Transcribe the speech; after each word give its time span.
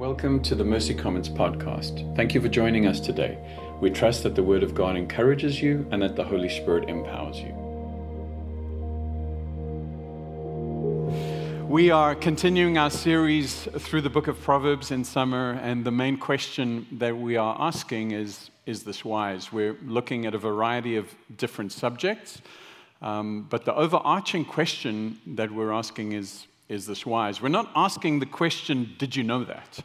Welcome 0.00 0.40
to 0.44 0.54
the 0.54 0.64
Mercy 0.64 0.94
Comments 0.94 1.28
podcast. 1.28 2.16
Thank 2.16 2.32
you 2.32 2.40
for 2.40 2.48
joining 2.48 2.86
us 2.86 3.00
today. 3.00 3.36
We 3.82 3.90
trust 3.90 4.22
that 4.22 4.34
the 4.34 4.42
Word 4.42 4.62
of 4.62 4.74
God 4.74 4.96
encourages 4.96 5.60
you 5.60 5.86
and 5.90 6.00
that 6.00 6.16
the 6.16 6.24
Holy 6.24 6.48
Spirit 6.48 6.88
empowers 6.88 7.36
you. 7.36 7.52
We 11.68 11.90
are 11.90 12.14
continuing 12.14 12.78
our 12.78 12.88
series 12.88 13.68
through 13.76 14.00
the 14.00 14.08
book 14.08 14.26
of 14.26 14.40
Proverbs 14.40 14.90
in 14.90 15.04
summer, 15.04 15.60
and 15.62 15.84
the 15.84 15.90
main 15.90 16.16
question 16.16 16.86
that 16.92 17.14
we 17.14 17.36
are 17.36 17.54
asking 17.60 18.12
is 18.12 18.50
Is 18.64 18.84
this 18.84 19.04
wise? 19.04 19.52
We're 19.52 19.76
looking 19.84 20.24
at 20.24 20.34
a 20.34 20.38
variety 20.38 20.96
of 20.96 21.14
different 21.36 21.72
subjects, 21.72 22.40
um, 23.02 23.46
but 23.50 23.66
the 23.66 23.74
overarching 23.74 24.46
question 24.46 25.18
that 25.26 25.50
we're 25.50 25.72
asking 25.72 26.12
is 26.12 26.46
Is 26.70 26.86
this 26.86 27.04
wise? 27.04 27.42
We're 27.42 27.48
not 27.48 27.68
asking 27.74 28.20
the 28.20 28.26
question, 28.26 28.94
Did 28.96 29.16
you 29.16 29.24
know 29.24 29.42
that? 29.42 29.80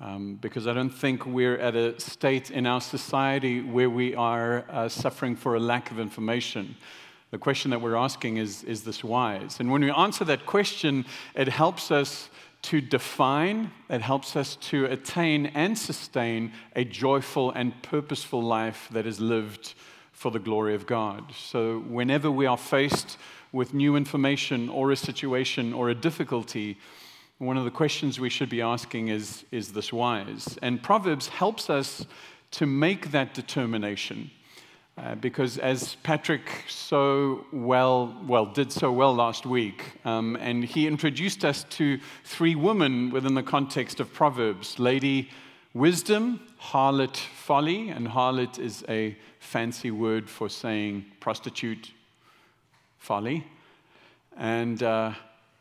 Um, 0.00 0.36
because 0.36 0.68
I 0.68 0.72
don't 0.72 0.90
think 0.90 1.26
we're 1.26 1.58
at 1.58 1.74
a 1.74 1.98
state 1.98 2.52
in 2.52 2.66
our 2.66 2.80
society 2.80 3.62
where 3.62 3.90
we 3.90 4.14
are 4.14 4.64
uh, 4.70 4.88
suffering 4.88 5.34
for 5.34 5.56
a 5.56 5.58
lack 5.58 5.90
of 5.90 5.98
information. 5.98 6.76
The 7.32 7.38
question 7.38 7.72
that 7.72 7.80
we're 7.80 7.96
asking 7.96 8.36
is 8.36 8.62
Is 8.62 8.84
this 8.84 9.02
wise? 9.02 9.58
And 9.58 9.72
when 9.72 9.82
we 9.82 9.90
answer 9.90 10.24
that 10.26 10.46
question, 10.46 11.04
it 11.34 11.48
helps 11.48 11.90
us 11.90 12.30
to 12.62 12.80
define, 12.80 13.72
it 13.90 14.00
helps 14.00 14.36
us 14.36 14.54
to 14.70 14.84
attain 14.84 15.46
and 15.46 15.76
sustain 15.76 16.52
a 16.76 16.84
joyful 16.84 17.50
and 17.50 17.82
purposeful 17.82 18.40
life 18.40 18.88
that 18.92 19.04
is 19.04 19.18
lived 19.18 19.74
for 20.12 20.30
the 20.30 20.38
glory 20.38 20.76
of 20.76 20.86
God. 20.86 21.32
So, 21.34 21.80
whenever 21.80 22.30
we 22.30 22.46
are 22.46 22.56
faced 22.56 23.18
with 23.52 23.74
new 23.74 23.96
information 23.96 24.68
or 24.68 24.90
a 24.92 24.96
situation 24.96 25.72
or 25.72 25.88
a 25.88 25.94
difficulty, 25.94 26.78
one 27.38 27.56
of 27.56 27.64
the 27.64 27.70
questions 27.70 28.18
we 28.18 28.28
should 28.28 28.48
be 28.48 28.62
asking 28.62 29.08
is 29.08 29.44
Is 29.50 29.72
this 29.72 29.92
wise? 29.92 30.58
And 30.62 30.82
Proverbs 30.82 31.28
helps 31.28 31.70
us 31.70 32.06
to 32.52 32.66
make 32.66 33.10
that 33.10 33.34
determination. 33.34 34.30
Uh, 34.96 35.14
because 35.14 35.58
as 35.58 35.94
Patrick 36.02 36.64
so 36.66 37.46
well, 37.52 38.16
well, 38.26 38.46
did 38.46 38.72
so 38.72 38.90
well 38.90 39.14
last 39.14 39.46
week, 39.46 39.84
um, 40.04 40.36
and 40.40 40.64
he 40.64 40.88
introduced 40.88 41.44
us 41.44 41.62
to 41.64 42.00
three 42.24 42.56
women 42.56 43.10
within 43.10 43.34
the 43.34 43.42
context 43.42 44.00
of 44.00 44.12
Proverbs 44.12 44.80
Lady 44.80 45.30
Wisdom, 45.72 46.40
Harlot 46.60 47.16
Folly, 47.16 47.90
and 47.90 48.08
harlot 48.08 48.58
is 48.58 48.84
a 48.88 49.16
fancy 49.38 49.92
word 49.92 50.28
for 50.28 50.48
saying 50.48 51.04
prostitute 51.20 51.92
folly. 52.98 53.46
And 54.36 54.82
uh, 54.82 55.12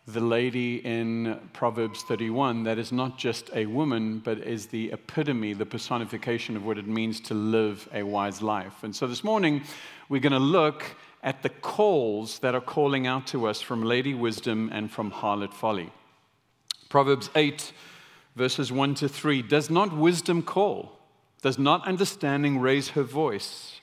the 0.08 0.22
lady 0.22 0.78
in 0.86 1.40
Proverbs 1.54 2.04
31 2.04 2.64
that 2.64 2.78
is 2.78 2.92
not 2.92 3.18
just 3.18 3.50
a 3.54 3.66
woman, 3.66 4.20
but 4.20 4.40
is 4.40 4.68
the 4.68 4.92
epitome, 4.92 5.54
the 5.54 5.66
personification 5.66 6.56
of 6.56 6.66
what 6.66 6.78
it 6.78 6.88
means 6.88 7.20
to 7.22 7.34
live 7.34 7.90
a 7.94 8.04
wise 8.04 8.42
life. 8.42 8.84
And 8.84 8.96
so 8.96 9.08
this 9.08 9.24
morning, 9.24 9.64
we're 10.10 10.22
going 10.22 10.32
to 10.32 10.40
look 10.40 10.84
at 11.24 11.44
the 11.44 11.50
calls 11.50 12.40
that 12.40 12.56
are 12.56 12.62
calling 12.62 13.06
out 13.06 13.28
to 13.28 13.48
us 13.48 13.62
from 13.62 13.84
Lady 13.84 14.14
Wisdom 14.14 14.70
and 14.72 14.90
from 14.90 15.12
Harlot 15.12 15.54
Folly. 15.54 15.92
Proverbs 16.90 17.30
8, 17.36 17.74
verses 18.36 18.72
1 18.72 18.96
to 18.96 19.10
3 19.10 19.42
Does 19.42 19.70
not 19.70 19.96
wisdom 19.96 20.42
call? 20.42 20.98
Does 21.42 21.60
not 21.60 21.86
understanding 21.86 22.60
raise 22.60 22.90
her 22.90 23.04
voice? 23.04 23.82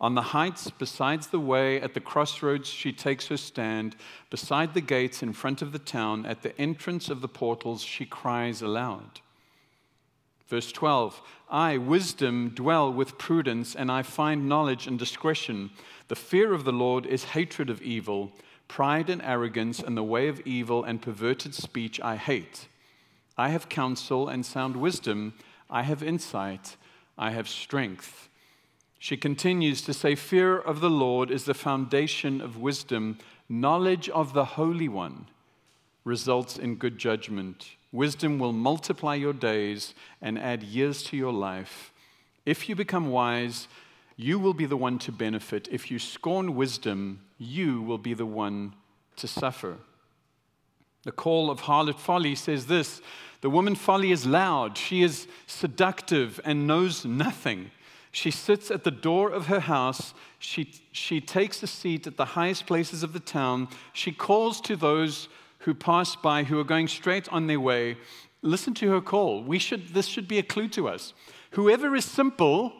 On 0.00 0.14
the 0.14 0.22
heights, 0.22 0.70
besides 0.70 1.26
the 1.26 1.40
way, 1.40 1.78
at 1.78 1.92
the 1.92 2.00
crossroads, 2.00 2.68
she 2.68 2.90
takes 2.90 3.26
her 3.26 3.36
stand. 3.36 3.96
Beside 4.30 4.72
the 4.72 4.80
gates, 4.80 5.22
in 5.22 5.34
front 5.34 5.60
of 5.60 5.72
the 5.72 5.78
town, 5.78 6.24
at 6.24 6.42
the 6.42 6.58
entrance 6.58 7.10
of 7.10 7.20
the 7.20 7.28
portals, 7.28 7.82
she 7.82 8.06
cries 8.06 8.62
aloud. 8.62 9.20
Verse 10.48 10.72
12 10.72 11.20
I, 11.50 11.76
wisdom, 11.76 12.50
dwell 12.54 12.90
with 12.90 13.18
prudence, 13.18 13.74
and 13.76 13.92
I 13.92 14.02
find 14.02 14.48
knowledge 14.48 14.86
and 14.86 14.98
discretion. 14.98 15.70
The 16.08 16.16
fear 16.16 16.54
of 16.54 16.64
the 16.64 16.72
Lord 16.72 17.04
is 17.04 17.24
hatred 17.24 17.68
of 17.68 17.82
evil. 17.82 18.32
Pride 18.68 19.10
and 19.10 19.20
arrogance, 19.20 19.80
and 19.80 19.96
the 19.96 20.02
way 20.02 20.28
of 20.28 20.40
evil 20.46 20.82
and 20.82 21.02
perverted 21.02 21.54
speech 21.54 22.00
I 22.00 22.16
hate. 22.16 22.68
I 23.36 23.50
have 23.50 23.68
counsel 23.68 24.28
and 24.28 24.46
sound 24.46 24.76
wisdom. 24.76 25.34
I 25.68 25.82
have 25.82 26.02
insight. 26.02 26.76
I 27.18 27.32
have 27.32 27.48
strength. 27.48 28.29
She 29.02 29.16
continues 29.16 29.80
to 29.82 29.94
say, 29.94 30.14
Fear 30.14 30.58
of 30.58 30.80
the 30.80 30.90
Lord 30.90 31.30
is 31.30 31.46
the 31.46 31.54
foundation 31.54 32.42
of 32.42 32.58
wisdom. 32.58 33.16
Knowledge 33.48 34.10
of 34.10 34.34
the 34.34 34.44
Holy 34.44 34.88
One 34.88 35.26
results 36.04 36.58
in 36.58 36.76
good 36.76 36.98
judgment. 36.98 37.70
Wisdom 37.92 38.38
will 38.38 38.52
multiply 38.52 39.14
your 39.14 39.32
days 39.32 39.94
and 40.20 40.38
add 40.38 40.62
years 40.62 41.02
to 41.04 41.16
your 41.16 41.32
life. 41.32 41.92
If 42.44 42.68
you 42.68 42.76
become 42.76 43.10
wise, 43.10 43.68
you 44.16 44.38
will 44.38 44.52
be 44.52 44.66
the 44.66 44.76
one 44.76 44.98
to 44.98 45.12
benefit. 45.12 45.66
If 45.72 45.90
you 45.90 45.98
scorn 45.98 46.54
wisdom, 46.54 47.22
you 47.38 47.80
will 47.80 47.98
be 47.98 48.12
the 48.12 48.26
one 48.26 48.74
to 49.16 49.26
suffer. 49.26 49.78
The 51.04 51.12
call 51.12 51.50
of 51.50 51.62
harlot 51.62 51.98
folly 51.98 52.34
says 52.34 52.66
this 52.66 53.00
The 53.40 53.48
woman 53.48 53.76
folly 53.76 54.12
is 54.12 54.26
loud, 54.26 54.76
she 54.76 55.00
is 55.02 55.26
seductive 55.46 56.38
and 56.44 56.66
knows 56.66 57.06
nothing. 57.06 57.70
She 58.12 58.30
sits 58.30 58.70
at 58.70 58.84
the 58.84 58.90
door 58.90 59.30
of 59.30 59.46
her 59.46 59.60
house. 59.60 60.14
She, 60.38 60.72
she 60.92 61.20
takes 61.20 61.62
a 61.62 61.66
seat 61.66 62.06
at 62.06 62.16
the 62.16 62.24
highest 62.24 62.66
places 62.66 63.02
of 63.02 63.12
the 63.12 63.20
town. 63.20 63.68
She 63.92 64.12
calls 64.12 64.60
to 64.62 64.76
those 64.76 65.28
who 65.60 65.74
pass 65.74 66.16
by, 66.16 66.44
who 66.44 66.58
are 66.58 66.64
going 66.64 66.88
straight 66.88 67.28
on 67.28 67.46
their 67.46 67.60
way. 67.60 67.96
Listen 68.42 68.74
to 68.74 68.90
her 68.90 69.00
call. 69.00 69.42
We 69.42 69.58
should, 69.58 69.94
this 69.94 70.06
should 70.06 70.26
be 70.26 70.38
a 70.38 70.42
clue 70.42 70.68
to 70.68 70.88
us. 70.88 71.12
Whoever 71.52 71.94
is 71.94 72.04
simple, 72.04 72.72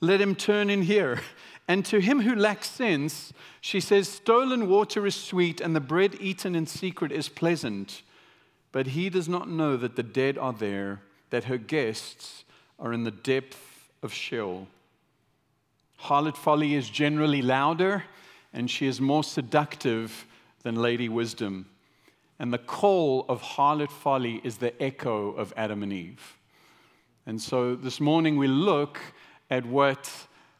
let 0.00 0.20
him 0.20 0.34
turn 0.34 0.70
in 0.70 0.82
here. 0.82 1.20
And 1.68 1.84
to 1.86 2.00
him 2.00 2.20
who 2.20 2.36
lacks 2.36 2.70
sense, 2.70 3.32
she 3.60 3.80
says, 3.80 4.08
Stolen 4.08 4.68
water 4.68 5.04
is 5.04 5.16
sweet, 5.16 5.60
and 5.60 5.74
the 5.74 5.80
bread 5.80 6.14
eaten 6.20 6.54
in 6.54 6.64
secret 6.66 7.10
is 7.10 7.28
pleasant. 7.28 8.02
But 8.70 8.86
he 8.86 9.10
does 9.10 9.28
not 9.28 9.48
know 9.48 9.76
that 9.76 9.96
the 9.96 10.04
dead 10.04 10.38
are 10.38 10.52
there, 10.52 11.00
that 11.30 11.44
her 11.44 11.56
guests 11.56 12.44
are 12.78 12.92
in 12.92 13.02
the 13.02 13.10
depth 13.10 13.90
of 14.00 14.12
Sheol. 14.12 14.68
Harlot 16.00 16.36
folly 16.36 16.74
is 16.74 16.88
generally 16.88 17.42
louder 17.42 18.04
and 18.52 18.70
she 18.70 18.86
is 18.86 19.00
more 19.00 19.22
seductive 19.22 20.26
than 20.62 20.76
Lady 20.76 21.08
Wisdom. 21.08 21.66
And 22.38 22.52
the 22.52 22.58
call 22.58 23.24
of 23.28 23.42
harlot 23.42 23.90
folly 23.90 24.40
is 24.44 24.58
the 24.58 24.80
echo 24.82 25.32
of 25.32 25.52
Adam 25.56 25.82
and 25.82 25.92
Eve. 25.92 26.38
And 27.26 27.40
so 27.40 27.74
this 27.74 28.00
morning 28.00 28.36
we 28.36 28.46
look 28.46 28.98
at 29.50 29.64
what 29.64 30.10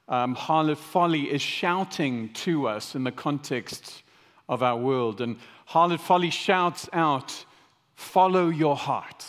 um, 0.08 0.34
harlot 0.34 0.78
folly 0.78 1.30
is 1.30 1.42
shouting 1.42 2.32
to 2.34 2.68
us 2.68 2.94
in 2.94 3.04
the 3.04 3.12
context 3.12 4.02
of 4.48 4.62
our 4.62 4.76
world. 4.76 5.20
And 5.20 5.36
harlot 5.70 6.00
folly 6.00 6.30
shouts 6.30 6.88
out, 6.92 7.44
Follow 7.94 8.50
your 8.50 8.76
heart. 8.76 9.24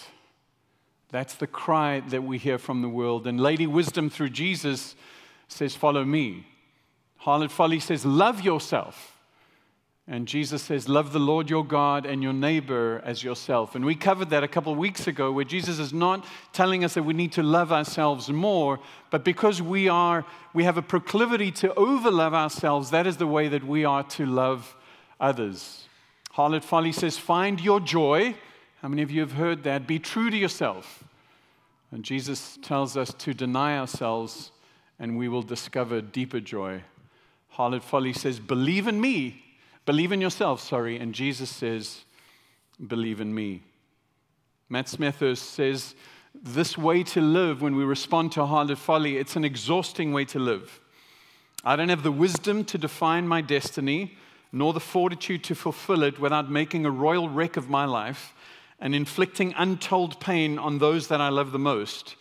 That's 1.10 1.36
the 1.36 1.48
cry 1.48 2.02
that 2.02 2.24
we 2.24 2.38
hear 2.38 2.58
from 2.58 2.82
the 2.82 2.90
world. 2.90 3.26
And 3.26 3.40
Lady 3.40 3.66
Wisdom 3.66 4.10
through 4.10 4.32
Jesus 4.32 4.96
says, 5.48 5.76
Follow 5.76 6.04
me. 6.04 6.46
Harlot 7.22 7.52
Folly 7.52 7.80
says, 7.80 8.06
Love 8.06 8.42
yourself. 8.42 9.18
And 10.10 10.26
Jesus 10.26 10.62
says, 10.62 10.88
Love 10.88 11.12
the 11.12 11.20
Lord 11.20 11.50
your 11.50 11.66
God 11.66 12.06
and 12.06 12.24
your 12.24 12.32
neighbor 12.32 13.02
as 13.04 13.24
yourself. 13.24 13.76
And 13.76 13.84
we 13.84 13.94
covered 13.94 14.30
that 14.30 14.44
a 14.44 14.48
couple 14.48 14.72
of 14.72 14.78
weeks 14.78 15.06
ago, 15.06 15.32
where 15.34 15.44
Jesus 15.44 15.80
is 15.80 15.92
not 15.92 16.26
telling 16.54 16.86
us 16.86 16.94
that 16.94 17.04
we 17.04 17.14
need 17.14 17.34
to 17.34 17.44
love 17.44 17.74
ourselves 17.74 18.30
more, 18.30 18.80
but 19.12 19.26
because 19.26 19.62
we 19.62 19.90
are, 19.90 20.26
we 20.54 20.64
have 20.64 20.78
a 20.78 20.82
proclivity 20.82 21.52
to 21.52 21.70
overlove 21.70 22.34
ourselves, 22.34 22.92
that 22.92 23.06
is 23.06 23.18
the 23.18 23.28
way 23.28 23.50
that 23.50 23.66
we 23.66 23.84
are 23.84 24.04
to 24.04 24.26
love 24.26 24.78
others. 25.20 25.88
Harlot 26.36 26.64
Folly 26.64 26.94
says, 26.94 27.18
Find 27.18 27.60
your 27.60 27.82
joy. 27.82 28.36
How 28.82 28.88
many 28.88 29.02
of 29.02 29.12
you 29.12 29.20
have 29.20 29.34
heard 29.34 29.64
that? 29.64 29.88
Be 29.88 30.00
true 30.00 30.30
to 30.30 30.38
yourself. 30.38 31.04
And 31.92 32.04
Jesus 32.04 32.58
tells 32.62 32.96
us 32.96 33.14
to 33.16 33.34
deny 33.34 33.78
ourselves 33.78 34.52
and 35.00 35.18
we 35.18 35.28
will 35.28 35.42
discover 35.42 36.02
deeper 36.02 36.40
joy. 36.40 36.84
Harlot 37.56 37.84
Folly 37.84 38.14
says, 38.14 38.40
Believe 38.40 38.88
in 38.88 39.00
me. 39.00 39.44
Believe 39.86 40.12
in 40.12 40.22
yourself, 40.22 40.62
sorry. 40.62 40.98
And 40.98 41.14
Jesus 41.14 41.50
says, 41.50 42.04
Believe 42.86 43.22
in 43.22 43.34
me. 43.34 43.64
Matt 44.70 44.88
Smethurst 44.88 45.38
says, 45.38 45.96
This 46.36 46.78
way 46.78 47.04
to 47.04 47.22
live, 47.22 47.62
when 47.62 47.76
we 47.76 47.84
respond 47.84 48.32
to 48.34 48.42
harlot 48.42 48.78
folly, 48.78 49.18
it's 49.18 49.36
an 49.36 49.46
exhausting 49.46 50.14
way 50.14 50.26
to 50.26 50.40
live. 50.40 50.80
I 51.64 51.76
don't 51.76 51.90
have 51.90 52.04
the 52.04 52.12
wisdom 52.12 52.64
to 52.66 52.78
define 52.78 53.28
my 53.28 53.42
destiny, 53.42 54.18
nor 54.52 54.74
the 54.74 54.80
fortitude 54.80 55.44
to 55.46 55.56
fulfill 55.56 56.04
it 56.04 56.20
without 56.20 56.52
making 56.52 56.86
a 56.86 56.92
royal 56.92 57.30
wreck 57.30 57.58
of 57.58 57.70
my 57.70 57.86
life 57.86 58.34
and 58.80 58.94
inflicting 58.94 59.54
untold 59.58 60.20
pain 60.20 60.60
on 60.60 60.78
those 60.78 61.08
that 61.08 61.22
I 61.22 61.30
love 61.30 61.52
the 61.52 61.60
most. 61.60 62.16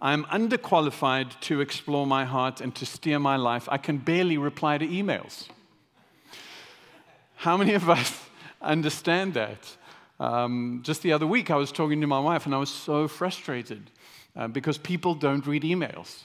I 0.00 0.12
am 0.12 0.24
underqualified 0.24 1.40
to 1.42 1.60
explore 1.60 2.06
my 2.06 2.24
heart 2.24 2.60
and 2.60 2.74
to 2.74 2.84
steer 2.84 3.18
my 3.18 3.36
life. 3.36 3.66
I 3.70 3.78
can 3.78 3.96
barely 3.96 4.36
reply 4.36 4.76
to 4.78 4.86
emails. 4.86 5.48
How 7.36 7.56
many 7.56 7.72
of 7.72 7.88
us 7.88 8.20
understand 8.62 9.34
that? 9.34 9.76
Um, 10.20 10.80
just 10.82 11.02
the 11.02 11.12
other 11.12 11.26
week, 11.26 11.50
I 11.50 11.56
was 11.56 11.72
talking 11.72 12.00
to 12.00 12.06
my 12.06 12.20
wife, 12.20 12.46
and 12.46 12.54
I 12.54 12.58
was 12.58 12.70
so 12.70 13.08
frustrated 13.08 13.90
uh, 14.34 14.48
because 14.48 14.78
people 14.78 15.14
don't 15.14 15.46
read 15.46 15.62
emails. 15.62 16.22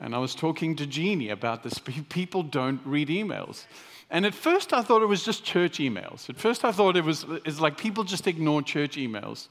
And 0.00 0.14
I 0.14 0.18
was 0.18 0.34
talking 0.34 0.76
to 0.76 0.86
Jeannie 0.86 1.30
about 1.30 1.62
this. 1.62 1.78
People 2.10 2.42
don't 2.42 2.80
read 2.84 3.08
emails. 3.08 3.64
And 4.10 4.26
at 4.26 4.34
first, 4.34 4.72
I 4.72 4.82
thought 4.82 5.02
it 5.02 5.06
was 5.06 5.24
just 5.24 5.42
church 5.42 5.78
emails. 5.78 6.28
At 6.30 6.36
first, 6.36 6.64
I 6.64 6.72
thought 6.72 6.96
it 6.96 7.04
was 7.04 7.24
it's 7.44 7.60
like 7.60 7.76
people 7.76 8.04
just 8.04 8.26
ignore 8.26 8.62
church 8.62 8.96
emails. 8.96 9.48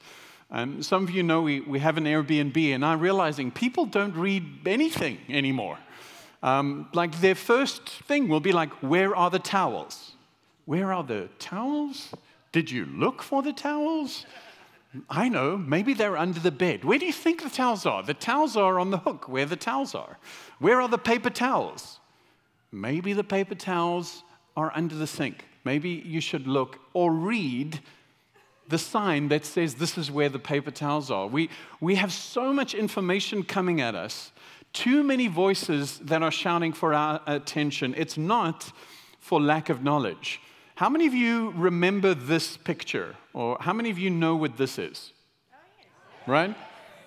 And 0.50 0.84
some 0.84 1.02
of 1.02 1.10
you 1.10 1.22
know 1.22 1.42
we, 1.42 1.60
we 1.60 1.80
have 1.80 1.96
an 1.96 2.04
Airbnb, 2.04 2.74
and 2.74 2.84
I'm 2.84 3.00
realizing 3.00 3.50
people 3.50 3.84
don't 3.84 4.14
read 4.14 4.66
anything 4.66 5.18
anymore. 5.28 5.78
Um, 6.42 6.88
like 6.92 7.20
their 7.20 7.34
first 7.34 7.88
thing 7.88 8.28
will 8.28 8.40
be 8.40 8.52
like, 8.52 8.70
Where 8.82 9.16
are 9.16 9.30
the 9.30 9.38
towels? 9.38 10.12
Where 10.64 10.92
are 10.92 11.02
the 11.02 11.28
towels? 11.38 12.12
Did 12.52 12.70
you 12.70 12.86
look 12.86 13.22
for 13.22 13.42
the 13.42 13.52
towels? 13.52 14.26
I 15.10 15.28
know, 15.28 15.56
maybe 15.56 15.94
they're 15.94 16.16
under 16.16 16.40
the 16.40 16.50
bed. 16.50 16.84
Where 16.84 16.98
do 16.98 17.06
you 17.06 17.12
think 17.12 17.42
the 17.42 17.50
towels 17.50 17.84
are? 17.84 18.02
The 18.02 18.14
towels 18.14 18.56
are 18.56 18.78
on 18.78 18.90
the 18.90 18.98
hook 18.98 19.28
where 19.28 19.44
the 19.44 19.56
towels 19.56 19.94
are. 19.94 20.18
Where 20.58 20.80
are 20.80 20.88
the 20.88 20.98
paper 20.98 21.30
towels? 21.30 22.00
Maybe 22.72 23.12
the 23.12 23.24
paper 23.24 23.54
towels 23.54 24.22
are 24.56 24.72
under 24.74 24.94
the 24.94 25.06
sink. 25.06 25.44
Maybe 25.64 25.90
you 25.90 26.20
should 26.20 26.46
look 26.46 26.78
or 26.92 27.12
read 27.12 27.80
the 28.68 28.78
sign 28.78 29.28
that 29.28 29.44
says 29.44 29.74
this 29.74 29.96
is 29.96 30.10
where 30.10 30.28
the 30.28 30.38
paper 30.38 30.70
towels 30.70 31.10
are. 31.10 31.26
We, 31.26 31.50
we 31.80 31.94
have 31.96 32.12
so 32.12 32.52
much 32.52 32.74
information 32.74 33.42
coming 33.42 33.80
at 33.80 33.94
us, 33.94 34.32
too 34.72 35.02
many 35.02 35.28
voices 35.28 35.98
that 36.00 36.22
are 36.22 36.30
shouting 36.30 36.72
for 36.72 36.92
our 36.92 37.20
attention. 37.26 37.94
It's 37.96 38.18
not 38.18 38.72
for 39.20 39.40
lack 39.40 39.68
of 39.68 39.82
knowledge. 39.82 40.40
How 40.76 40.88
many 40.88 41.06
of 41.06 41.14
you 41.14 41.52
remember 41.56 42.14
this 42.14 42.56
picture? 42.56 43.16
Or 43.32 43.56
how 43.60 43.72
many 43.72 43.90
of 43.90 43.98
you 43.98 44.10
know 44.10 44.36
what 44.36 44.56
this 44.56 44.78
is? 44.78 45.12
Right? 46.26 46.54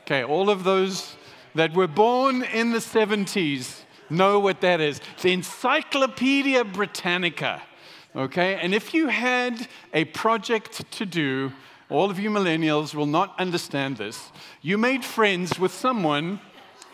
Okay, 0.02 0.24
all 0.24 0.50
of 0.50 0.64
those 0.64 1.16
that 1.56 1.74
were 1.74 1.88
born 1.88 2.44
in 2.44 2.72
the 2.72 2.80
70s 2.80 3.84
know 4.10 4.40
what 4.40 4.62
that 4.62 4.82
is. 4.82 5.02
The 5.22 5.34
Encyclopedia 5.34 6.64
Britannica. 6.64 7.62
Okay? 8.16 8.56
And 8.56 8.74
if 8.74 8.94
you 8.94 9.08
had 9.08 9.68
a 9.94 10.06
project 10.06 10.90
to 10.92 11.06
do, 11.06 11.52
all 11.90 12.12
of 12.12 12.20
you 12.20 12.30
millennials 12.30 12.94
will 12.94 13.06
not 13.06 13.34
understand 13.40 13.98
this. 13.98 14.32
You 14.62 14.78
made 14.78 15.04
friends 15.04 15.58
with 15.60 15.74
someone 15.74 16.40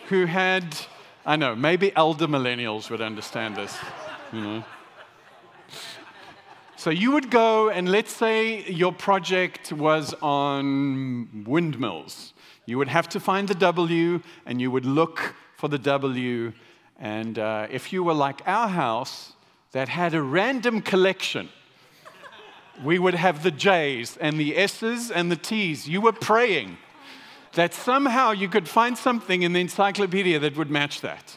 who 0.07 0.25
had, 0.25 0.75
I 1.25 1.35
know, 1.35 1.56
maybe 1.56 1.95
elder 1.95 2.27
millennials 2.27 2.89
would 2.89 3.01
understand 3.01 3.56
this. 3.56 3.77
You 4.31 4.41
know? 4.41 4.63
So 6.77 6.89
you 6.91 7.12
would 7.12 7.31
go, 7.31 7.69
and 7.69 7.89
let's 7.89 8.12
say 8.12 8.63
your 8.69 8.94
project 8.94 9.71
was 9.71 10.13
on 10.21 11.45
windmills. 11.45 12.33
You 12.65 12.77
would 12.77 12.89
have 12.89 13.09
to 13.09 13.19
find 13.19 13.47
the 13.47 13.56
W, 13.56 14.21
and 14.45 14.62
you 14.62 14.69
would 14.71 14.85
look 14.85 15.35
for 15.56 15.67
the 15.67 15.79
W. 15.79 16.53
And 17.00 17.39
uh, 17.39 17.67
if 17.71 17.91
you 17.91 18.03
were 18.03 18.13
like 18.13 18.41
our 18.45 18.67
house, 18.67 19.35
that 19.75 19.89
had 19.89 20.13
a 20.13 20.22
random 20.22 20.81
collection. 20.81 21.50
We 22.81 22.98
would 22.98 23.13
have 23.13 23.44
the 23.44 23.51
J's 23.51 24.16
and 24.16 24.39
the 24.39 24.56
S's 24.56 25.12
and 25.12 25.30
the 25.30 25.36
T's. 25.36 25.86
You 25.86 26.00
were 26.00 26.13
praying 26.13 26.77
that 27.56 27.74
somehow 27.74 28.31
you 28.31 28.48
could 28.48 28.69
find 28.69 28.98
something 28.98 29.42
in 29.42 29.51
the 29.51 29.60
encyclopedia 29.60 30.39
that 30.39 30.56
would 30.56 30.72
match 30.72 31.01
that. 31.01 31.36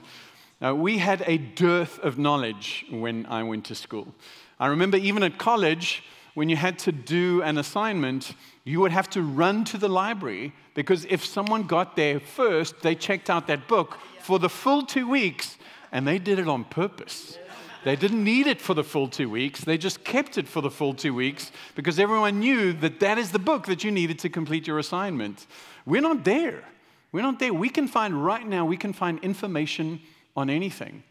Now, 0.61 0.77
we 0.77 0.99
had 0.99 1.25
a 1.27 1.39
dearth 1.39 1.99
of 1.99 2.17
knowledge 2.17 2.87
when 2.91 3.27
I 3.27 3.43
went 3.43 3.65
to 3.65 3.75
school. 3.75 4.15
I 4.61 4.69
remember 4.69 4.99
even 4.99 5.25
at 5.25 5.37
college, 5.39 6.05
when 6.35 6.49
you 6.49 6.55
had 6.55 6.79
to 6.81 6.93
do 6.93 7.43
an 7.43 7.59
assignment, 7.59 8.37
you 8.63 8.79
would 8.79 8.93
have 8.93 9.11
to 9.11 9.23
run 9.23 9.65
to 9.65 9.79
the 9.79 9.89
library 9.89 10.53
because 10.75 11.05
if 11.07 11.27
someone 11.27 11.65
got 11.65 11.97
there 11.97 12.21
first, 12.21 12.83
they 12.83 12.95
checked 12.95 13.31
out 13.31 13.49
that 13.49 13.67
book 13.67 13.99
for 14.21 14.39
the 14.39 14.49
full 14.49 14.87
two 14.87 15.09
weeks 15.09 15.57
and 15.91 16.07
they 16.07 16.21
did 16.21 16.39
it 16.39 16.47
on 16.47 16.63
purpose. 16.63 17.37
They 17.85 17.97
didn't 17.97 18.25
need 18.25 18.47
it 18.47 18.61
for 18.61 18.75
the 18.75 18.85
full 18.85 19.09
two 19.09 19.31
weeks. 19.31 19.63
They 19.63 19.79
just 19.79 20.03
kept 20.05 20.37
it 20.37 20.49
for 20.49 20.61
the 20.61 20.71
full 20.71 20.95
two 20.95 21.15
weeks 21.15 21.53
because 21.75 21.99
everyone 21.99 22.41
knew 22.41 22.73
that 22.75 23.01
that 23.01 23.19
is 23.19 23.31
the 23.31 23.39
book 23.39 23.67
that 23.67 23.85
you 23.85 23.91
needed 23.91 24.19
to 24.21 24.29
complete 24.29 24.67
your 24.67 24.79
assignment. 24.79 25.47
We're 25.87 26.03
not 26.03 26.25
there. 26.25 26.65
We're 27.13 27.23
not 27.23 27.39
there. 27.39 27.55
We 27.55 27.69
can 27.69 27.89
find 27.89 28.25
right 28.25 28.47
now, 28.47 28.67
we 28.67 28.77
can 28.77 28.93
find 28.93 29.19
information 29.21 30.01
on 30.37 30.51
anything. 30.51 31.03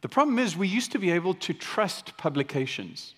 The 0.00 0.08
problem 0.08 0.38
is, 0.38 0.56
we 0.56 0.68
used 0.68 0.92
to 0.92 0.98
be 0.98 1.10
able 1.10 1.34
to 1.34 1.54
trust 1.54 2.16
publications. 2.16 3.14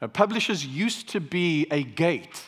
Uh, 0.00 0.08
publishers 0.08 0.64
used 0.64 1.08
to 1.10 1.20
be 1.20 1.66
a 1.70 1.82
gate 1.82 2.42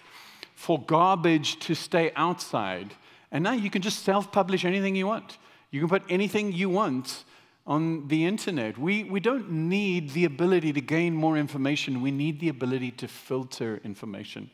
for 0.55 0.81
garbage 0.81 1.59
to 1.61 1.75
stay 1.75 2.11
outside. 2.17 2.95
And 3.31 3.45
now 3.45 3.53
you 3.53 3.71
can 3.71 3.83
just 3.83 4.05
self 4.05 4.33
publish 4.33 4.65
anything 4.65 4.97
you 4.97 5.07
want. 5.07 5.39
You 5.71 5.81
can 5.81 5.89
put 5.89 6.03
anything 6.09 6.53
you 6.53 6.71
want 6.71 7.25
on 7.67 8.07
the 8.09 8.25
internet. 8.25 8.79
We, 8.79 9.05
we 9.05 9.21
don't 9.21 9.51
need 9.51 10.11
the 10.11 10.25
ability 10.25 10.73
to 10.75 10.81
gain 10.81 11.15
more 11.15 11.37
information, 11.37 12.01
we 12.01 12.11
need 12.11 12.41
the 12.41 12.49
ability 12.49 12.93
to 12.93 13.09
filter 13.09 13.81
information. 13.85 14.51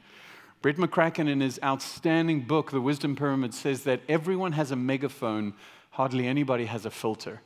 Brett 0.63 0.77
McCracken, 0.77 1.29
in 1.29 1.41
his 1.41 1.59
outstanding 1.65 2.43
book, 2.43 2.71
The 2.71 2.81
Wisdom 2.81 3.17
Pyramid, 3.17 3.53
says 3.53 3.83
that 3.83 4.01
everyone 4.09 4.53
has 4.53 4.71
a 4.71 4.77
megaphone, 4.77 5.55
hardly 5.91 6.27
anybody 6.27 6.67
has 6.67 6.87
a 6.87 6.91
filter. 6.91 7.41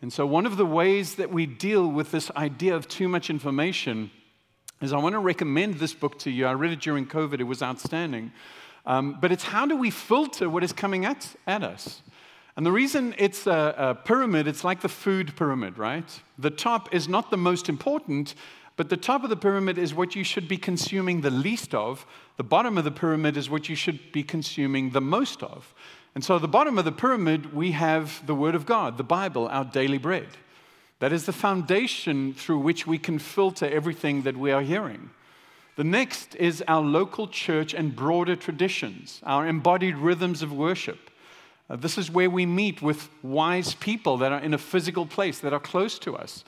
And 0.00 0.12
so, 0.12 0.26
one 0.26 0.46
of 0.46 0.56
the 0.56 0.66
ways 0.66 1.16
that 1.16 1.30
we 1.30 1.46
deal 1.46 1.86
with 1.86 2.10
this 2.10 2.30
idea 2.32 2.74
of 2.74 2.88
too 2.88 3.06
much 3.06 3.30
information 3.30 4.10
is 4.80 4.92
I 4.92 4.98
want 4.98 5.12
to 5.12 5.20
recommend 5.20 5.74
this 5.74 5.94
book 5.94 6.18
to 6.20 6.30
you. 6.30 6.46
I 6.46 6.52
read 6.52 6.72
it 6.72 6.80
during 6.80 7.06
COVID, 7.06 7.38
it 7.38 7.44
was 7.44 7.62
outstanding. 7.62 8.32
Um, 8.84 9.18
but 9.20 9.30
it's 9.30 9.44
how 9.44 9.66
do 9.66 9.76
we 9.76 9.90
filter 9.90 10.50
what 10.50 10.64
is 10.64 10.72
coming 10.72 11.04
at, 11.04 11.36
at 11.46 11.62
us? 11.62 12.02
And 12.56 12.66
the 12.66 12.72
reason 12.72 13.14
it's 13.16 13.46
a, 13.46 13.74
a 13.78 13.94
pyramid, 13.94 14.46
it's 14.46 14.64
like 14.64 14.82
the 14.82 14.88
food 14.88 15.34
pyramid, 15.36 15.78
right? 15.78 16.20
The 16.38 16.50
top 16.50 16.94
is 16.94 17.08
not 17.08 17.30
the 17.30 17.38
most 17.38 17.68
important, 17.68 18.34
but 18.76 18.88
the 18.88 18.96
top 18.96 19.24
of 19.24 19.30
the 19.30 19.36
pyramid 19.36 19.78
is 19.78 19.94
what 19.94 20.14
you 20.14 20.24
should 20.24 20.48
be 20.48 20.58
consuming 20.58 21.20
the 21.20 21.30
least 21.30 21.74
of. 21.74 22.04
The 22.36 22.44
bottom 22.44 22.76
of 22.76 22.84
the 22.84 22.90
pyramid 22.90 23.36
is 23.36 23.48
what 23.48 23.68
you 23.68 23.76
should 23.76 24.12
be 24.12 24.22
consuming 24.22 24.90
the 24.90 25.00
most 25.00 25.42
of. 25.42 25.74
And 26.14 26.22
so, 26.22 26.36
at 26.36 26.42
the 26.42 26.48
bottom 26.48 26.78
of 26.78 26.84
the 26.84 26.92
pyramid, 26.92 27.54
we 27.54 27.72
have 27.72 28.24
the 28.26 28.34
Word 28.34 28.54
of 28.54 28.66
God, 28.66 28.98
the 28.98 29.04
Bible, 29.04 29.48
our 29.48 29.64
daily 29.64 29.98
bread. 29.98 30.28
That 30.98 31.12
is 31.12 31.24
the 31.24 31.32
foundation 31.32 32.34
through 32.34 32.58
which 32.58 32.86
we 32.86 32.98
can 32.98 33.18
filter 33.18 33.66
everything 33.66 34.22
that 34.22 34.36
we 34.36 34.52
are 34.52 34.62
hearing. 34.62 35.10
The 35.76 35.84
next 35.84 36.34
is 36.34 36.62
our 36.68 36.82
local 36.82 37.28
church 37.28 37.72
and 37.72 37.96
broader 37.96 38.36
traditions, 38.36 39.20
our 39.24 39.46
embodied 39.46 39.96
rhythms 39.96 40.42
of 40.42 40.52
worship. 40.52 41.10
Uh, 41.70 41.76
this 41.76 41.98
is 41.98 42.10
where 42.10 42.30
we 42.30 42.46
meet 42.46 42.82
with 42.82 43.08
wise 43.22 43.74
people 43.74 44.16
that 44.18 44.32
are 44.32 44.40
in 44.40 44.54
a 44.54 44.58
physical 44.58 45.06
place, 45.06 45.38
that 45.40 45.52
are 45.52 45.60
close 45.60 45.98
to 46.00 46.16
us. 46.16 46.44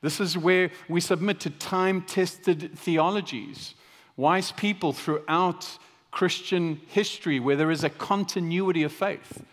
This 0.00 0.20
is 0.20 0.38
where 0.38 0.70
we 0.88 1.00
submit 1.00 1.40
to 1.40 1.50
time 1.50 2.02
tested 2.02 2.78
theologies, 2.78 3.74
wise 4.16 4.52
people 4.52 4.92
throughout 4.92 5.78
Christian 6.10 6.80
history 6.88 7.40
where 7.40 7.56
there 7.56 7.70
is 7.70 7.84
a 7.84 7.90
continuity 7.90 8.82
of 8.82 8.92
faith. 8.92 9.44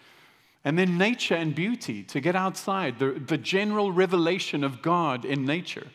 And 0.64 0.80
then 0.80 0.98
nature 0.98 1.36
and 1.36 1.54
beauty, 1.54 2.04
to 2.04 2.20
get 2.20 2.36
outside, 2.36 2.98
the, 2.98 3.12
the 3.12 3.38
general 3.38 3.92
revelation 3.92 4.64
of 4.64 4.82
God 4.82 5.24
in 5.24 5.46
nature. 5.46 5.88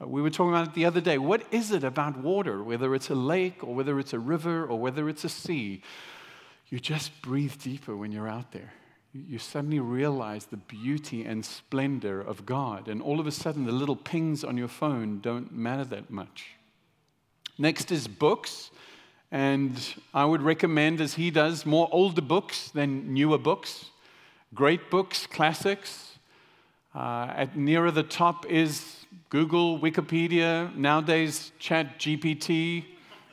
Uh, 0.00 0.08
we 0.08 0.20
were 0.20 0.30
talking 0.30 0.50
about 0.50 0.68
it 0.68 0.74
the 0.74 0.84
other 0.84 1.00
day. 1.00 1.16
What 1.16 1.42
is 1.52 1.70
it 1.70 1.84
about 1.84 2.18
water, 2.18 2.62
whether 2.62 2.94
it's 2.94 3.10
a 3.10 3.14
lake 3.14 3.62
or 3.62 3.74
whether 3.74 4.00
it's 4.00 4.12
a 4.12 4.18
river 4.18 4.64
or 4.64 4.78
whether 4.80 5.08
it's 5.08 5.24
a 5.24 5.28
sea? 5.28 5.82
You 6.70 6.78
just 6.78 7.20
breathe 7.20 7.58
deeper 7.60 7.96
when 7.96 8.12
you're 8.12 8.28
out 8.28 8.52
there. 8.52 8.72
You 9.12 9.40
suddenly 9.40 9.80
realize 9.80 10.46
the 10.46 10.56
beauty 10.56 11.24
and 11.24 11.44
splendor 11.44 12.20
of 12.20 12.46
God, 12.46 12.86
and 12.86 13.02
all 13.02 13.18
of 13.18 13.26
a 13.26 13.32
sudden, 13.32 13.66
the 13.66 13.72
little 13.72 13.96
pings 13.96 14.44
on 14.44 14.56
your 14.56 14.68
phone 14.68 15.18
don't 15.20 15.52
matter 15.52 15.84
that 15.86 16.10
much. 16.10 16.54
Next 17.58 17.90
is 17.90 18.06
books, 18.06 18.70
and 19.32 19.76
I 20.14 20.24
would 20.24 20.42
recommend, 20.42 21.00
as 21.00 21.14
he 21.14 21.32
does, 21.32 21.66
more 21.66 21.88
older 21.90 22.22
books 22.22 22.70
than 22.70 23.12
newer 23.12 23.38
books. 23.38 23.90
Great 24.54 24.90
books, 24.90 25.26
classics. 25.26 26.18
Uh, 26.94 27.32
at 27.36 27.56
nearer 27.56 27.90
the 27.90 28.04
top 28.04 28.46
is 28.46 29.04
Google, 29.28 29.78
Wikipedia, 29.80 30.74
nowadays 30.76 31.50
Chat 31.58 31.98
GPT, 31.98 32.84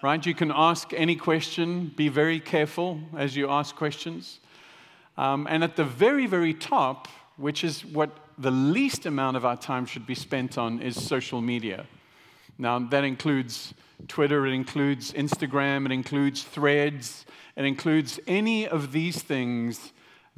right? 0.02 0.26
You 0.26 0.36
can 0.36 0.52
ask 0.54 0.94
any 0.94 1.16
question, 1.16 1.92
be 1.96 2.10
very 2.10 2.40
careful 2.40 3.00
as 3.16 3.36
you 3.36 3.50
ask 3.50 3.76
questions. 3.76 4.40
Um, 5.18 5.48
and 5.50 5.64
at 5.64 5.76
the 5.76 5.84
very, 5.84 6.28
very 6.28 6.54
top, 6.54 7.08
which 7.38 7.64
is 7.64 7.84
what 7.84 8.12
the 8.38 8.52
least 8.52 9.06
amount 9.06 9.38
of 9.38 9.46
our 9.46 9.58
time 9.58 9.86
should 9.86 10.06
be 10.06 10.16
spent 10.16 10.58
on, 10.58 10.82
is 10.82 11.02
social 11.02 11.42
media. 11.42 11.86
Now, 12.58 12.80
that 12.80 13.04
includes 13.04 13.74
Twitter, 14.08 14.46
it 14.46 14.54
includes 14.54 15.14
Instagram, 15.14 15.86
it 15.86 15.92
includes 15.92 16.44
threads, 16.44 17.26
it 17.56 17.66
includes 17.66 18.20
any 18.28 18.68
of 18.68 18.92
these 18.92 19.22
things 19.22 19.92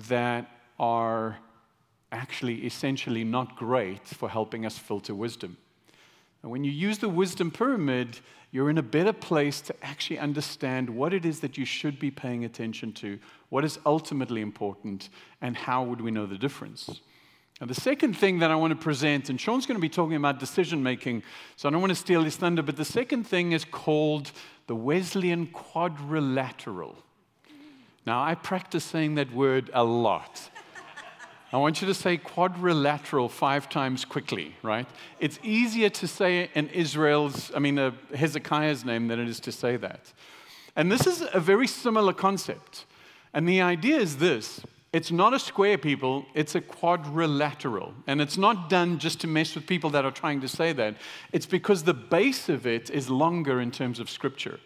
that 0.07 0.49
are 0.79 1.37
actually 2.11 2.65
essentially 2.65 3.23
not 3.23 3.57
great 3.57 4.07
for 4.07 4.29
helping 4.29 4.65
us 4.65 4.77
filter 4.77 5.13
wisdom. 5.13 5.57
And 6.41 6.51
when 6.51 6.63
you 6.63 6.71
use 6.71 6.99
the 6.99 7.09
wisdom 7.09 7.51
pyramid, 7.51 8.19
you're 8.51 8.69
in 8.69 8.77
a 8.77 8.83
better 8.83 9.13
place 9.13 9.61
to 9.61 9.75
actually 9.83 10.19
understand 10.19 10.89
what 10.89 11.13
it 11.13 11.25
is 11.25 11.39
that 11.41 11.57
you 11.57 11.65
should 11.65 11.99
be 11.99 12.09
paying 12.09 12.45
attention 12.45 12.91
to, 12.93 13.19
what 13.49 13.63
is 13.63 13.79
ultimately 13.85 14.41
important, 14.41 15.09
and 15.41 15.55
how 15.55 15.83
would 15.83 16.01
we 16.01 16.11
know 16.11 16.25
the 16.25 16.37
difference. 16.37 17.01
Now, 17.61 17.67
the 17.67 17.75
second 17.75 18.17
thing 18.17 18.39
that 18.39 18.51
I 18.51 18.55
want 18.55 18.71
to 18.71 18.77
present, 18.77 19.29
and 19.29 19.39
Sean's 19.39 19.65
going 19.65 19.75
to 19.75 19.81
be 19.81 19.89
talking 19.89 20.15
about 20.15 20.39
decision 20.39 20.81
making, 20.81 21.23
so 21.57 21.67
I 21.67 21.71
don't 21.71 21.81
want 21.81 21.91
to 21.91 21.95
steal 21.95 22.23
his 22.23 22.37
thunder, 22.37 22.63
but 22.63 22.77
the 22.77 22.85
second 22.85 23.25
thing 23.25 23.51
is 23.51 23.65
called 23.65 24.31
the 24.67 24.75
Wesleyan 24.75 25.47
quadrilateral. 25.47 26.95
Now, 28.05 28.23
I 28.23 28.35
practice 28.35 28.85
saying 28.85 29.15
that 29.15 29.33
word 29.33 29.69
a 29.73 29.83
lot. 29.83 30.49
I 31.51 31.57
want 31.57 31.81
you 31.81 31.87
to 31.87 31.95
say 31.95 32.17
quadrilateral 32.17 33.27
five 33.27 33.69
times 33.69 34.05
quickly, 34.05 34.55
right? 34.61 34.87
It's 35.19 35.39
easier 35.41 35.89
to 35.89 36.07
say 36.07 36.49
in 36.53 36.67
Israel's, 36.69 37.51
I 37.55 37.59
mean, 37.59 37.79
uh, 37.79 37.91
Hezekiah's 38.15 38.85
name 38.85 39.07
than 39.07 39.19
it 39.19 39.27
is 39.27 39.39
to 39.41 39.51
say 39.51 39.75
that. 39.77 40.13
And 40.75 40.91
this 40.91 41.07
is 41.07 41.25
a 41.33 41.39
very 41.39 41.65
similar 41.65 42.13
concept. 42.13 42.85
And 43.33 43.49
the 43.49 43.61
idea 43.61 43.97
is 43.97 44.17
this 44.17 44.61
it's 44.91 45.11
not 45.11 45.33
a 45.33 45.39
square, 45.39 45.77
people, 45.77 46.25
it's 46.33 46.55
a 46.55 46.61
quadrilateral. 46.61 47.93
And 48.07 48.21
it's 48.21 48.37
not 48.37 48.69
done 48.69 48.99
just 48.99 49.21
to 49.21 49.27
mess 49.27 49.53
with 49.55 49.67
people 49.67 49.89
that 49.91 50.05
are 50.05 50.11
trying 50.11 50.41
to 50.41 50.47
say 50.47 50.73
that. 50.73 50.95
It's 51.31 51.45
because 51.45 51.83
the 51.83 51.93
base 51.93 52.49
of 52.49 52.65
it 52.65 52.89
is 52.89 53.09
longer 53.09 53.59
in 53.59 53.71
terms 53.71 53.99
of 53.99 54.09
Scripture. 54.09 54.59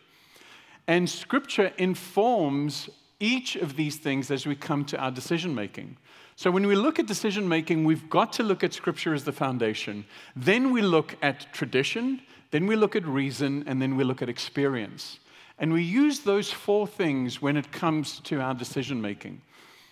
And 0.88 1.10
Scripture 1.10 1.72
informs 1.78 2.90
each 3.20 3.56
of 3.56 3.76
these 3.76 3.98
things 3.98 4.32
as 4.32 4.46
we 4.46 4.56
come 4.56 4.86
to 4.86 4.98
our 4.98 5.12
decision 5.12 5.56
making. 5.56 5.98
So 6.36 6.50
when 6.50 6.66
we 6.66 6.76
look 6.76 7.00
at 7.00 7.06
decision 7.06 7.48
making, 7.48 7.86
we've 7.86 8.10
got 8.10 8.34
to 8.34 8.44
look 8.44 8.64
at 8.64 8.74
Scripture 8.74 9.14
as 9.14 9.24
the 9.24 9.32
foundation. 9.32 10.06
Then 10.36 10.72
we 10.72 10.82
look 10.82 11.16
at 11.22 11.54
tradition, 11.54 12.22
then 12.52 12.68
we 12.68 12.76
look 12.76 12.96
at 12.96 13.06
reason, 13.06 13.64
and 13.68 13.82
then 13.82 13.96
we 13.96 14.04
look 14.04 14.22
at 14.22 14.30
experience. 14.30 15.20
And 15.60 15.72
we 15.72 15.84
use 15.84 16.20
those 16.20 16.52
four 16.52 16.88
things 16.88 17.42
when 17.42 17.58
it 17.58 17.72
comes 17.72 18.20
to 18.22 18.42
our 18.42 18.54
decision 18.54 19.02
making. 19.02 19.42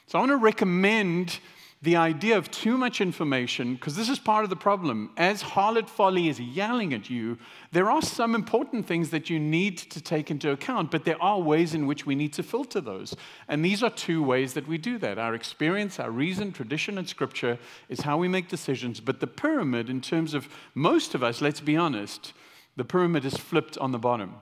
So 0.07 0.17
I 0.17 0.21
want 0.21 0.31
to 0.31 0.37
recommend 0.37 1.39
the 1.83 1.95
idea 1.95 2.37
of 2.37 2.51
too 2.51 2.77
much 2.77 3.01
information, 3.01 3.73
because 3.73 3.95
this 3.95 4.07
is 4.07 4.19
part 4.19 4.43
of 4.43 4.51
the 4.51 4.55
problem. 4.55 5.09
As 5.17 5.41
harlot 5.41 5.89
folly 5.89 6.27
is 6.27 6.39
yelling 6.39 6.93
at 6.93 7.09
you, 7.09 7.39
there 7.71 7.89
are 7.89 8.03
some 8.03 8.35
important 8.35 8.85
things 8.85 9.09
that 9.09 9.31
you 9.31 9.39
need 9.39 9.79
to 9.79 9.99
take 9.99 10.29
into 10.29 10.51
account, 10.51 10.91
but 10.91 11.05
there 11.05 11.21
are 11.21 11.39
ways 11.39 11.73
in 11.73 11.87
which 11.87 12.05
we 12.05 12.13
need 12.13 12.33
to 12.33 12.43
filter 12.43 12.81
those. 12.81 13.15
And 13.47 13.65
these 13.65 13.81
are 13.81 13.89
two 13.89 14.21
ways 14.21 14.53
that 14.53 14.67
we 14.67 14.77
do 14.77 14.99
that. 14.99 15.17
Our 15.17 15.33
experience, 15.33 15.99
our 15.99 16.11
reason, 16.11 16.51
tradition, 16.51 16.99
and 16.99 17.09
scripture 17.09 17.57
is 17.89 18.01
how 18.01 18.19
we 18.19 18.27
make 18.27 18.47
decisions. 18.47 18.99
But 18.99 19.19
the 19.19 19.25
pyramid, 19.25 19.89
in 19.89 20.01
terms 20.01 20.35
of 20.35 20.49
most 20.75 21.15
of 21.15 21.23
us, 21.23 21.41
let's 21.41 21.61
be 21.61 21.77
honest, 21.77 22.33
the 22.75 22.85
pyramid 22.85 23.25
is 23.25 23.37
flipped 23.37 23.79
on 23.79 23.91
the 23.91 23.97
bottom. 23.97 24.35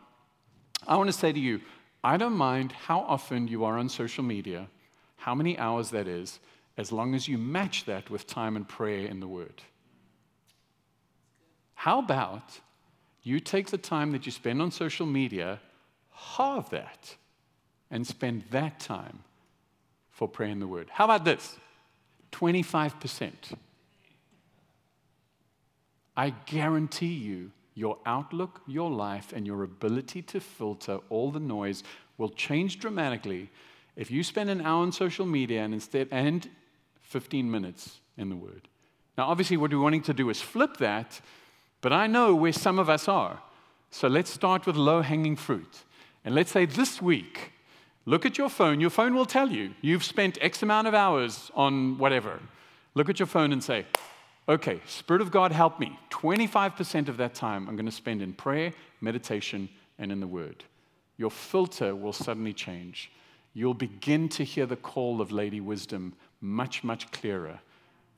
I 0.86 0.98
want 0.98 1.08
to 1.08 1.18
say 1.18 1.32
to 1.32 1.40
you, 1.40 1.62
I 2.04 2.18
don't 2.18 2.34
mind 2.34 2.74
how 2.74 3.00
often 3.00 3.48
you 3.48 3.64
are 3.64 3.78
on 3.78 3.88
social 3.88 4.26
media, 4.26 4.68
how 5.16 5.36
many 5.36 5.58
hours 5.58 5.90
that 5.92 6.08
is 6.08 6.40
as 6.80 6.94
long 6.94 7.14
as 7.14 7.28
you 7.28 7.38
match 7.38 7.84
that 7.84 8.10
with 8.10 8.26
time 8.26 8.56
and 8.56 8.66
prayer 8.66 9.06
in 9.06 9.20
the 9.20 9.28
Word. 9.28 9.64
How 11.74 12.00
about 12.00 12.62
you 13.22 13.42
take 13.42 13.68
the 13.68 13.78
time 13.78 14.14
that 14.14 14.26
you 14.26 14.32
spend 14.32 14.62
on 14.62 14.72
social 14.72 15.06
media, 15.06 15.60
halve 16.14 16.70
that, 16.70 17.18
and 17.92 18.08
spend 18.08 18.46
that 18.52 18.80
time 18.80 19.20
for 20.10 20.26
prayer 20.26 20.48
in 20.48 20.62
the 20.62 20.68
Word? 20.68 20.88
How 20.90 21.04
about 21.04 21.26
this? 21.26 21.58
25%. 22.32 23.34
I 26.16 26.30
guarantee 26.30 27.08
you, 27.08 27.52
your 27.76 27.98
outlook, 28.06 28.62
your 28.68 28.90
life, 28.90 29.34
and 29.36 29.46
your 29.46 29.64
ability 29.64 30.22
to 30.22 30.40
filter 30.40 31.00
all 31.10 31.30
the 31.30 31.42
noise 31.42 31.84
will 32.18 32.30
change 32.30 32.80
dramatically 32.80 33.50
if 33.98 34.10
you 34.10 34.24
spend 34.24 34.50
an 34.50 34.62
hour 34.62 34.82
on 34.82 34.94
social 34.94 35.26
media 35.26 35.62
and 35.62 35.74
instead 35.74 36.08
and 36.10 36.48
15 37.10 37.50
minutes 37.50 38.00
in 38.18 38.30
the 38.30 38.36
Word. 38.36 38.68
Now, 39.18 39.26
obviously, 39.26 39.58
what 39.58 39.72
we're 39.72 39.82
wanting 39.82 40.04
to 40.04 40.14
do 40.14 40.30
is 40.30 40.42
flip 40.42 40.78
that, 40.78 41.20
but 41.82 41.92
I 41.92 42.08
know 42.08 42.34
where 42.36 42.54
some 42.54 42.80
of 42.80 42.90
us 42.90 43.08
are. 43.08 43.42
So 43.90 44.08
let's 44.08 44.30
start 44.30 44.66
with 44.66 44.76
low 44.76 45.02
hanging 45.02 45.36
fruit. 45.36 45.84
And 46.24 46.36
let's 46.36 46.52
say 46.52 46.66
this 46.66 47.02
week, 47.02 47.52
look 48.06 48.26
at 48.26 48.38
your 48.38 48.50
phone. 48.50 48.80
Your 48.80 48.92
phone 48.92 49.16
will 49.16 49.26
tell 49.26 49.50
you 49.50 49.72
you've 49.82 50.04
spent 50.04 50.38
X 50.40 50.62
amount 50.62 50.88
of 50.88 50.94
hours 50.94 51.50
on 51.56 51.98
whatever. 51.98 52.40
Look 52.94 53.10
at 53.10 53.20
your 53.20 53.28
phone 53.28 53.52
and 53.52 53.64
say, 53.64 53.86
okay, 54.48 54.80
Spirit 54.86 55.22
of 55.22 55.32
God, 55.32 55.52
help 55.52 55.80
me. 55.80 55.98
25% 56.12 57.08
of 57.08 57.18
that 57.18 57.34
time 57.34 57.68
I'm 57.68 57.76
going 57.76 57.86
to 57.88 57.92
spend 57.92 58.22
in 58.22 58.34
prayer, 58.34 58.72
meditation, 59.02 59.68
and 59.98 60.12
in 60.12 60.20
the 60.20 60.28
Word. 60.28 60.64
Your 61.18 61.32
filter 61.32 61.96
will 61.96 62.14
suddenly 62.14 62.54
change. 62.54 63.12
You'll 63.54 63.74
begin 63.74 64.30
to 64.30 64.44
hear 64.44 64.68
the 64.68 64.76
call 64.76 65.22
of 65.22 65.32
Lady 65.32 65.60
Wisdom 65.60 66.14
much, 66.42 66.84
much 66.84 67.12
clearer 67.12 67.60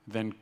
than 0.08 0.34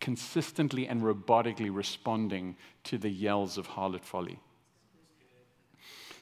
consistently 0.00 0.86
and 0.86 1.02
robotically 1.02 1.74
responding 1.74 2.56
to 2.84 2.98
the 2.98 3.08
yells 3.08 3.58
of 3.58 3.68
harlot 3.68 4.04
folly. 4.04 4.38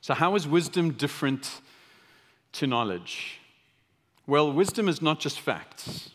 So, 0.01 0.15
how 0.15 0.35
is 0.37 0.47
wisdom 0.47 0.93
different 0.93 1.61
to 2.53 2.67
knowledge? 2.67 3.41
Well, 4.27 4.53
wisdom 4.53 4.89
is 4.89 5.03
not 5.03 5.21
just 5.21 5.41
facts, 5.41 6.11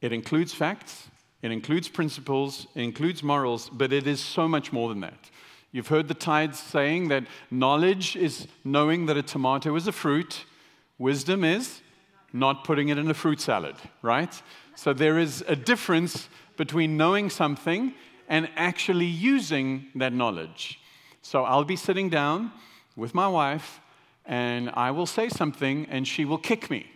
it 0.00 0.12
includes 0.12 0.52
facts, 0.52 1.08
it 1.42 1.50
includes 1.50 1.88
principles, 1.88 2.66
it 2.74 2.82
includes 2.82 3.22
morals, 3.22 3.68
but 3.70 3.92
it 3.92 4.06
is 4.06 4.20
so 4.20 4.46
much 4.46 4.72
more 4.72 4.88
than 4.88 5.00
that. 5.00 5.30
You've 5.72 5.88
heard 5.88 6.06
the 6.06 6.14
tides 6.14 6.60
saying 6.60 7.08
that 7.08 7.24
knowledge 7.50 8.14
is 8.14 8.46
knowing 8.62 9.06
that 9.06 9.16
a 9.16 9.22
tomato 9.22 9.74
is 9.74 9.88
a 9.88 9.92
fruit, 9.92 10.44
wisdom 10.98 11.42
is 11.42 11.80
not 12.34 12.64
putting 12.64 12.88
it 12.88 12.98
in 12.98 13.08
a 13.08 13.14
fruit 13.14 13.40
salad, 13.40 13.76
right? 14.02 14.42
So 14.74 14.92
there 14.92 15.18
is 15.18 15.44
a 15.46 15.54
difference 15.54 16.28
between 16.56 16.96
knowing 16.96 17.30
something 17.30 17.94
and 18.28 18.50
actually 18.56 19.06
using 19.06 19.86
that 19.94 20.12
knowledge. 20.12 20.80
So 21.22 21.44
I'll 21.44 21.64
be 21.64 21.76
sitting 21.76 22.10
down 22.10 22.50
with 22.96 23.14
my 23.14 23.28
wife 23.28 23.80
and 24.26 24.70
I 24.74 24.90
will 24.90 25.06
say 25.06 25.28
something 25.28 25.86
and 25.88 26.08
she 26.08 26.24
will 26.24 26.38
kick 26.38 26.70
me. 26.70 26.86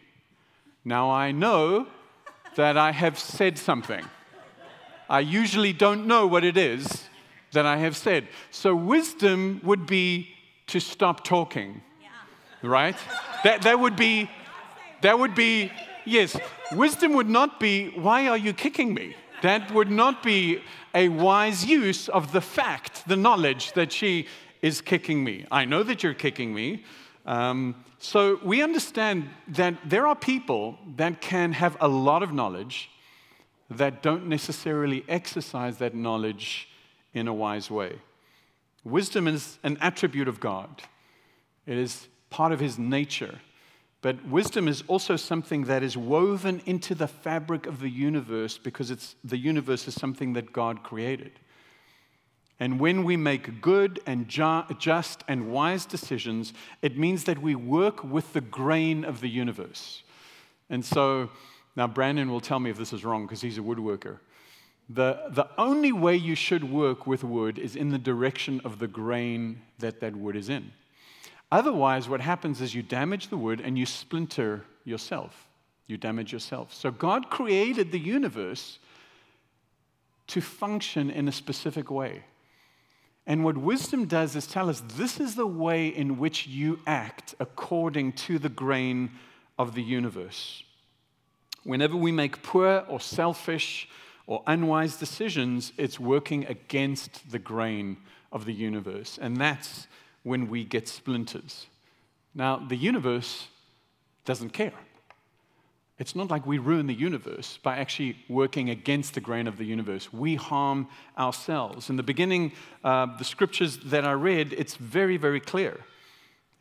Now 0.85 1.11
I 1.11 1.31
know 1.31 1.87
that 2.57 2.77
I 2.77 2.91
have 2.91 3.17
said 3.17 3.59
something. 3.59 4.05
I 5.09 5.21
usually 5.21 5.73
don't 5.73 6.07
know 6.07 6.27
what 6.27 6.43
it 6.43 6.57
is 6.57 7.05
that 7.53 7.65
I 7.65 7.77
have 7.77 7.97
said. 7.97 8.27
So 8.51 8.75
wisdom 8.75 9.61
would 9.63 9.87
be 9.87 10.31
to 10.67 10.81
stop 10.81 11.25
talking, 11.25 11.81
right? 12.63 12.97
That, 13.45 13.63
that 13.63 13.79
would 13.79 13.95
be 13.95 14.29
that 15.03 15.19
would 15.19 15.35
be, 15.35 15.71
yes, 16.05 16.37
wisdom 16.73 17.13
would 17.15 17.29
not 17.29 17.61
be, 17.61 17.91
why 17.91 18.29
are 18.29 18.37
you 18.37 18.53
kicking 18.53 18.95
me? 18.95 19.15
That 19.43 19.73
would 19.73 19.91
not 19.91 20.23
be 20.23 20.61
a 20.95 21.09
wise 21.09 21.65
use 21.65 22.09
of 22.09 22.33
the 22.33 22.41
fact, 22.41 23.07
the 23.07 23.17
knowledge 23.17 23.73
that 23.73 23.93
she 23.93 24.27
is 24.63 24.81
kicking 24.81 25.23
me. 25.23 25.47
I 25.51 25.65
know 25.65 25.83
that 25.83 26.03
you're 26.03 26.15
kicking 26.15 26.53
me. 26.53 26.85
Um, 27.27 27.85
so 27.99 28.41
we 28.43 28.63
understand 28.63 29.29
that 29.49 29.75
there 29.85 30.07
are 30.07 30.17
people 30.17 30.79
that 30.97 31.21
can 31.21 31.53
have 31.53 31.77
a 31.81 31.89
lot 31.89 32.23
of 32.23 32.33
knowledge 32.33 32.91
that 33.71 34.03
don't 34.03 34.27
necessarily 34.27 35.05
exercise 35.09 35.79
that 35.79 35.95
knowledge 35.95 36.69
in 37.13 37.29
a 37.29 37.35
wise 37.35 37.71
way. 37.71 37.99
Wisdom 38.85 39.29
is 39.29 39.59
an 39.63 39.77
attribute 39.81 40.29
of 40.29 40.41
God, 40.41 40.83
it 41.67 41.77
is 41.77 42.09
part 42.31 42.53
of 42.53 42.61
his 42.61 42.79
nature. 42.79 43.41
But 44.01 44.25
wisdom 44.27 44.69
is 44.69 44.85
also 44.87 45.17
something 45.17 45.65
that 45.65 45.83
is 45.83 45.97
woven 45.97 46.63
into 46.67 46.95
the 46.95 47.09
fabric 47.09 47.67
of 47.67 47.81
the 47.81 47.91
universe 47.91 48.57
because 48.57 48.91
it's, 48.91 49.17
the 49.25 49.37
universe 49.37 49.89
is 49.89 49.95
something 49.95 50.35
that 50.35 50.53
God 50.53 50.85
created. 50.85 51.33
And 52.61 52.81
when 52.81 53.05
we 53.05 53.17
make 53.17 53.61
good 53.61 54.01
and 54.07 54.29
ju- 54.29 54.65
just 54.79 55.25
and 55.29 55.51
wise 55.51 55.85
decisions, 55.85 56.53
it 56.83 56.97
means 56.97 57.25
that 57.25 57.41
we 57.41 57.55
work 57.55 58.03
with 58.05 58.33
the 58.33 58.41
grain 58.41 59.05
of 59.05 59.21
the 59.21 59.29
universe. 59.29 60.03
And 60.71 60.85
so, 60.85 61.31
now 61.77 61.87
Brandon 61.87 62.31
will 62.31 62.41
tell 62.41 62.59
me 62.59 62.71
if 62.71 62.77
this 62.77 62.93
is 62.93 63.05
wrong 63.05 63.27
because 63.27 63.41
he's 63.41 63.59
a 63.59 63.63
woodworker. 63.63 64.19
The, 64.89 65.29
the 65.31 65.49
only 65.59 65.93
way 65.93 66.17
you 66.17 66.35
should 66.35 66.65
work 66.65 67.07
with 67.07 67.23
wood 67.23 67.59
is 67.59 67.77
in 67.77 67.91
the 67.91 67.99
direction 67.99 68.61
of 68.65 68.79
the 68.79 68.89
grain 68.89 69.63
that 69.79 70.01
that 70.01 70.17
wood 70.17 70.35
is 70.35 70.49
in. 70.49 70.73
Otherwise, 71.51 72.09
what 72.09 72.21
happens 72.21 72.61
is 72.61 72.75
you 72.75 72.83
damage 72.83 73.29
the 73.29 73.37
wood 73.37 73.61
and 73.61 73.79
you 73.79 73.87
splinter 73.87 74.65
yourself. 74.85 75.49
You 75.87 75.97
damage 75.97 76.33
yourself. 76.33 76.75
So, 76.75 76.91
God 76.91 77.31
created 77.31 77.91
the 77.93 77.99
universe 77.99 78.79
to 80.29 80.41
function 80.41 81.11
in 81.11 81.27
a 81.27 81.33
specific 81.33 81.91
way. 81.91 82.25
And 83.27 83.45
what 83.45 83.59
wisdom 83.59 84.07
does 84.07 84.37
is 84.37 84.47
tell 84.47 84.71
us 84.71 84.83
this 84.97 85.21
is 85.21 85.35
the 85.35 85.47
way 85.47 85.89
in 85.89 86.19
which 86.19 86.47
you 86.47 86.81
act 86.87 87.35
according 87.41 88.13
to 88.13 88.39
the 88.39 88.49
grain 88.49 89.11
of 89.59 89.75
the 89.75 89.83
universe. 89.83 90.63
Whenever 91.65 91.97
we 91.97 92.13
make 92.13 92.43
poor 92.43 92.85
or 92.89 93.01
selfish 93.01 93.89
or 94.27 94.43
unwise 94.47 94.97
decisions, 94.97 95.73
it's 95.77 96.01
working 96.01 96.47
against 96.47 97.31
the 97.31 97.39
grain 97.39 97.99
of 98.33 98.47
the 98.47 98.53
universe. 98.55 99.19
And 99.21 99.37
that's 99.37 99.89
when 100.23 100.49
we 100.49 100.65
get 100.65 100.89
splinters. 100.89 101.67
Now, 102.35 102.57
the 102.57 102.77
universe 102.77 103.49
doesn't 104.25 104.51
care. 104.51 104.73
It's 105.99 106.15
not 106.15 106.31
like 106.31 106.47
we 106.47 106.59
ruin 106.59 106.87
the 106.87 106.95
universe 106.95 107.59
by 107.63 107.77
actually 107.77 108.17
working 108.29 108.71
against 108.71 109.15
the 109.15 109.21
grain 109.21 109.49
of 109.49 109.57
the 109.57 109.65
universe. 109.65 110.13
We 110.13 110.37
harm 110.37 110.87
ourselves. 111.19 111.91
In 111.91 111.97
the 111.97 112.05
beginning, 112.05 112.53
uh, 112.85 113.07
the 113.17 113.25
scriptures 113.25 113.79
that 113.79 114.05
I 114.05 114.13
read, 114.13 114.53
it's 114.53 114.77
very, 114.77 115.17
very 115.17 115.41
clear. 115.41 115.81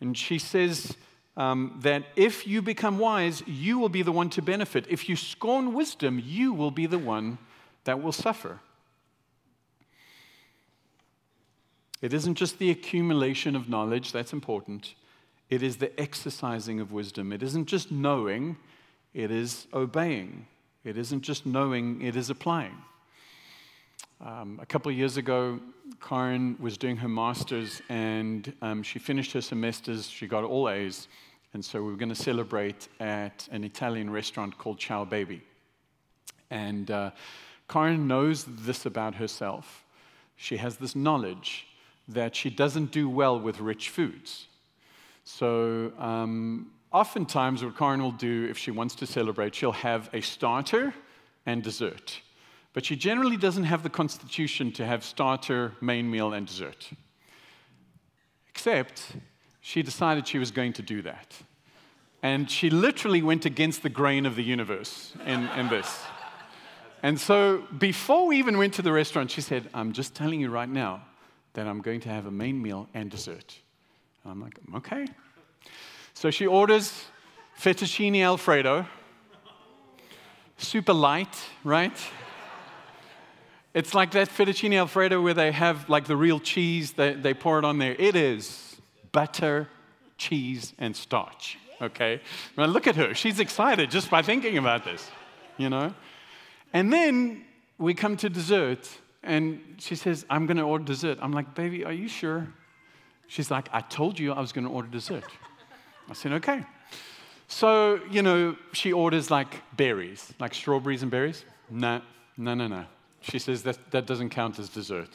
And 0.01 0.17
she 0.17 0.39
says 0.39 0.97
um, 1.35 1.77
that 1.83 2.03
if 2.15 2.47
you 2.47 2.63
become 2.63 2.97
wise, 2.97 3.43
you 3.45 3.77
will 3.77 3.89
be 3.89 4.01
the 4.01 4.11
one 4.11 4.31
to 4.31 4.41
benefit. 4.41 4.87
If 4.89 5.07
you 5.07 5.15
scorn 5.15 5.73
wisdom, 5.73 6.21
you 6.23 6.51
will 6.51 6.71
be 6.71 6.87
the 6.87 6.97
one 6.97 7.37
that 7.83 8.01
will 8.01 8.11
suffer. 8.11 8.59
It 12.01 12.13
isn't 12.13 12.35
just 12.35 12.59
the 12.59 12.69
accumulation 12.69 13.55
of 13.55 13.69
knowledge 13.69 14.11
that's 14.11 14.33
important, 14.33 14.93
it 15.49 15.63
is 15.63 15.77
the 15.77 15.97
exercising 15.99 16.79
of 16.79 16.91
wisdom. 16.91 17.31
It 17.31 17.41
isn't 17.41 17.67
just 17.67 17.91
knowing 17.91 18.57
it 19.13 19.31
is 19.31 19.67
obeying. 19.73 20.45
It 20.83 20.97
isn't 20.97 21.21
just 21.21 21.45
knowing, 21.45 22.01
it 22.01 22.15
is 22.15 22.29
applying. 22.29 22.77
Um, 24.19 24.59
a 24.61 24.65
couple 24.65 24.91
of 24.91 24.97
years 24.97 25.17
ago, 25.17 25.59
Karen 26.01 26.57
was 26.59 26.77
doing 26.77 26.97
her 26.97 27.07
master's 27.07 27.81
and 27.89 28.53
um, 28.61 28.83
she 28.83 28.99
finished 28.99 29.31
her 29.33 29.41
semesters. 29.41 30.07
She 30.07 30.27
got 30.27 30.43
all 30.43 30.69
A's. 30.69 31.07
And 31.53 31.63
so 31.63 31.81
we 31.81 31.91
were 31.91 31.97
going 31.97 32.09
to 32.09 32.15
celebrate 32.15 32.87
at 32.99 33.47
an 33.51 33.63
Italian 33.63 34.09
restaurant 34.09 34.57
called 34.57 34.79
Ciao 34.79 35.05
Baby. 35.05 35.41
And 36.49 36.91
uh, 36.91 37.11
Karen 37.69 38.07
knows 38.07 38.45
this 38.45 38.85
about 38.85 39.15
herself. 39.15 39.83
She 40.35 40.57
has 40.57 40.77
this 40.77 40.95
knowledge 40.95 41.66
that 42.07 42.35
she 42.35 42.49
doesn't 42.49 42.91
do 42.91 43.09
well 43.09 43.39
with 43.39 43.59
rich 43.59 43.89
foods. 43.89 44.47
So 45.23 45.91
um, 45.97 46.71
oftentimes, 46.91 47.63
what 47.63 47.77
Karen 47.77 48.01
will 48.01 48.11
do 48.11 48.47
if 48.49 48.57
she 48.57 48.71
wants 48.71 48.95
to 48.95 49.05
celebrate, 49.05 49.55
she'll 49.55 49.71
have 49.73 50.09
a 50.13 50.21
starter 50.21 50.93
and 51.45 51.61
dessert. 51.61 52.21
But 52.73 52.85
she 52.85 52.95
generally 52.95 53.37
doesn't 53.37 53.65
have 53.65 53.83
the 53.83 53.89
constitution 53.89 54.71
to 54.73 54.85
have 54.85 55.03
starter, 55.03 55.73
main 55.81 56.09
meal, 56.09 56.33
and 56.33 56.47
dessert. 56.47 56.89
Except 58.49 59.15
she 59.61 59.81
decided 59.81 60.27
she 60.27 60.39
was 60.39 60.51
going 60.51 60.73
to 60.73 60.81
do 60.81 61.01
that. 61.01 61.35
And 62.23 62.49
she 62.49 62.69
literally 62.69 63.21
went 63.21 63.45
against 63.45 63.83
the 63.83 63.89
grain 63.89 64.25
of 64.25 64.35
the 64.35 64.43
universe 64.43 65.13
in, 65.25 65.47
in 65.57 65.69
this. 65.69 66.03
And 67.03 67.19
so 67.19 67.63
before 67.77 68.27
we 68.27 68.37
even 68.37 68.57
went 68.57 68.73
to 68.75 68.81
the 68.81 68.91
restaurant, 68.91 69.29
she 69.29 69.41
said, 69.41 69.69
I'm 69.73 69.91
just 69.91 70.15
telling 70.15 70.41
you 70.41 70.49
right 70.49 70.69
now 70.69 71.03
that 71.57 71.65
I'm 71.65 71.81
going 71.81 71.99
to 72.01 72.09
have 72.09 72.27
a 72.27 72.31
main 72.31 72.61
meal 72.61 72.87
and 72.93 73.09
dessert. 73.09 73.57
And 74.23 74.31
I'm 74.31 74.39
like, 74.39 74.59
okay, 74.75 75.07
so 76.13 76.29
she 76.29 76.45
orders 76.45 77.05
fettuccine 77.59 78.21
alfredo, 78.21 78.85
super 80.57 80.93
light, 80.93 81.35
right? 81.63 81.97
It's 83.73 83.95
like 83.95 84.11
that 84.11 84.29
fettuccine 84.29 84.77
alfredo 84.77 85.19
where 85.19 85.33
they 85.33 85.51
have 85.51 85.89
like 85.89 86.05
the 86.05 86.15
real 86.15 86.39
cheese, 86.39 86.91
they, 86.91 87.15
they 87.15 87.33
pour 87.33 87.57
it 87.57 87.65
on 87.65 87.79
there. 87.79 87.95
It 87.97 88.15
is 88.15 88.79
butter, 89.11 89.67
cheese, 90.19 90.73
and 90.77 90.95
starch, 90.95 91.57
okay? 91.81 92.21
Now 92.55 92.65
look 92.65 92.85
at 92.85 92.95
her. 92.97 93.15
She's 93.15 93.39
excited 93.39 93.89
just 93.89 94.11
by 94.11 94.21
thinking 94.21 94.59
about 94.59 94.85
this, 94.85 95.09
you 95.57 95.71
know? 95.71 95.95
And 96.71 96.93
then 96.93 97.45
we 97.79 97.95
come 97.95 98.15
to 98.17 98.29
dessert, 98.29 98.87
and 99.23 99.59
she 99.77 99.95
says, 99.95 100.25
I'm 100.29 100.45
going 100.45 100.57
to 100.57 100.63
order 100.63 100.83
dessert. 100.83 101.17
I'm 101.21 101.31
like, 101.31 101.55
baby, 101.55 101.83
are 101.83 101.91
you 101.91 102.07
sure? 102.07 102.47
She's 103.27 103.51
like, 103.51 103.67
I 103.73 103.81
told 103.81 104.17
you 104.19 104.31
I 104.33 104.39
was 104.39 104.51
going 104.51 104.65
to 104.65 104.71
order 104.71 104.87
dessert. 104.87 105.25
I 106.09 106.13
said, 106.13 106.31
okay. 106.33 106.63
So, 107.47 107.99
you 108.09 108.21
know, 108.21 108.55
she 108.73 108.93
orders 108.93 109.29
like 109.31 109.61
berries, 109.75 110.33
like 110.39 110.53
strawberries 110.53 111.01
and 111.01 111.11
berries. 111.11 111.45
No, 111.69 112.01
no, 112.37 112.53
no, 112.53 112.67
no. 112.67 112.85
She 113.21 113.39
says 113.39 113.63
that, 113.63 113.91
that 113.91 114.05
doesn't 114.05 114.29
count 114.29 114.59
as 114.59 114.69
dessert. 114.69 115.09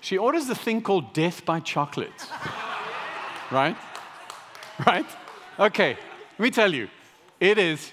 She 0.00 0.18
orders 0.18 0.46
the 0.46 0.54
thing 0.54 0.82
called 0.82 1.12
death 1.14 1.44
by 1.44 1.60
chocolate. 1.60 2.12
right? 3.50 3.76
Right? 4.86 5.06
Okay, 5.58 5.96
let 6.38 6.40
me 6.40 6.50
tell 6.50 6.72
you. 6.72 6.88
It 7.40 7.58
is 7.58 7.92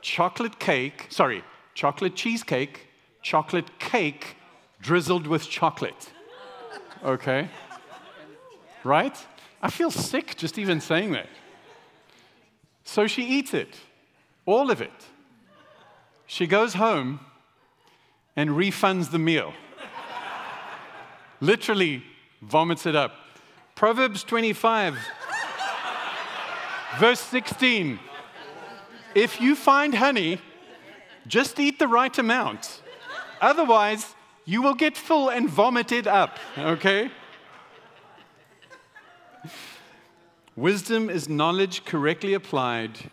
chocolate 0.00 0.58
cake, 0.58 1.06
sorry, 1.08 1.44
chocolate 1.74 2.14
cheesecake, 2.14 2.88
chocolate 3.22 3.78
cake 3.78 4.36
drizzled 4.82 5.26
with 5.26 5.48
chocolate. 5.48 6.12
Okay? 7.02 7.48
Right? 8.84 9.16
I 9.62 9.70
feel 9.70 9.90
sick 9.90 10.36
just 10.36 10.58
even 10.58 10.80
saying 10.80 11.12
that. 11.12 11.28
So 12.84 13.06
she 13.06 13.22
eats 13.24 13.54
it, 13.54 13.76
all 14.44 14.70
of 14.70 14.82
it. 14.82 14.90
She 16.26 16.46
goes 16.46 16.74
home 16.74 17.20
and 18.34 18.50
refunds 18.50 19.10
the 19.10 19.18
meal. 19.18 19.54
Literally 21.40 22.02
vomits 22.40 22.86
it 22.86 22.96
up. 22.96 23.14
Proverbs 23.74 24.24
25, 24.24 24.96
verse 26.98 27.20
16. 27.20 27.98
If 29.14 29.40
you 29.40 29.54
find 29.54 29.94
honey, 29.94 30.40
just 31.26 31.60
eat 31.60 31.78
the 31.78 31.88
right 31.88 32.16
amount. 32.18 32.82
Otherwise, 33.40 34.14
you 34.44 34.62
will 34.62 34.74
get 34.74 34.96
full 34.96 35.28
and 35.28 35.48
vomit 35.48 35.92
it 35.92 36.06
up, 36.06 36.38
okay? 36.58 37.10
Wisdom 40.56 41.08
is 41.08 41.28
knowledge 41.28 41.84
correctly 41.84 42.34
applied 42.34 43.10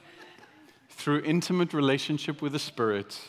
through 0.89 1.21
intimate 1.21 1.73
relationship 1.73 2.41
with 2.41 2.51
the 2.51 2.59
Spirit 2.59 3.19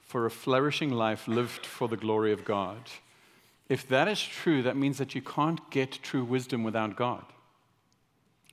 for 0.00 0.26
a 0.26 0.30
flourishing 0.30 0.90
life 0.90 1.26
lived 1.26 1.64
for 1.64 1.88
the 1.88 1.96
glory 1.96 2.32
of 2.32 2.44
God. 2.44 2.78
If 3.68 3.88
that 3.88 4.08
is 4.08 4.22
true, 4.22 4.62
that 4.62 4.76
means 4.76 4.98
that 4.98 5.14
you 5.14 5.22
can't 5.22 5.70
get 5.70 6.02
true 6.02 6.24
wisdom 6.24 6.62
without 6.62 6.96
God. 6.96 7.24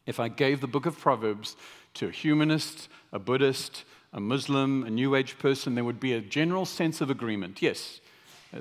If 0.06 0.19
I 0.19 0.27
gave 0.27 0.62
the 0.62 0.67
book 0.67 0.86
of 0.86 0.99
Proverbs 0.99 1.56
to 1.95 2.08
a 2.08 2.12
humanist, 2.12 2.89
a 3.12 3.19
Buddhist, 3.19 3.84
a 4.12 4.19
Muslim, 4.19 4.84
a 4.84 4.89
New 4.89 5.15
Age 5.15 5.38
person, 5.38 5.75
there 5.75 5.84
would 5.84 5.99
be 5.99 6.13
a 6.13 6.21
general 6.21 6.65
sense 6.65 7.01
of 7.01 7.10
agreement. 7.10 7.62
Yes, 7.62 7.99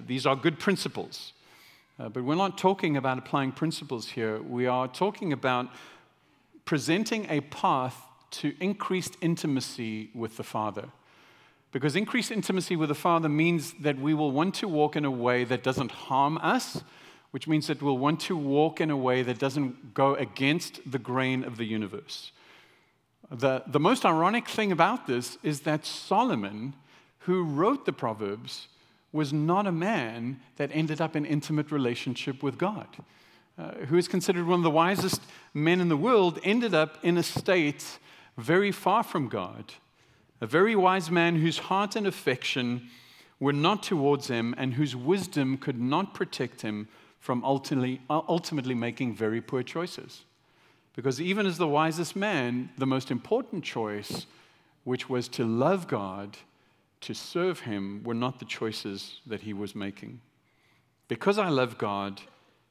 these 0.01 0.27
are 0.27 0.37
good 0.37 0.59
principles. 0.59 1.33
Uh, 1.99 2.09
but 2.09 2.25
we're 2.25 2.35
not 2.35 2.59
talking 2.59 2.97
about 2.97 3.19
applying 3.19 3.53
principles 3.53 4.09
here. 4.09 4.41
We 4.43 4.67
are 4.67 4.89
talking 4.89 5.33
about 5.33 5.69
presenting 6.65 7.27
a 7.29 7.41
path 7.41 7.97
to 8.31 8.55
increased 8.61 9.17
intimacy 9.21 10.11
with 10.15 10.37
the 10.37 10.43
Father. 10.43 10.89
Because 11.71 11.97
increased 11.97 12.31
intimacy 12.31 12.77
with 12.77 12.89
the 12.89 12.95
Father 12.95 13.29
means 13.29 13.75
that 13.81 13.99
we 13.99 14.15
will 14.15 14.31
want 14.31 14.55
to 14.57 14.69
walk 14.69 14.97
in 14.97 15.05
a 15.05 15.11
way 15.11 15.45
that 15.45 15.63
doesn't 15.63 15.91
harm 15.91 16.39
us, 16.39 16.83
which 17.31 17.49
means 17.49 17.67
that 17.67 17.83
we'll 17.83 17.99
want 17.99 18.21
to 18.21 18.37
walk 18.37 18.81
in 18.81 18.91
a 18.91 18.97
way 18.97 19.23
that 19.23 19.39
doesn't 19.39 19.95
go 19.95 20.15
against 20.15 20.81
the 20.91 20.99
grain 20.99 21.45
of 21.45 21.57
the 21.57 21.65
universe. 21.65 22.33
The, 23.31 23.63
the 23.67 23.81
most 23.81 24.05
ironic 24.05 24.49
thing 24.49 24.73
about 24.73 25.07
this 25.07 25.39
is 25.43 25.61
that 25.61 25.87
Solomon, 25.87 26.75
who 27.21 27.43
wrote 27.43 27.87
the 27.87 27.93
Proverbs, 27.93 28.69
was 29.13 29.33
not 29.33 29.67
a 29.67 29.73
man 29.73 30.41
that 30.57 30.71
ended 30.73 31.01
up 31.01 31.15
in 31.15 31.25
intimate 31.25 31.71
relationship 31.71 32.43
with 32.43 32.59
God 32.59 32.89
uh, 33.59 33.73
who 33.87 33.97
is 33.97 34.09
considered 34.09 34.47
one 34.47 34.61
of 34.61 34.65
the 34.65 34.71
wisest 34.71 35.21
men 35.55 35.81
in 35.81 35.89
the 35.89 35.97
world, 35.97 36.39
ended 36.43 36.75
up 36.75 36.99
in 37.03 37.17
a 37.19 37.23
state 37.23 37.99
very 38.39 38.73
far 38.73 39.03
from 39.03 39.29
God. 39.29 39.75
A 40.41 40.47
very 40.47 40.75
wise 40.75 41.11
man 41.11 41.37
whose 41.37 41.59
heart 41.59 41.95
and 41.95 42.07
affection 42.07 42.89
were 43.39 43.53
not 43.53 43.83
towards 43.83 44.29
him 44.29 44.55
and 44.57 44.75
whose 44.75 44.97
wisdom 44.97 45.57
could 45.59 45.81
not 45.81 46.15
protect 46.15 46.63
him 46.63 46.89
from 47.19 47.45
ultimately, 47.45 48.01
ultimately 48.11 48.75
making 48.75 49.15
very 49.15 49.41
poor 49.41 49.63
choices. 49.63 50.25
Because 50.97 51.21
even 51.21 51.47
as 51.47 51.59
the 51.59 51.69
wisest 51.69 52.17
man, 52.17 52.71
the 52.79 52.87
most 52.87 53.11
important 53.11 53.65
choice, 53.65 54.27
which 54.85 55.09
was 55.09 55.29
to 55.29 55.45
love 55.45 55.89
God, 55.89 56.37
to 57.03 57.15
serve 57.15 57.61
Him, 57.61 58.03
were 58.05 58.15
not 58.15 58.39
the 58.39 58.45
choices 58.45 59.21
that 59.27 59.43
he 59.43 59.53
was 59.53 59.75
making. 59.75 60.21
Because 61.09 61.39
I 61.39 61.49
love 61.49 61.79
God, 61.79 62.21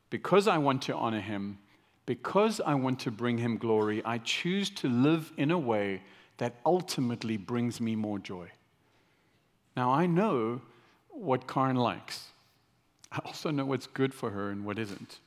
because 0.10 0.48
I 0.48 0.58
want 0.58 0.82
to 0.84 0.96
honor 0.96 1.22
him, 1.22 1.60
because 2.06 2.60
I 2.60 2.74
want 2.74 3.00
to 3.02 3.12
bring 3.12 3.38
him 3.38 3.58
glory, 3.58 4.02
I 4.04 4.17
choose 4.17 4.70
to 4.72 4.89
live 4.89 5.32
in 5.38 5.52
a 5.52 5.60
way 5.60 6.02
that 6.38 6.56
ultimately 6.65 7.38
brings 7.38 7.80
me 7.80 7.96
more 7.96 8.17
joy. 8.17 8.50
Now, 9.78 9.91
I 9.91 10.08
know 10.08 10.62
what 11.10 11.48
Karen 11.48 11.76
likes. 11.76 12.30
I 13.12 13.20
also 13.26 13.52
know 13.52 13.65
what's 13.65 13.88
good 13.88 14.13
for 14.13 14.32
her 14.32 14.50
and 14.50 14.65
what 14.65 14.80
isn't. 14.80 15.20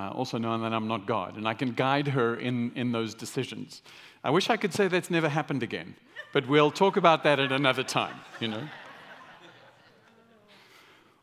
I 0.00 0.08
also 0.08 0.38
knowing 0.38 0.62
that 0.62 0.72
I'm 0.72 0.88
not 0.88 1.04
God, 1.06 1.36
and 1.36 1.46
I 1.46 1.52
can 1.52 1.72
guide 1.72 2.08
her 2.08 2.36
in, 2.36 2.72
in 2.74 2.90
those 2.90 3.14
decisions. 3.14 3.82
I 4.24 4.30
wish 4.30 4.48
I 4.48 4.56
could 4.56 4.72
say 4.72 4.88
that's 4.88 5.10
never 5.10 5.28
happened 5.28 5.62
again, 5.62 5.94
but 6.32 6.48
we'll 6.48 6.70
talk 6.70 6.96
about 6.96 7.22
that 7.24 7.38
at 7.38 7.52
another 7.52 7.82
time, 7.82 8.16
you 8.40 8.48
know. 8.48 8.66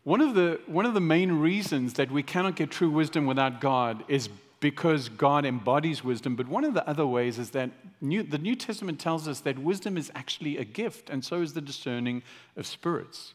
One 0.04 0.22
of, 0.22 0.36
the, 0.36 0.62
one 0.68 0.86
of 0.86 0.94
the 0.94 1.02
main 1.02 1.34
reasons 1.34 1.94
that 1.94 2.12
we 2.12 2.22
cannot 2.24 2.56
get 2.56 2.70
true 2.70 2.90
wisdom 2.90 3.26
without 3.26 3.60
God 3.60 4.04
is 4.08 4.30
because 4.60 5.10
God 5.10 5.44
embodies 5.44 6.04
wisdom. 6.04 6.36
But 6.36 6.48
one 6.48 6.64
of 6.64 6.74
the 6.74 6.88
other 6.88 7.06
ways 7.06 7.40
is 7.40 7.50
that 7.52 7.72
New, 8.00 8.24
the 8.24 8.38
New 8.38 8.56
Testament 8.56 9.00
tells 9.00 9.28
us 9.28 9.42
that 9.42 9.60
wisdom 9.60 9.98
is 9.98 10.12
actually 10.16 10.58
a 10.58 10.64
gift, 10.64 11.10
and 11.10 11.26
so 11.26 11.42
is 11.42 11.54
the 11.54 11.62
discerning 11.62 12.24
of 12.56 12.66
spirits. 12.66 13.34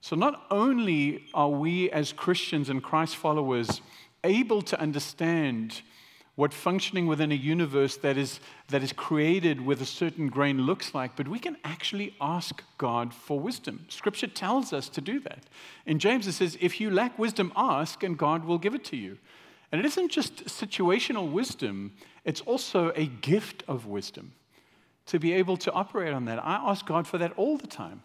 So 0.00 0.16
not 0.16 0.46
only 0.50 1.26
are 1.34 1.50
we 1.50 1.90
as 1.90 2.12
Christians 2.12 2.70
and 2.70 2.82
Christ 2.82 3.16
followers 3.16 3.82
able 4.24 4.62
to 4.62 4.80
understand 4.80 5.82
what 6.36 6.54
functioning 6.54 7.06
within 7.06 7.32
a 7.32 7.34
universe 7.34 7.98
that 7.98 8.16
is, 8.16 8.40
that 8.68 8.82
is 8.82 8.92
created 8.92 9.60
with 9.60 9.82
a 9.82 9.86
certain 9.86 10.28
grain 10.28 10.62
looks 10.62 10.94
like, 10.94 11.14
but 11.14 11.28
we 11.28 11.38
can 11.38 11.56
actually 11.64 12.14
ask 12.18 12.62
God 12.78 13.12
for 13.12 13.38
wisdom. 13.38 13.84
Scripture 13.88 14.26
tells 14.26 14.72
us 14.72 14.88
to 14.88 15.02
do 15.02 15.20
that. 15.20 15.44
In 15.84 15.98
James, 15.98 16.26
it 16.26 16.32
says, 16.32 16.56
If 16.60 16.80
you 16.80 16.90
lack 16.90 17.18
wisdom, 17.18 17.52
ask, 17.56 18.02
and 18.02 18.16
God 18.16 18.44
will 18.44 18.58
give 18.58 18.74
it 18.74 18.84
to 18.86 18.96
you. 18.96 19.18
And 19.70 19.80
it 19.80 19.84
isn't 19.84 20.10
just 20.10 20.46
situational 20.46 21.30
wisdom, 21.30 21.92
it's 22.24 22.40
also 22.40 22.92
a 22.96 23.06
gift 23.06 23.62
of 23.68 23.86
wisdom 23.86 24.32
to 25.06 25.18
be 25.18 25.32
able 25.32 25.56
to 25.58 25.72
operate 25.72 26.14
on 26.14 26.24
that. 26.24 26.38
I 26.44 26.54
ask 26.70 26.86
God 26.86 27.06
for 27.06 27.18
that 27.18 27.32
all 27.36 27.56
the 27.56 27.66
time, 27.66 28.02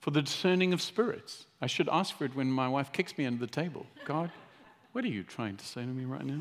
for 0.00 0.10
the 0.10 0.22
discerning 0.22 0.72
of 0.72 0.82
spirits. 0.82 1.46
I 1.60 1.66
should 1.66 1.88
ask 1.88 2.16
for 2.16 2.24
it 2.24 2.34
when 2.34 2.50
my 2.50 2.68
wife 2.68 2.92
kicks 2.92 3.16
me 3.16 3.26
under 3.26 3.40
the 3.40 3.50
table. 3.50 3.86
God, 4.04 4.30
what 4.98 5.04
are 5.04 5.08
you 5.10 5.22
trying 5.22 5.56
to 5.56 5.64
say 5.64 5.80
to 5.80 5.86
me 5.86 6.04
right 6.04 6.26
now? 6.26 6.40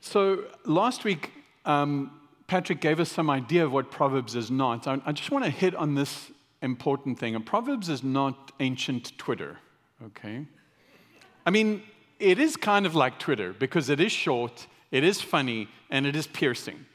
So 0.00 0.46
last 0.64 1.04
week, 1.04 1.30
um, 1.64 2.10
Patrick 2.48 2.80
gave 2.80 2.98
us 2.98 3.08
some 3.08 3.30
idea 3.30 3.64
of 3.64 3.70
what 3.70 3.92
Proverbs 3.92 4.34
is 4.34 4.50
not. 4.50 4.88
I, 4.88 5.00
I 5.06 5.12
just 5.12 5.30
want 5.30 5.44
to 5.44 5.52
hit 5.52 5.76
on 5.76 5.94
this 5.94 6.32
important 6.62 7.16
thing. 7.16 7.36
And 7.36 7.46
Proverbs 7.46 7.88
is 7.88 8.02
not 8.02 8.50
ancient 8.58 9.16
Twitter, 9.18 9.58
okay? 10.04 10.44
I 11.46 11.50
mean, 11.50 11.84
it 12.18 12.40
is 12.40 12.56
kind 12.56 12.84
of 12.84 12.96
like 12.96 13.20
Twitter 13.20 13.52
because 13.52 13.90
it 13.90 14.00
is 14.00 14.10
short, 14.10 14.66
it 14.90 15.04
is 15.04 15.20
funny, 15.20 15.68
and 15.90 16.06
it 16.06 16.16
is 16.16 16.26
piercing. 16.26 16.86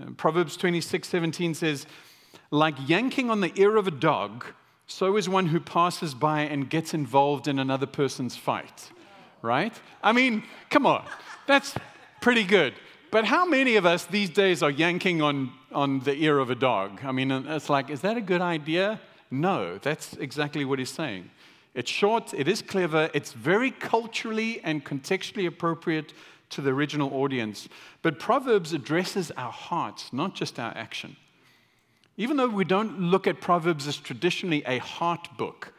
Uh, 0.00 0.10
Proverbs 0.16 0.56
26 0.56 1.08
17 1.08 1.54
says, 1.54 1.84
like 2.52 2.76
yanking 2.88 3.28
on 3.28 3.40
the 3.40 3.50
ear 3.56 3.76
of 3.76 3.88
a 3.88 3.90
dog, 3.90 4.44
so 4.90 5.16
is 5.16 5.28
one 5.28 5.46
who 5.46 5.60
passes 5.60 6.14
by 6.14 6.40
and 6.40 6.68
gets 6.68 6.94
involved 6.94 7.46
in 7.46 7.60
another 7.60 7.86
person's 7.86 8.36
fight, 8.36 8.90
right? 9.40 9.72
I 10.02 10.10
mean, 10.10 10.42
come 10.68 10.84
on, 10.84 11.04
that's 11.46 11.76
pretty 12.20 12.42
good. 12.42 12.74
But 13.12 13.24
how 13.24 13.46
many 13.46 13.76
of 13.76 13.86
us 13.86 14.04
these 14.06 14.30
days 14.30 14.64
are 14.64 14.70
yanking 14.70 15.22
on, 15.22 15.52
on 15.70 16.00
the 16.00 16.14
ear 16.14 16.40
of 16.40 16.50
a 16.50 16.56
dog? 16.56 17.00
I 17.04 17.12
mean, 17.12 17.30
it's 17.30 17.70
like, 17.70 17.88
is 17.88 18.00
that 18.00 18.16
a 18.16 18.20
good 18.20 18.40
idea? 18.40 19.00
No, 19.30 19.78
that's 19.78 20.14
exactly 20.14 20.64
what 20.64 20.80
he's 20.80 20.90
saying. 20.90 21.30
It's 21.72 21.90
short, 21.90 22.34
it 22.34 22.48
is 22.48 22.60
clever, 22.60 23.10
it's 23.14 23.32
very 23.32 23.70
culturally 23.70 24.60
and 24.64 24.84
contextually 24.84 25.46
appropriate 25.46 26.12
to 26.50 26.60
the 26.60 26.70
original 26.70 27.14
audience. 27.14 27.68
But 28.02 28.18
Proverbs 28.18 28.72
addresses 28.72 29.30
our 29.36 29.52
hearts, 29.52 30.12
not 30.12 30.34
just 30.34 30.58
our 30.58 30.76
action. 30.76 31.16
Even 32.20 32.36
though 32.36 32.48
we 32.48 32.66
don't 32.66 33.00
look 33.00 33.26
at 33.26 33.40
Proverbs 33.40 33.86
as 33.86 33.96
traditionally 33.96 34.62
a 34.66 34.76
heart 34.76 35.26
book, 35.38 35.72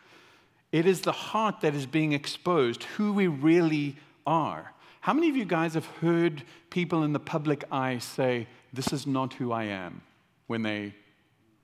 it 0.72 0.88
is 0.88 1.02
the 1.02 1.12
heart 1.12 1.62
that 1.62 1.76
is 1.76 1.86
being 1.86 2.14
exposed, 2.14 2.82
who 2.98 3.14
we 3.14 3.28
really 3.28 3.96
are. 4.26 4.74
How 5.02 5.14
many 5.14 5.30
of 5.30 5.36
you 5.36 5.46
guys 5.46 5.76
have 5.76 5.86
heard 5.86 6.42
people 6.72 7.04
in 7.04 7.14
the 7.14 7.20
public 7.20 7.64
eye 7.72 8.00
say, 8.00 8.48
This 8.74 8.92
is 8.92 9.06
not 9.06 9.34
who 9.34 9.52
I 9.52 9.66
am, 9.66 10.02
when 10.48 10.64
they 10.64 10.96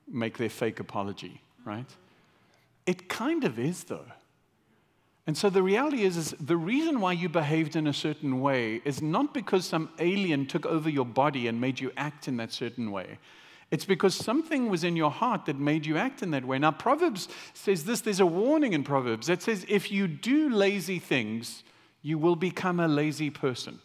make 0.06 0.38
their 0.38 0.48
fake 0.48 0.78
apology, 0.78 1.40
right? 1.64 1.90
It 2.86 3.08
kind 3.08 3.42
of 3.42 3.58
is, 3.58 3.82
though. 3.82 4.06
And 5.26 5.36
so 5.36 5.50
the 5.50 5.64
reality 5.64 6.04
is, 6.04 6.16
is 6.16 6.36
the 6.38 6.56
reason 6.56 7.00
why 7.00 7.14
you 7.14 7.28
behaved 7.28 7.74
in 7.74 7.88
a 7.88 7.92
certain 7.92 8.40
way 8.40 8.80
is 8.84 9.02
not 9.02 9.34
because 9.34 9.66
some 9.66 9.90
alien 9.98 10.46
took 10.46 10.66
over 10.66 10.88
your 10.88 11.04
body 11.04 11.48
and 11.48 11.60
made 11.60 11.80
you 11.80 11.90
act 11.96 12.28
in 12.28 12.36
that 12.36 12.52
certain 12.52 12.92
way. 12.92 13.18
It's 13.70 13.84
because 13.84 14.14
something 14.14 14.70
was 14.70 14.82
in 14.82 14.96
your 14.96 15.10
heart 15.10 15.44
that 15.44 15.58
made 15.58 15.84
you 15.84 15.98
act 15.98 16.22
in 16.22 16.30
that 16.30 16.44
way. 16.44 16.58
Now, 16.58 16.70
Proverbs 16.70 17.28
says 17.52 17.84
this 17.84 18.00
there's 18.00 18.20
a 18.20 18.26
warning 18.26 18.72
in 18.72 18.82
Proverbs 18.82 19.26
that 19.26 19.42
says 19.42 19.66
if 19.68 19.92
you 19.92 20.08
do 20.08 20.48
lazy 20.48 20.98
things, 20.98 21.64
you 22.00 22.16
will 22.16 22.36
become 22.36 22.80
a 22.80 22.88
lazy 22.88 23.28
person. 23.28 23.78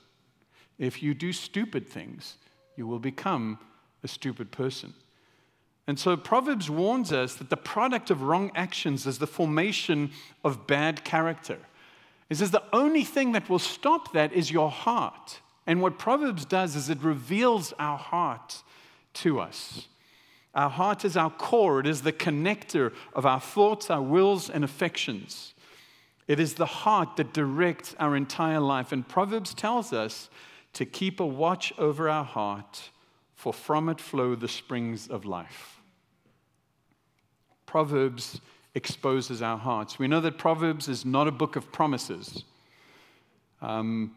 If 0.79 1.03
you 1.03 1.13
do 1.13 1.33
stupid 1.33 1.87
things, 1.87 2.37
you 2.77 2.87
will 2.87 2.99
become 2.99 3.59
a 4.03 4.07
stupid 4.07 4.51
person. 4.51 4.93
And 5.85 5.99
so 5.99 6.15
Proverbs 6.15 6.69
warns 6.69 7.11
us 7.11 7.35
that 7.35 7.49
the 7.49 7.57
product 7.57 8.09
of 8.09 8.21
wrong 8.21 8.51
actions 8.55 9.05
is 9.05 9.19
the 9.19 9.27
formation 9.27 10.11
of 10.43 10.65
bad 10.65 11.03
character. 11.03 11.59
It 12.29 12.35
says 12.35 12.51
the 12.51 12.63
only 12.71 13.03
thing 13.03 13.33
that 13.33 13.49
will 13.49 13.59
stop 13.59 14.13
that 14.13 14.31
is 14.31 14.49
your 14.49 14.71
heart. 14.71 15.41
And 15.67 15.81
what 15.81 15.99
Proverbs 15.99 16.45
does 16.45 16.75
is 16.77 16.89
it 16.89 17.03
reveals 17.03 17.73
our 17.77 17.97
heart 17.97 18.63
to 19.13 19.39
us. 19.39 19.87
Our 20.55 20.69
heart 20.69 21.03
is 21.03 21.17
our 21.17 21.31
core, 21.31 21.79
it 21.79 21.87
is 21.87 22.01
the 22.01 22.13
connector 22.13 22.93
of 23.13 23.25
our 23.25 23.39
thoughts, 23.39 23.89
our 23.89 24.01
wills, 24.01 24.49
and 24.49 24.63
affections. 24.63 25.53
It 26.27 26.39
is 26.39 26.53
the 26.53 26.65
heart 26.65 27.17
that 27.17 27.33
directs 27.33 27.95
our 27.99 28.15
entire 28.15 28.59
life. 28.59 28.91
And 28.91 29.07
Proverbs 29.07 29.53
tells 29.53 29.91
us 29.91 30.29
to 30.73 30.85
keep 30.85 31.19
a 31.19 31.25
watch 31.25 31.73
over 31.77 32.09
our 32.09 32.23
heart, 32.23 32.89
for 33.35 33.51
from 33.53 33.89
it 33.89 33.99
flow 33.99 34.35
the 34.35 34.47
springs 34.47 35.07
of 35.07 35.25
life. 35.25 35.81
Proverbs 37.65 38.39
exposes 38.75 39.41
our 39.41 39.57
hearts. 39.57 39.99
We 39.99 40.07
know 40.07 40.21
that 40.21 40.37
Proverbs 40.37 40.87
is 40.87 41.05
not 41.05 41.27
a 41.27 41.31
book 41.31 41.55
of 41.55 41.71
promises. 41.71 42.43
Um, 43.61 44.15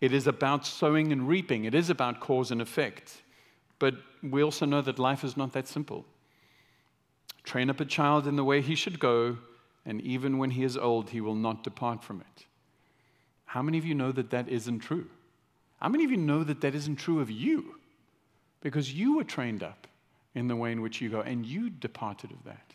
it 0.00 0.12
is 0.12 0.26
about 0.26 0.66
sowing 0.66 1.12
and 1.12 1.26
reaping, 1.26 1.64
it 1.64 1.74
is 1.74 1.90
about 1.90 2.20
cause 2.20 2.50
and 2.50 2.60
effect. 2.60 3.22
But 3.78 3.94
we 4.22 4.42
also 4.42 4.66
know 4.66 4.80
that 4.82 4.98
life 4.98 5.24
is 5.24 5.36
not 5.36 5.52
that 5.52 5.68
simple. 5.68 6.04
Train 7.44 7.70
up 7.70 7.80
a 7.80 7.84
child 7.84 8.26
in 8.26 8.36
the 8.36 8.44
way 8.44 8.60
he 8.60 8.74
should 8.74 8.98
go 8.98 9.38
and 9.86 10.00
even 10.00 10.38
when 10.38 10.50
he 10.50 10.64
is 10.64 10.76
old, 10.76 11.10
he 11.10 11.20
will 11.20 11.36
not 11.36 11.62
depart 11.62 12.02
from 12.02 12.20
it. 12.20 12.44
How 13.46 13.62
many 13.62 13.78
of 13.78 13.86
you 13.86 13.94
know 13.94 14.10
that 14.12 14.30
that 14.30 14.48
isn't 14.48 14.80
true? 14.80 15.06
How 15.80 15.88
many 15.88 16.04
of 16.04 16.10
you 16.10 16.16
know 16.16 16.42
that 16.42 16.60
that 16.62 16.74
isn't 16.74 16.96
true 16.96 17.20
of 17.20 17.30
you? 17.30 17.76
Because 18.60 18.92
you 18.92 19.16
were 19.16 19.24
trained 19.24 19.62
up 19.62 19.86
in 20.34 20.48
the 20.48 20.56
way 20.56 20.72
in 20.72 20.82
which 20.82 21.00
you 21.00 21.08
go, 21.08 21.20
and 21.20 21.46
you 21.46 21.70
departed 21.70 22.32
of 22.32 22.42
that. 22.44 22.74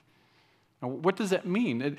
Now, 0.81 0.87
what 0.87 1.15
does 1.17 1.29
that 1.31 1.45
mean? 1.45 1.97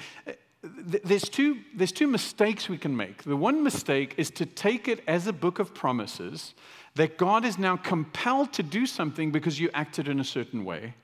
There's, 0.62 1.28
two, 1.28 1.58
there's 1.74 1.92
two 1.92 2.06
mistakes 2.06 2.68
we 2.68 2.78
can 2.78 2.96
make. 2.96 3.24
The 3.24 3.36
one 3.36 3.64
mistake 3.64 4.14
is 4.16 4.30
to 4.30 4.46
take 4.46 4.86
it 4.86 5.02
as 5.08 5.26
a 5.26 5.32
book 5.32 5.58
of 5.58 5.74
promises 5.74 6.54
that 6.94 7.16
God 7.16 7.44
is 7.44 7.58
now 7.58 7.76
compelled 7.76 8.52
to 8.52 8.62
do 8.62 8.86
something 8.86 9.32
because 9.32 9.58
you 9.58 9.70
acted 9.74 10.06
in 10.08 10.20
a 10.20 10.24
certain 10.24 10.64
way. 10.64 10.94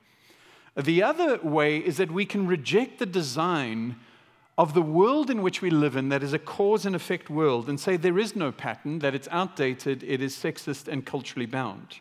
The 0.77 1.03
other 1.03 1.38
way 1.38 1.79
is 1.79 1.97
that 1.97 2.12
we 2.12 2.25
can 2.25 2.47
reject 2.47 2.99
the 2.99 3.07
design 3.07 3.97
of 4.57 4.75
the 4.75 4.83
world 4.83 5.31
in 5.31 5.42
which 5.42 5.62
we 5.62 5.71
live 5.71 5.97
in, 5.97 6.09
that 6.09 6.23
is 6.23 6.33
a 6.33 6.38
cause 6.38 6.85
and 6.85 6.94
effect 6.94 7.31
world, 7.31 7.68
and 7.68 7.79
say 7.79 7.97
there 7.97 8.18
is 8.18 8.37
no 8.37 8.53
pattern, 8.53 8.99
that 8.99 9.14
it's 9.14 9.29
outdated, 9.31 10.03
it 10.03 10.21
is 10.21 10.37
sexist 10.37 10.88
and 10.88 11.07
culturally 11.07 11.47
bound. 11.47 12.01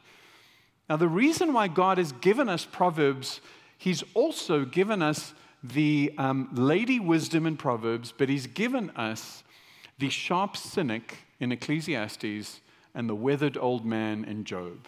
Now, 0.89 0.97
the 0.97 1.07
reason 1.07 1.53
why 1.53 1.67
God 1.67 1.97
has 1.97 2.11
given 2.13 2.49
us 2.49 2.65
Proverbs, 2.65 3.41
He's 3.77 4.03
also 4.13 4.65
given 4.65 5.01
us 5.01 5.33
the 5.69 6.13
um, 6.17 6.49
lady 6.53 6.99
wisdom 6.99 7.45
in 7.45 7.57
Proverbs, 7.57 8.13
but 8.15 8.29
He's 8.29 8.47
given 8.47 8.89
us 8.91 9.43
the 9.99 10.09
sharp 10.09 10.55
cynic 10.55 11.17
in 11.39 11.51
Ecclesiastes 11.51 12.61
and 12.93 13.09
the 13.09 13.15
weathered 13.15 13.57
old 13.57 13.85
man 13.85 14.25
in 14.25 14.43
Job. 14.43 14.87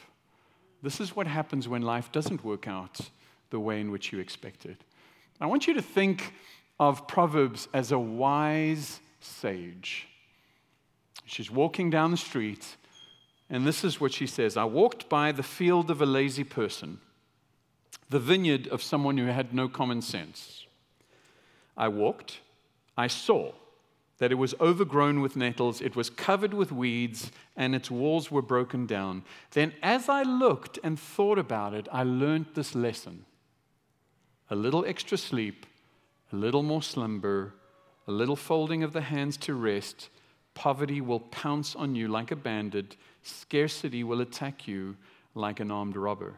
This 0.81 0.99
is 0.99 1.15
what 1.15 1.27
happens 1.27 1.67
when 1.67 1.81
life 1.81 2.11
doesn't 2.11 2.43
work 2.43 2.67
out 2.67 2.99
the 3.49 3.59
way 3.59 3.81
in 3.81 3.91
which 3.91 4.11
you 4.11 4.19
expected. 4.19 4.77
I 5.41 5.45
want 5.45 5.67
you 5.67 5.73
to 5.73 5.81
think 5.81 6.33
of 6.79 7.07
Proverbs 7.07 7.67
as 7.73 7.91
a 7.91 7.99
wise 7.99 8.99
sage. 9.19 10.07
She's 11.25 11.51
walking 11.51 11.89
down 11.89 12.11
the 12.11 12.17
street, 12.17 12.77
and 13.49 13.65
this 13.65 13.83
is 13.83 13.99
what 13.99 14.13
she 14.13 14.27
says 14.27 14.57
I 14.57 14.65
walked 14.65 15.09
by 15.09 15.31
the 15.31 15.43
field 15.43 15.91
of 15.91 16.01
a 16.01 16.05
lazy 16.05 16.43
person, 16.43 16.99
the 18.09 18.19
vineyard 18.19 18.67
of 18.67 18.81
someone 18.81 19.17
who 19.17 19.27
had 19.27 19.53
no 19.53 19.67
common 19.67 20.01
sense. 20.01 20.58
I 21.79 21.87
walked, 21.87 22.41
I 22.97 23.07
saw 23.07 23.53
that 24.17 24.33
it 24.33 24.35
was 24.35 24.53
overgrown 24.59 25.21
with 25.21 25.37
nettles, 25.37 25.79
it 25.79 25.95
was 25.95 26.09
covered 26.09 26.53
with 26.53 26.73
weeds, 26.73 27.31
and 27.55 27.73
its 27.73 27.89
walls 27.89 28.29
were 28.29 28.41
broken 28.41 28.85
down. 28.85 29.23
Then, 29.51 29.73
as 29.81 30.09
I 30.09 30.23
looked 30.23 30.77
and 30.83 30.99
thought 30.99 31.39
about 31.39 31.73
it, 31.73 31.87
I 31.91 32.03
learned 32.03 32.47
this 32.53 32.75
lesson 32.75 33.25
a 34.51 34.55
little 34.55 34.83
extra 34.85 35.17
sleep, 35.17 35.67
a 36.33 36.35
little 36.35 36.63
more 36.63 36.81
slumber, 36.81 37.53
a 38.07 38.11
little 38.11 38.35
folding 38.35 38.81
of 38.83 38.93
the 38.93 39.01
hands 39.01 39.37
to 39.37 39.53
rest, 39.53 40.09
poverty 40.55 40.99
will 40.99 41.19
pounce 41.19 41.75
on 41.75 41.95
you 41.95 42.07
like 42.07 42.31
a 42.31 42.35
bandit, 42.35 42.97
scarcity 43.21 44.03
will 44.03 44.21
attack 44.21 44.67
you 44.67 44.97
like 45.35 45.59
an 45.59 45.69
armed 45.69 45.95
robber. 45.95 46.33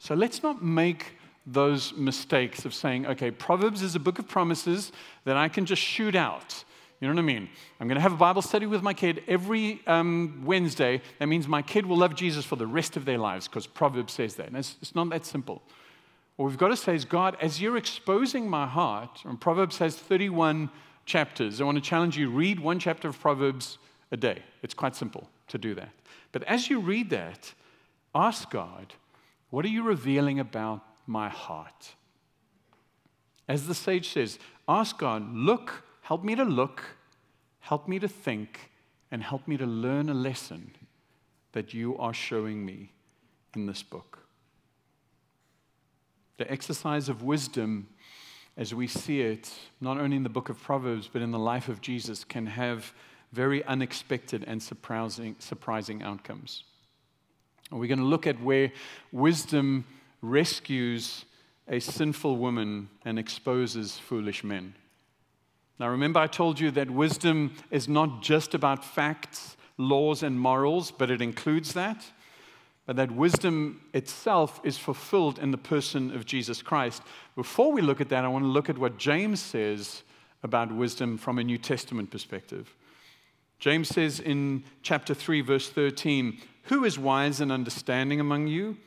So 0.00 0.14
let's 0.14 0.42
not 0.42 0.62
make 0.62 1.14
those 1.52 1.92
mistakes 1.94 2.64
of 2.64 2.74
saying, 2.74 3.06
okay, 3.06 3.30
Proverbs 3.30 3.82
is 3.82 3.94
a 3.94 4.00
book 4.00 4.18
of 4.18 4.28
promises 4.28 4.92
that 5.24 5.36
I 5.36 5.48
can 5.48 5.66
just 5.66 5.82
shoot 5.82 6.14
out. 6.14 6.64
You 7.00 7.06
know 7.06 7.14
what 7.14 7.20
I 7.20 7.24
mean? 7.24 7.48
I'm 7.78 7.86
going 7.86 7.96
to 7.96 8.02
have 8.02 8.12
a 8.12 8.16
Bible 8.16 8.42
study 8.42 8.66
with 8.66 8.82
my 8.82 8.92
kid 8.92 9.22
every 9.28 9.80
um, 9.86 10.42
Wednesday. 10.44 11.00
That 11.20 11.26
means 11.26 11.46
my 11.46 11.62
kid 11.62 11.86
will 11.86 11.96
love 11.96 12.16
Jesus 12.16 12.44
for 12.44 12.56
the 12.56 12.66
rest 12.66 12.96
of 12.96 13.04
their 13.04 13.18
lives 13.18 13.46
because 13.46 13.66
Proverbs 13.66 14.12
says 14.12 14.34
that. 14.34 14.48
And 14.48 14.56
it's, 14.56 14.76
it's 14.82 14.94
not 14.94 15.08
that 15.10 15.24
simple. 15.24 15.62
What 16.36 16.46
we've 16.46 16.58
got 16.58 16.68
to 16.68 16.76
say 16.76 16.94
is, 16.94 17.04
God, 17.04 17.36
as 17.40 17.60
you're 17.60 17.76
exposing 17.76 18.50
my 18.50 18.66
heart, 18.66 19.22
and 19.24 19.40
Proverbs 19.40 19.78
has 19.78 19.96
31 19.96 20.70
chapters, 21.06 21.60
I 21.60 21.64
want 21.64 21.76
to 21.76 21.82
challenge 21.82 22.16
you 22.16 22.30
read 22.30 22.58
one 22.60 22.78
chapter 22.78 23.08
of 23.08 23.18
Proverbs 23.18 23.78
a 24.10 24.16
day. 24.16 24.42
It's 24.62 24.74
quite 24.74 24.96
simple 24.96 25.28
to 25.48 25.58
do 25.58 25.74
that. 25.74 25.90
But 26.32 26.42
as 26.44 26.68
you 26.68 26.80
read 26.80 27.10
that, 27.10 27.54
ask 28.14 28.50
God, 28.50 28.94
what 29.50 29.64
are 29.64 29.68
you 29.68 29.82
revealing 29.82 30.40
about 30.40 30.82
my 31.08 31.28
heart? 31.28 31.94
As 33.48 33.66
the 33.66 33.74
sage 33.74 34.10
says, 34.10 34.38
ask 34.68 34.98
God, 34.98 35.34
look, 35.34 35.82
help 36.02 36.22
me 36.22 36.34
to 36.34 36.44
look, 36.44 36.84
help 37.60 37.88
me 37.88 37.98
to 37.98 38.08
think, 38.08 38.70
and 39.10 39.22
help 39.22 39.48
me 39.48 39.56
to 39.56 39.66
learn 39.66 40.10
a 40.10 40.14
lesson 40.14 40.72
that 41.52 41.72
you 41.72 41.96
are 41.96 42.12
showing 42.12 42.64
me 42.64 42.92
in 43.54 43.66
this 43.66 43.82
book. 43.82 44.18
The 46.36 46.50
exercise 46.50 47.08
of 47.08 47.22
wisdom, 47.22 47.88
as 48.56 48.74
we 48.74 48.86
see 48.86 49.22
it, 49.22 49.52
not 49.80 49.98
only 49.98 50.16
in 50.16 50.22
the 50.22 50.28
book 50.28 50.50
of 50.50 50.62
Proverbs, 50.62 51.08
but 51.10 51.22
in 51.22 51.30
the 51.30 51.38
life 51.38 51.68
of 51.68 51.80
Jesus, 51.80 52.22
can 52.22 52.46
have 52.46 52.92
very 53.32 53.64
unexpected 53.64 54.44
and 54.46 54.62
surprising, 54.62 55.36
surprising 55.38 56.02
outcomes. 56.02 56.64
We're 57.70 57.88
going 57.88 57.98
to 57.98 58.04
look 58.04 58.26
at 58.26 58.40
where 58.40 58.72
wisdom 59.12 59.84
rescues 60.20 61.24
a 61.68 61.80
sinful 61.80 62.36
woman 62.36 62.88
and 63.04 63.18
exposes 63.18 63.98
foolish 63.98 64.42
men. 64.42 64.74
Now, 65.78 65.88
remember, 65.88 66.18
I 66.18 66.26
told 66.26 66.58
you 66.58 66.70
that 66.72 66.90
wisdom 66.90 67.54
is 67.70 67.88
not 67.88 68.22
just 68.22 68.54
about 68.54 68.84
facts, 68.84 69.56
laws, 69.76 70.22
and 70.22 70.40
morals, 70.40 70.90
but 70.90 71.10
it 71.10 71.22
includes 71.22 71.74
that. 71.74 72.04
But 72.86 72.96
that 72.96 73.12
wisdom 73.12 73.82
itself 73.92 74.60
is 74.64 74.78
fulfilled 74.78 75.38
in 75.38 75.50
the 75.50 75.58
person 75.58 76.10
of 76.14 76.24
Jesus 76.24 76.62
Christ. 76.62 77.02
Before 77.36 77.70
we 77.70 77.82
look 77.82 78.00
at 78.00 78.08
that, 78.08 78.24
I 78.24 78.28
want 78.28 78.44
to 78.44 78.48
look 78.48 78.70
at 78.70 78.78
what 78.78 78.96
James 78.96 79.40
says 79.40 80.02
about 80.42 80.72
wisdom 80.72 81.18
from 81.18 81.38
a 81.38 81.44
New 81.44 81.58
Testament 81.58 82.10
perspective. 82.10 82.74
James 83.58 83.88
says 83.88 84.20
in 84.20 84.64
chapter 84.82 85.14
3, 85.14 85.42
verse 85.42 85.68
13, 85.68 86.38
Who 86.64 86.84
is 86.84 86.98
wise 86.98 87.40
and 87.40 87.52
understanding 87.52 88.20
among 88.20 88.46
you? 88.46 88.78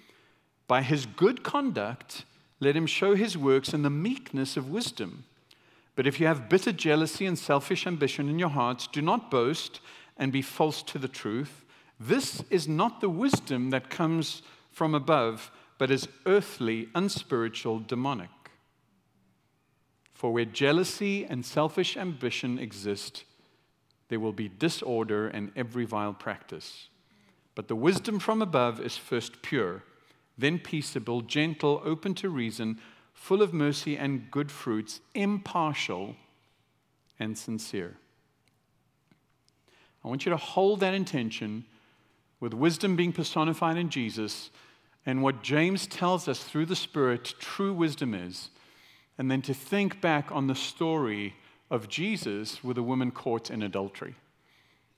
By 0.71 0.83
his 0.83 1.05
good 1.05 1.43
conduct, 1.43 2.23
let 2.61 2.77
him 2.77 2.85
show 2.85 3.13
his 3.13 3.37
works 3.37 3.73
in 3.73 3.81
the 3.81 3.89
meekness 3.89 4.55
of 4.55 4.69
wisdom. 4.69 5.25
But 5.97 6.07
if 6.07 6.17
you 6.17 6.27
have 6.27 6.47
bitter 6.47 6.71
jealousy 6.71 7.25
and 7.25 7.37
selfish 7.37 7.85
ambition 7.85 8.29
in 8.29 8.39
your 8.39 8.47
hearts, 8.47 8.87
do 8.87 9.01
not 9.01 9.29
boast 9.29 9.81
and 10.15 10.31
be 10.31 10.41
false 10.41 10.81
to 10.83 10.97
the 10.97 11.09
truth. 11.09 11.65
This 11.99 12.45
is 12.49 12.69
not 12.69 13.01
the 13.01 13.09
wisdom 13.09 13.71
that 13.71 13.89
comes 13.89 14.43
from 14.71 14.95
above, 14.95 15.51
but 15.77 15.91
is 15.91 16.07
earthly, 16.25 16.87
unspiritual, 16.95 17.79
demonic. 17.79 18.29
For 20.13 20.31
where 20.31 20.45
jealousy 20.45 21.25
and 21.25 21.45
selfish 21.45 21.97
ambition 21.97 22.57
exist, 22.57 23.25
there 24.07 24.21
will 24.21 24.31
be 24.31 24.47
disorder 24.47 25.27
and 25.27 25.51
every 25.57 25.83
vile 25.83 26.13
practice. 26.13 26.87
But 27.55 27.67
the 27.67 27.75
wisdom 27.75 28.19
from 28.19 28.41
above 28.41 28.79
is 28.79 28.95
first 28.95 29.41
pure 29.41 29.83
then 30.41 30.59
peaceable, 30.59 31.21
gentle, 31.21 31.81
open 31.85 32.13
to 32.15 32.29
reason, 32.29 32.79
full 33.13 33.41
of 33.41 33.53
mercy 33.53 33.97
and 33.97 34.29
good 34.31 34.51
fruits, 34.51 34.99
impartial 35.13 36.15
and 37.19 37.37
sincere. 37.37 37.97
I 40.03 40.07
want 40.07 40.25
you 40.25 40.31
to 40.31 40.37
hold 40.37 40.79
that 40.79 40.93
intention 40.93 41.65
with 42.39 42.53
wisdom 42.53 42.95
being 42.95 43.13
personified 43.13 43.77
in 43.77 43.89
Jesus 43.89 44.49
and 45.05 45.21
what 45.21 45.43
James 45.43 45.87
tells 45.87 46.27
us 46.27 46.43
through 46.43 46.65
the 46.65 46.75
Spirit 46.75 47.33
true 47.39 47.73
wisdom 47.73 48.13
is, 48.13 48.49
and 49.17 49.29
then 49.29 49.41
to 49.43 49.53
think 49.53 50.01
back 50.01 50.31
on 50.31 50.47
the 50.47 50.55
story 50.55 51.35
of 51.69 51.87
Jesus 51.87 52.63
with 52.63 52.77
a 52.77 52.83
woman 52.83 53.11
caught 53.11 53.49
in 53.49 53.63
adultery. 53.63 54.15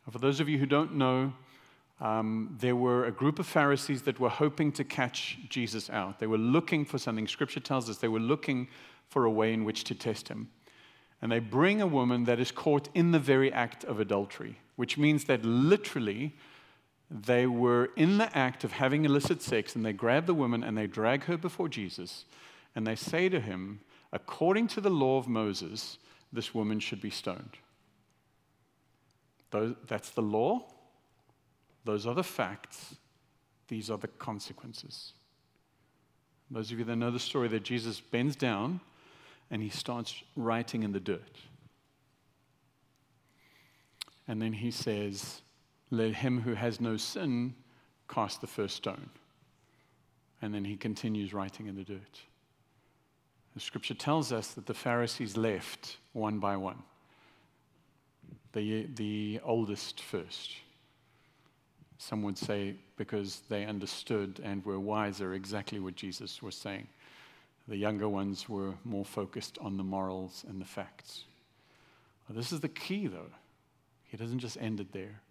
For 0.10 0.20
those 0.20 0.40
of 0.40 0.50
you 0.50 0.58
who 0.58 0.66
don't 0.66 0.96
know, 0.96 1.34
um, 2.04 2.54
there 2.60 2.76
were 2.76 3.06
a 3.06 3.12
group 3.12 3.40
of 3.40 3.48
Pharisees 3.48 4.02
that 4.02 4.20
were 4.20 4.30
hoping 4.30 4.74
to 4.74 4.84
catch 4.84 5.38
Jesus 5.48 5.90
out. 5.90 6.20
They 6.20 6.28
were 6.28 6.38
looking 6.38 6.84
for 6.84 6.98
something. 6.98 7.28
Scripture 7.30 7.62
tells 7.62 7.90
us 7.90 7.98
they 7.98 8.10
were 8.10 8.20
looking 8.20 8.68
for 9.08 9.24
a 9.24 9.32
way 9.32 9.54
in 9.54 9.64
which 9.64 9.86
to 9.86 9.96
test 9.96 10.28
him. 10.28 10.50
And 11.22 11.32
they 11.32 11.40
bring 11.40 11.82
a 11.82 11.88
woman 11.88 12.26
that 12.26 12.42
is 12.42 12.52
caught 12.52 12.90
in 12.94 13.12
the 13.12 13.20
very 13.20 13.54
act 13.54 13.86
of 13.86 14.02
adultery, 14.02 14.60
which 14.76 14.98
means 14.98 15.24
that 15.26 15.46
literally 15.46 16.36
they 17.10 17.48
were 17.48 17.90
in 17.96 18.18
the 18.18 18.38
act 18.38 18.66
of 18.66 18.74
having 18.74 19.06
illicit 19.06 19.42
sex 19.42 19.74
and 19.74 19.86
they 19.86 19.94
grab 19.94 20.26
the 20.26 20.34
woman 20.34 20.62
and 20.62 20.78
they 20.78 20.88
drag 20.88 21.24
her 21.24 21.38
before 21.38 21.70
Jesus 21.70 22.26
and 22.76 22.86
they 22.86 22.96
say 22.96 23.30
to 23.30 23.40
him, 23.40 23.80
according 24.12 24.68
to 24.68 24.82
the 24.82 24.90
law 24.90 25.18
of 25.18 25.30
Moses, 25.30 25.98
this 26.34 26.54
woman 26.54 26.82
should 26.82 27.00
be 27.00 27.10
stoned. 27.10 27.58
That's 29.52 30.10
the 30.10 30.22
law. 30.22 30.66
Those 31.86 32.08
are 32.08 32.16
the 32.16 32.24
facts, 32.24 32.96
these 33.68 33.90
are 33.90 33.98
the 33.98 34.08
consequences. 34.08 35.14
Those 36.52 36.72
of 36.72 36.80
you 36.80 36.86
that 36.86 36.96
know 36.96 37.12
the 37.12 37.20
story 37.20 37.48
that 37.50 37.64
Jesus 37.64 38.00
bends 38.00 38.36
down 38.36 38.80
and 39.50 39.62
he 39.62 39.70
starts 39.70 40.24
writing 40.36 40.84
in 40.84 40.92
the 40.92 41.00
dirt. 41.00 41.38
And 44.28 44.42
then 44.42 44.54
he 44.54 44.72
says, 44.72 45.42
Let 45.92 46.14
him 46.16 46.42
who 46.42 46.54
has 46.54 46.80
no 46.80 46.98
sin 46.98 47.56
cast 48.08 48.42
the 48.42 48.48
first 48.48 48.76
stone. 48.76 49.10
And 50.42 50.54
then 50.54 50.66
he 50.66 50.76
continues 50.76 51.34
writing 51.34 51.68
in 51.68 51.76
the 51.76 51.84
dirt. 51.84 52.22
The 53.54 53.60
scripture 53.60 53.94
tells 53.94 54.32
us 54.32 54.50
that 54.50 54.66
the 54.66 54.74
Pharisees 54.74 55.38
left 55.38 55.98
one 56.14 56.40
by 56.40 56.58
one, 56.58 56.82
the, 58.54 58.88
the 58.96 59.40
oldest 59.44 60.02
first. 60.02 60.52
Some 62.04 62.22
would 62.24 62.38
say 62.38 62.76
because 62.98 63.44
they 63.48 63.64
understood 63.64 64.42
and 64.44 64.66
were 64.66 64.78
wiser 64.78 65.34
exactly 65.34 65.80
what 65.80 65.96
Jesus 65.96 66.44
was 66.44 66.54
saying. 66.54 66.90
The 67.70 67.78
younger 67.78 68.10
ones 68.10 68.50
were 68.50 68.74
more 68.84 69.06
focused 69.06 69.58
on 69.62 69.78
the 69.78 69.86
morals 69.86 70.44
and 70.50 70.60
the 70.60 70.66
facts. 70.66 71.24
This 72.30 72.52
is 72.52 72.60
the 72.60 72.68
key, 72.68 73.08
though. 73.08 73.32
He 74.04 74.18
doesn't 74.18 74.40
just 74.40 74.58
end 74.60 74.82
it 74.82 74.92
there. 74.92 75.22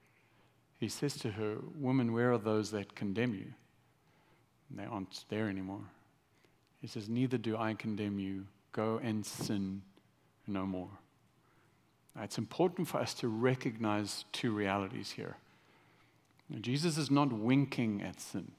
He 0.80 0.88
says 0.88 1.14
to 1.18 1.32
her, 1.32 1.56
Woman, 1.78 2.14
where 2.14 2.32
are 2.32 2.38
those 2.38 2.70
that 2.70 2.94
condemn 2.94 3.34
you? 3.34 3.52
And 4.70 4.78
they 4.78 4.86
aren't 4.86 5.26
there 5.28 5.50
anymore. 5.50 5.84
He 6.80 6.86
says, 6.86 7.06
Neither 7.06 7.36
do 7.36 7.54
I 7.54 7.74
condemn 7.74 8.18
you. 8.18 8.46
Go 8.72 8.98
and 9.02 9.26
sin 9.26 9.82
no 10.46 10.64
more. 10.64 10.88
It's 12.18 12.38
important 12.38 12.88
for 12.88 12.96
us 12.96 13.12
to 13.14 13.28
recognize 13.28 14.24
two 14.32 14.52
realities 14.52 15.10
here. 15.10 15.36
Jesus 16.60 16.98
is 16.98 17.10
not 17.10 17.32
winking 17.32 18.02
at 18.02 18.20
sin. 18.20 18.52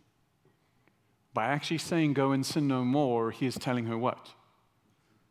By 1.34 1.46
actually 1.46 1.80
saying, 1.80 2.14
Go 2.14 2.32
and 2.32 2.46
sin 2.46 2.68
no 2.68 2.84
more, 2.84 3.32
he 3.32 3.46
is 3.46 3.56
telling 3.56 3.86
her 3.86 3.98
what? 3.98 4.30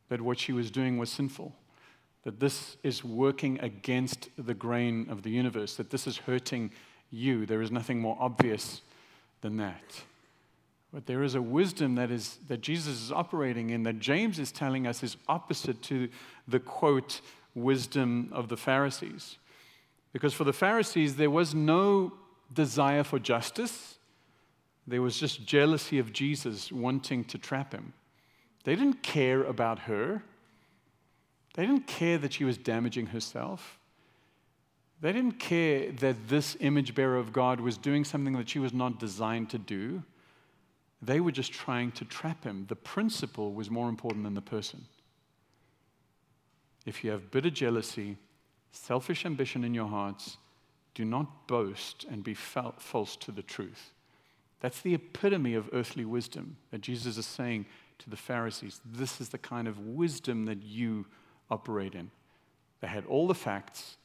That 0.09 0.21
what 0.21 0.39
she 0.39 0.53
was 0.53 0.71
doing 0.71 0.99
was 0.99 1.11
sinful. 1.11 1.55
That 2.25 2.41
this 2.41 2.77
is 2.83 3.03
working 3.03 3.59
against 3.61 4.29
the 4.39 4.55
grain 4.55 5.09
of 5.11 5.23
the 5.23 5.31
universe, 5.31 5.77
that 5.77 5.91
this 5.91 6.07
is 6.07 6.19
hurting 6.19 6.71
you. 7.11 7.47
There 7.47 7.63
is 7.63 7.71
nothing 7.71 8.01
more 8.01 8.17
obvious 8.21 8.83
than 9.41 9.57
that. 9.57 10.03
But 10.93 11.07
there 11.07 11.23
is 11.23 11.35
a 11.35 11.43
wisdom 11.43 11.95
that, 11.95 12.11
is, 12.11 12.39
that 12.49 12.61
Jesus 12.61 13.01
is 13.01 13.13
operating 13.13 13.71
in 13.71 13.83
that 13.85 13.99
James 13.99 14.39
is 14.39 14.53
telling 14.53 14.87
us 14.87 15.03
is 15.03 15.17
opposite 15.27 15.83
to 15.85 16.09
the 16.47 16.61
quote, 16.61 17.21
wisdom 17.55 18.29
of 18.33 18.49
the 18.49 18.57
Pharisees. 18.57 19.39
Because 20.13 20.35
for 20.35 20.45
the 20.45 20.53
Pharisees, 20.53 21.17
there 21.17 21.31
was 21.31 21.55
no 21.55 22.13
desire 22.53 23.05
for 23.05 23.19
justice. 23.19 23.99
There 24.87 25.03
was 25.03 25.19
just 25.19 25.47
jealousy 25.47 25.99
of 25.99 26.13
Jesus 26.13 26.73
wanting 26.73 27.25
to 27.25 27.39
trap 27.39 27.73
him. 27.73 27.93
They 28.65 28.75
didn't 28.75 29.03
care 29.03 29.43
about 29.43 29.81
her. 29.81 30.23
They 31.55 31.67
didn't 31.67 31.87
care 31.87 32.19
that 32.19 32.33
she 32.33 32.45
was 32.45 32.59
damaging 32.59 33.07
herself. 33.07 33.79
They 35.01 35.13
didn't 35.13 35.41
care 35.41 35.91
that 35.93 36.29
this 36.29 36.57
image 36.61 36.95
bearer 36.95 37.17
of 37.17 37.33
God 37.33 37.61
was 37.61 37.77
doing 37.77 38.05
something 38.05 38.35
that 38.35 38.49
she 38.49 38.61
was 38.61 38.73
not 38.73 39.01
designed 39.01 39.51
to 39.51 39.59
do. 39.59 40.03
They 41.03 41.19
were 41.19 41.33
just 41.33 41.53
trying 41.53 41.91
to 41.93 42.05
trap 42.05 42.45
him. 42.45 42.67
The 42.69 42.77
principle 42.77 43.53
was 43.53 43.69
more 43.69 43.89
important 43.89 44.23
than 44.25 44.35
the 44.35 44.41
person. 44.41 44.87
If 46.87 47.03
you 47.03 47.11
have 47.11 47.33
bitter 47.33 47.51
jealousy, 47.51 48.17
selfish 48.71 49.27
ambition 49.27 49.65
in 49.65 49.75
your 49.75 49.89
hearts, 49.89 50.37
do 50.95 51.05
not 51.05 51.47
boast 51.47 52.05
and 52.11 52.23
be 52.23 52.35
false 52.35 53.17
to 53.17 53.33
the 53.33 53.43
truth. 53.43 53.93
That's 54.61 54.81
the 54.81 54.95
epitome 54.95 55.55
of 55.55 55.69
earthly 55.73 56.05
wisdom 56.05 56.57
that 56.71 56.83
Jesus 56.83 57.17
is 57.17 57.27
saying 57.27 57.67
to 57.99 58.11
the 58.11 58.17
Pharisees. 58.17 58.81
This 58.85 59.21
is 59.21 59.31
the 59.31 59.39
kind 59.39 59.67
of 59.67 59.79
wisdom 59.79 60.45
that 60.47 60.63
you 60.63 61.07
operate 61.51 61.95
in. 61.95 62.11
They 62.81 62.89
had 62.89 63.07
all 63.07 63.27
the 63.27 63.35
facts, 63.35 63.97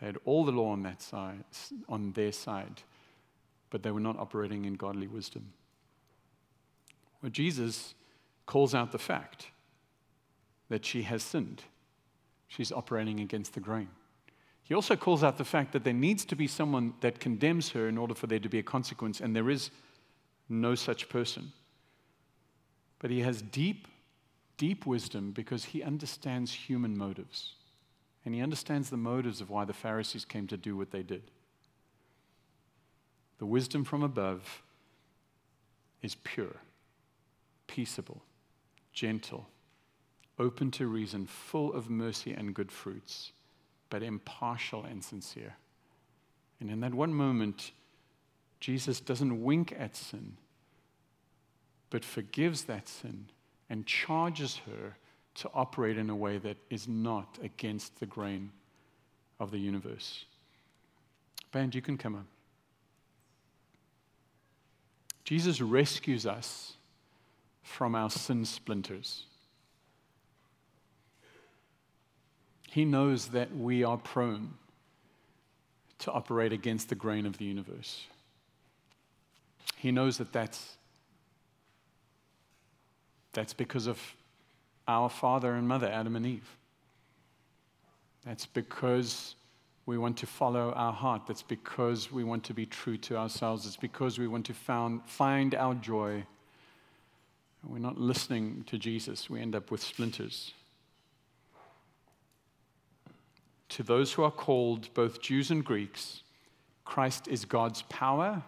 they 0.00 0.06
had 0.06 0.18
all 0.24 0.44
the 0.44 0.52
law 0.52 0.70
on 0.70 0.82
that 0.82 1.00
side, 1.00 1.44
on 1.88 2.12
their 2.12 2.32
side, 2.32 2.82
but 3.70 3.82
they 3.82 3.90
were 3.90 4.00
not 4.00 4.18
operating 4.18 4.64
in 4.64 4.74
godly 4.74 5.06
wisdom. 5.06 5.52
Well, 7.22 7.30
Jesus 7.30 7.94
calls 8.46 8.74
out 8.74 8.92
the 8.92 8.98
fact 8.98 9.46
that 10.68 10.84
she 10.84 11.02
has 11.02 11.22
sinned. 11.22 11.62
She's 12.48 12.72
operating 12.72 13.20
against 13.20 13.54
the 13.54 13.60
grain. 13.60 13.88
He 14.64 14.74
also 14.74 14.96
calls 14.96 15.24
out 15.24 15.38
the 15.38 15.44
fact 15.44 15.72
that 15.72 15.84
there 15.84 15.92
needs 15.92 16.24
to 16.26 16.36
be 16.36 16.46
someone 16.46 16.94
that 17.00 17.20
condemns 17.20 17.70
her 17.70 17.88
in 17.88 17.98
order 17.98 18.14
for 18.14 18.26
there 18.26 18.38
to 18.38 18.48
be 18.48 18.58
a 18.58 18.62
consequence, 18.62 19.20
and 19.20 19.34
there 19.34 19.50
is 19.50 19.70
no 20.48 20.74
such 20.74 21.08
person. 21.08 21.52
But 22.98 23.10
he 23.10 23.20
has 23.20 23.42
deep, 23.42 23.88
deep 24.56 24.86
wisdom 24.86 25.32
because 25.32 25.64
he 25.64 25.82
understands 25.82 26.52
human 26.52 26.96
motives. 26.96 27.54
And 28.24 28.34
he 28.34 28.40
understands 28.40 28.88
the 28.88 28.96
motives 28.96 29.40
of 29.40 29.50
why 29.50 29.64
the 29.64 29.72
Pharisees 29.72 30.24
came 30.24 30.46
to 30.46 30.56
do 30.56 30.76
what 30.76 30.92
they 30.92 31.02
did. 31.02 31.22
The 33.38 33.46
wisdom 33.46 33.82
from 33.82 34.04
above 34.04 34.62
is 36.02 36.14
pure, 36.14 36.54
peaceable, 37.66 38.22
gentle, 38.92 39.48
open 40.38 40.70
to 40.72 40.86
reason, 40.86 41.26
full 41.26 41.72
of 41.72 41.90
mercy 41.90 42.32
and 42.32 42.54
good 42.54 42.70
fruits, 42.70 43.32
but 43.92 44.02
impartial 44.02 44.84
and 44.84 45.04
sincere. 45.04 45.54
And 46.60 46.70
in 46.70 46.80
that 46.80 46.94
one 46.94 47.12
moment, 47.12 47.72
Jesus 48.58 49.00
doesn't 49.00 49.44
wink 49.44 49.74
at 49.78 49.94
sin, 49.94 50.38
but 51.90 52.02
forgives 52.02 52.64
that 52.64 52.88
sin 52.88 53.26
and 53.68 53.86
charges 53.86 54.62
her 54.64 54.96
to 55.34 55.50
operate 55.52 55.98
in 55.98 56.08
a 56.08 56.16
way 56.16 56.38
that 56.38 56.56
is 56.70 56.88
not 56.88 57.38
against 57.42 58.00
the 58.00 58.06
grain 58.06 58.50
of 59.38 59.50
the 59.50 59.58
universe. 59.58 60.24
Band, 61.52 61.74
you 61.74 61.82
can 61.82 61.98
come 61.98 62.14
up. 62.14 62.26
Jesus 65.24 65.60
rescues 65.60 66.24
us 66.24 66.76
from 67.62 67.94
our 67.94 68.08
sin 68.08 68.46
splinters. 68.46 69.24
He 72.72 72.86
knows 72.86 73.26
that 73.28 73.54
we 73.54 73.84
are 73.84 73.98
prone 73.98 74.54
to 75.98 76.10
operate 76.10 76.54
against 76.54 76.88
the 76.88 76.94
grain 76.94 77.26
of 77.26 77.36
the 77.36 77.44
universe. 77.44 78.06
He 79.76 79.92
knows 79.92 80.16
that 80.16 80.32
that's, 80.32 80.78
that's 83.34 83.52
because 83.52 83.86
of 83.86 84.00
our 84.88 85.10
father 85.10 85.52
and 85.52 85.68
mother, 85.68 85.86
Adam 85.86 86.16
and 86.16 86.24
Eve. 86.24 86.48
That's 88.24 88.46
because 88.46 89.34
we 89.84 89.98
want 89.98 90.16
to 90.16 90.26
follow 90.26 90.72
our 90.72 90.94
heart. 90.94 91.26
That's 91.28 91.42
because 91.42 92.10
we 92.10 92.24
want 92.24 92.42
to 92.44 92.54
be 92.54 92.64
true 92.64 92.96
to 92.96 93.18
ourselves. 93.18 93.66
It's 93.66 93.76
because 93.76 94.18
we 94.18 94.28
want 94.28 94.46
to 94.46 94.54
found, 94.54 95.04
find 95.04 95.54
our 95.54 95.74
joy. 95.74 96.24
We're 97.68 97.80
not 97.80 98.00
listening 98.00 98.64
to 98.68 98.78
Jesus. 98.78 99.28
We 99.28 99.42
end 99.42 99.54
up 99.54 99.70
with 99.70 99.82
splinters. 99.82 100.54
To 103.72 103.82
those 103.82 104.12
who 104.12 104.22
are 104.22 104.30
called, 104.30 104.92
both 104.92 105.22
Jews 105.22 105.50
and 105.50 105.64
Greeks, 105.64 106.22
Christ 106.84 107.26
is 107.26 107.46
God's 107.46 107.80
power 107.82 108.42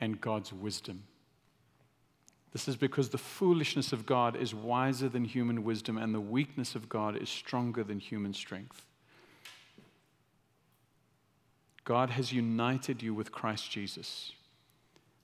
and 0.00 0.18
God's 0.18 0.50
wisdom. 0.50 1.02
This 2.54 2.68
is 2.68 2.76
because 2.76 3.10
the 3.10 3.18
foolishness 3.18 3.92
of 3.92 4.06
God 4.06 4.34
is 4.34 4.54
wiser 4.54 5.10
than 5.10 5.26
human 5.26 5.62
wisdom, 5.62 5.98
and 5.98 6.14
the 6.14 6.20
weakness 6.22 6.74
of 6.74 6.88
God 6.88 7.14
is 7.20 7.28
stronger 7.28 7.84
than 7.84 7.98
human 7.98 8.32
strength. 8.32 8.86
God 11.84 12.08
has 12.08 12.32
united 12.32 13.02
you 13.02 13.12
with 13.12 13.30
Christ 13.30 13.70
Jesus 13.70 14.32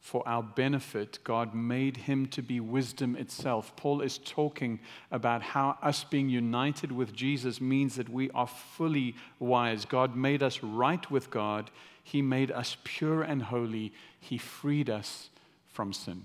for 0.00 0.26
our 0.26 0.42
benefit, 0.42 1.18
God 1.24 1.54
made 1.54 1.96
him 1.96 2.26
to 2.28 2.42
be 2.42 2.60
wisdom 2.60 3.16
itself. 3.16 3.74
Paul 3.76 4.00
is 4.00 4.18
talking 4.18 4.80
about 5.10 5.42
how 5.42 5.76
us 5.82 6.04
being 6.04 6.28
united 6.28 6.92
with 6.92 7.12
Jesus 7.12 7.60
means 7.60 7.96
that 7.96 8.08
we 8.08 8.30
are 8.30 8.46
fully 8.46 9.16
wise. 9.38 9.84
God 9.84 10.16
made 10.16 10.42
us 10.42 10.62
right 10.62 11.10
with 11.10 11.30
God, 11.30 11.70
He 12.02 12.22
made 12.22 12.50
us 12.50 12.76
pure 12.84 13.22
and 13.22 13.42
holy, 13.42 13.92
He 14.20 14.38
freed 14.38 14.88
us 14.88 15.30
from 15.66 15.92
sin. 15.92 16.24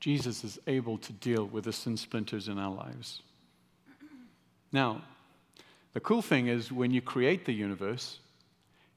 Jesus 0.00 0.44
is 0.44 0.58
able 0.66 0.96
to 0.98 1.12
deal 1.12 1.44
with 1.44 1.64
the 1.64 1.72
sin 1.72 1.96
splinters 1.96 2.48
in 2.48 2.58
our 2.58 2.74
lives. 2.74 3.22
Now, 4.72 5.02
the 5.92 6.00
cool 6.00 6.22
thing 6.22 6.46
is 6.46 6.70
when 6.70 6.90
you 6.90 7.02
create 7.02 7.44
the 7.44 7.52
universe, 7.52 8.20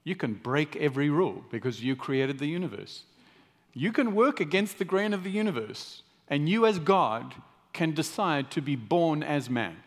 you 0.04 0.16
can 0.16 0.34
break 0.34 0.76
every 0.76 1.10
rule 1.10 1.44
because 1.50 1.84
you 1.84 1.96
created 1.96 2.40
the 2.40 2.48
universe. 2.48 3.04
You 3.74 3.92
can 3.92 4.14
work 4.14 4.40
against 4.40 4.78
the 4.78 4.86
grain 4.86 5.14
of 5.14 5.24
the 5.24 5.32
universe, 5.32 6.04
and 6.28 6.48
you, 6.48 6.66
as 6.66 6.80
God, 6.80 7.34
can 7.72 7.94
decide 7.94 8.52
to 8.52 8.62
be 8.62 8.76
born 8.76 9.24
as 9.24 9.50
man 9.50 9.78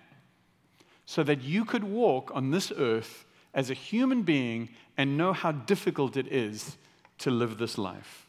so 1.05 1.23
that 1.23 1.43
you 1.43 1.65
could 1.65 1.85
walk 1.85 2.33
on 2.35 2.51
this 2.51 2.73
earth 2.77 3.25
as 3.55 3.71
a 3.71 3.75
human 3.75 4.23
being 4.23 4.69
and 4.97 5.17
know 5.17 5.33
how 5.33 5.53
difficult 5.53 6.17
it 6.17 6.27
is 6.33 6.77
to 7.19 7.31
live 7.31 7.59
this 7.59 7.79
life. 7.79 8.27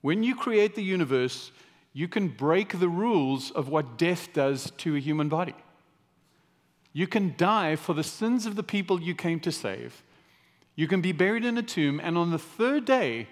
When 0.00 0.22
you 0.22 0.34
create 0.34 0.74
the 0.74 0.82
universe, 0.82 1.52
you 1.92 2.08
can 2.08 2.28
break 2.28 2.78
the 2.78 2.88
rules 2.88 3.50
of 3.50 3.68
what 3.68 3.98
death 3.98 4.32
does 4.32 4.70
to 4.78 4.96
a 4.96 5.00
human 5.00 5.28
body. 5.28 5.54
You 6.92 7.06
can 7.06 7.34
die 7.36 7.76
for 7.76 7.92
the 7.92 8.04
sins 8.04 8.46
of 8.46 8.56
the 8.56 8.62
people 8.62 9.02
you 9.02 9.14
came 9.14 9.40
to 9.40 9.52
save 9.52 10.02
you 10.76 10.86
can 10.86 11.00
be 11.00 11.12
buried 11.12 11.44
in 11.44 11.56
a 11.56 11.62
tomb, 11.62 12.00
and 12.02 12.18
on 12.18 12.30
the 12.30 12.38
third 12.38 12.84
day, 12.84 13.28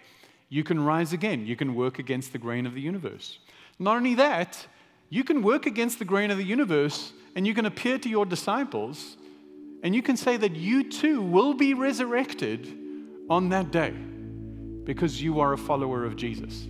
you 0.48 0.64
can 0.64 0.82
rise 0.82 1.12
again. 1.12 1.46
You 1.46 1.56
can 1.56 1.74
work 1.74 1.98
against 1.98 2.32
the 2.32 2.38
grain 2.38 2.66
of 2.66 2.74
the 2.74 2.80
universe. 2.80 3.38
Not 3.78 3.96
only 3.96 4.14
that, 4.14 4.66
you 5.10 5.24
can 5.24 5.42
work 5.42 5.66
against 5.66 5.98
the 5.98 6.06
grain 6.06 6.30
of 6.30 6.38
the 6.38 6.44
universe, 6.44 7.12
and 7.36 7.46
you 7.46 7.52
can 7.52 7.66
appear 7.66 7.98
to 7.98 8.08
your 8.08 8.24
disciples, 8.24 9.18
and 9.82 9.94
you 9.94 10.02
can 10.02 10.16
say 10.16 10.38
that 10.38 10.56
you 10.56 10.90
too 10.90 11.20
will 11.20 11.52
be 11.52 11.74
resurrected 11.74 12.66
on 13.28 13.50
that 13.50 13.70
day 13.70 13.90
because 14.84 15.20
you 15.20 15.40
are 15.40 15.52
a 15.52 15.58
follower 15.58 16.04
of 16.04 16.16
Jesus. 16.16 16.66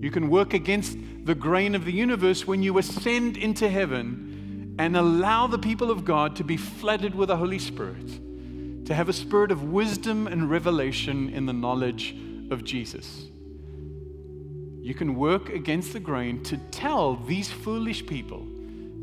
You 0.00 0.10
can 0.10 0.30
work 0.30 0.54
against 0.54 0.96
the 1.24 1.34
grain 1.34 1.74
of 1.74 1.84
the 1.84 1.92
universe 1.92 2.46
when 2.46 2.62
you 2.62 2.78
ascend 2.78 3.36
into 3.36 3.68
heaven 3.68 4.76
and 4.78 4.96
allow 4.96 5.46
the 5.46 5.58
people 5.58 5.90
of 5.90 6.04
God 6.04 6.36
to 6.36 6.44
be 6.44 6.56
flooded 6.56 7.14
with 7.14 7.28
the 7.28 7.36
Holy 7.36 7.58
Spirit 7.58 8.20
to 8.84 8.94
have 8.94 9.08
a 9.08 9.12
spirit 9.12 9.50
of 9.50 9.64
wisdom 9.64 10.26
and 10.26 10.50
revelation 10.50 11.30
in 11.30 11.46
the 11.46 11.52
knowledge 11.52 12.14
of 12.50 12.64
Jesus. 12.64 13.28
You 14.80 14.94
can 14.94 15.14
work 15.14 15.48
against 15.48 15.94
the 15.94 16.00
grain 16.00 16.42
to 16.44 16.58
tell 16.70 17.16
these 17.16 17.50
foolish 17.50 18.06
people 18.06 18.46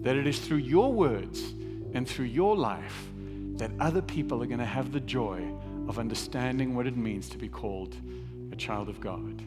that 0.01 0.15
it 0.15 0.27
is 0.27 0.39
through 0.39 0.57
your 0.57 0.93
words 0.93 1.53
and 1.93 2.07
through 2.07 2.25
your 2.25 2.55
life 2.55 3.07
that 3.55 3.71
other 3.79 4.01
people 4.01 4.43
are 4.43 4.47
going 4.47 4.59
to 4.59 4.65
have 4.65 4.91
the 4.91 4.99
joy 4.99 5.43
of 5.87 5.97
understanding 5.97 6.75
what 6.75 6.85
it 6.87 6.95
means 6.95 7.29
to 7.29 7.37
be 7.37 7.47
called 7.47 7.95
a 8.51 8.55
child 8.55 8.89
of 8.89 8.99
God. 8.99 9.41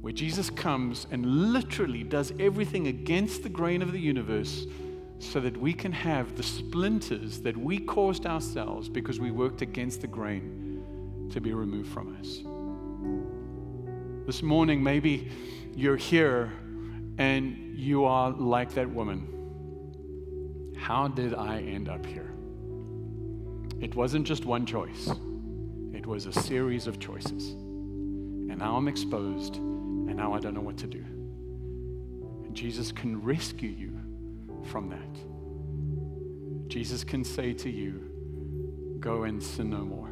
Where 0.00 0.12
Jesus 0.12 0.50
comes 0.50 1.06
and 1.10 1.52
literally 1.52 2.02
does 2.02 2.32
everything 2.40 2.88
against 2.88 3.42
the 3.42 3.48
grain 3.48 3.82
of 3.82 3.92
the 3.92 4.00
universe 4.00 4.66
so 5.20 5.38
that 5.38 5.56
we 5.56 5.72
can 5.74 5.92
have 5.92 6.34
the 6.36 6.42
splinters 6.42 7.40
that 7.40 7.56
we 7.56 7.78
caused 7.78 8.24
ourselves 8.24 8.88
because 8.88 9.20
we 9.20 9.30
worked 9.30 9.60
against 9.60 10.00
the 10.00 10.06
grain 10.06 10.82
to 11.30 11.40
be 11.40 11.52
removed 11.52 11.92
from 11.92 12.16
us. 12.18 12.40
This 14.26 14.42
morning, 14.42 14.82
maybe 14.82 15.30
you're 15.76 15.98
here 15.98 16.50
and 17.18 17.78
you 17.78 18.06
are 18.06 18.30
like 18.30 18.72
that 18.74 18.88
woman. 18.88 20.74
How 20.78 21.06
did 21.06 21.34
I 21.34 21.60
end 21.60 21.90
up 21.90 22.04
here? 22.06 22.32
It 23.78 23.94
wasn't 23.94 24.26
just 24.26 24.46
one 24.46 24.64
choice, 24.64 25.12
it 25.92 26.06
was 26.06 26.24
a 26.24 26.32
series 26.32 26.86
of 26.86 26.98
choices. 26.98 27.50
And 27.50 28.58
now 28.58 28.76
I'm 28.76 28.88
exposed, 28.88 29.56
and 29.56 30.16
now 30.16 30.32
I 30.32 30.40
don't 30.40 30.54
know 30.54 30.60
what 30.62 30.78
to 30.78 30.86
do. 30.86 31.04
And 32.44 32.54
Jesus 32.54 32.90
can 32.90 33.22
rescue 33.22 33.68
you 33.68 33.99
from 34.66 34.88
that. 34.90 36.68
Jesus 36.68 37.02
can 37.04 37.24
say 37.24 37.52
to 37.54 37.70
you, 37.70 38.10
Go 39.00 39.24
and 39.24 39.42
sin 39.42 39.70
no 39.70 39.78
more. 39.78 40.10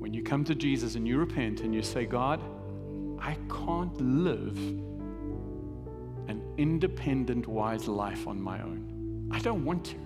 When 0.00 0.14
you 0.14 0.22
come 0.22 0.42
to 0.44 0.54
Jesus 0.54 0.94
and 0.94 1.06
you 1.06 1.18
repent 1.18 1.60
and 1.60 1.74
you 1.74 1.82
say, 1.82 2.06
God, 2.06 2.40
I 3.20 3.36
can't 3.48 3.98
live 4.00 4.56
an 6.28 6.42
independent, 6.56 7.46
wise 7.46 7.86
life 7.88 8.26
on 8.26 8.40
my 8.40 8.60
own. 8.62 9.28
I 9.30 9.38
don't 9.38 9.64
want 9.64 9.84
to. 9.86 9.96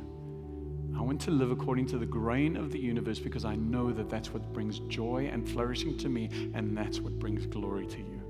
I 0.96 1.02
want 1.02 1.20
to 1.22 1.30
live 1.30 1.52
according 1.52 1.86
to 1.86 1.98
the 1.98 2.06
grain 2.06 2.56
of 2.56 2.72
the 2.72 2.78
universe 2.78 3.20
because 3.20 3.44
I 3.44 3.54
know 3.54 3.92
that 3.92 4.10
that's 4.10 4.32
what 4.32 4.52
brings 4.52 4.80
joy 4.80 5.30
and 5.32 5.48
flourishing 5.48 5.96
to 5.98 6.08
me, 6.08 6.30
and 6.54 6.76
that's 6.76 7.00
what 7.00 7.18
brings 7.18 7.46
glory 7.46 7.86
to 7.86 7.98
you. 7.98 8.20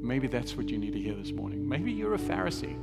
Maybe 0.00 0.28
that's 0.28 0.56
what 0.56 0.68
you 0.68 0.78
need 0.78 0.92
to 0.92 1.00
hear 1.00 1.14
this 1.14 1.32
morning. 1.32 1.68
Maybe 1.68 1.90
you're 1.90 2.14
a 2.14 2.18
Pharisee 2.18 2.76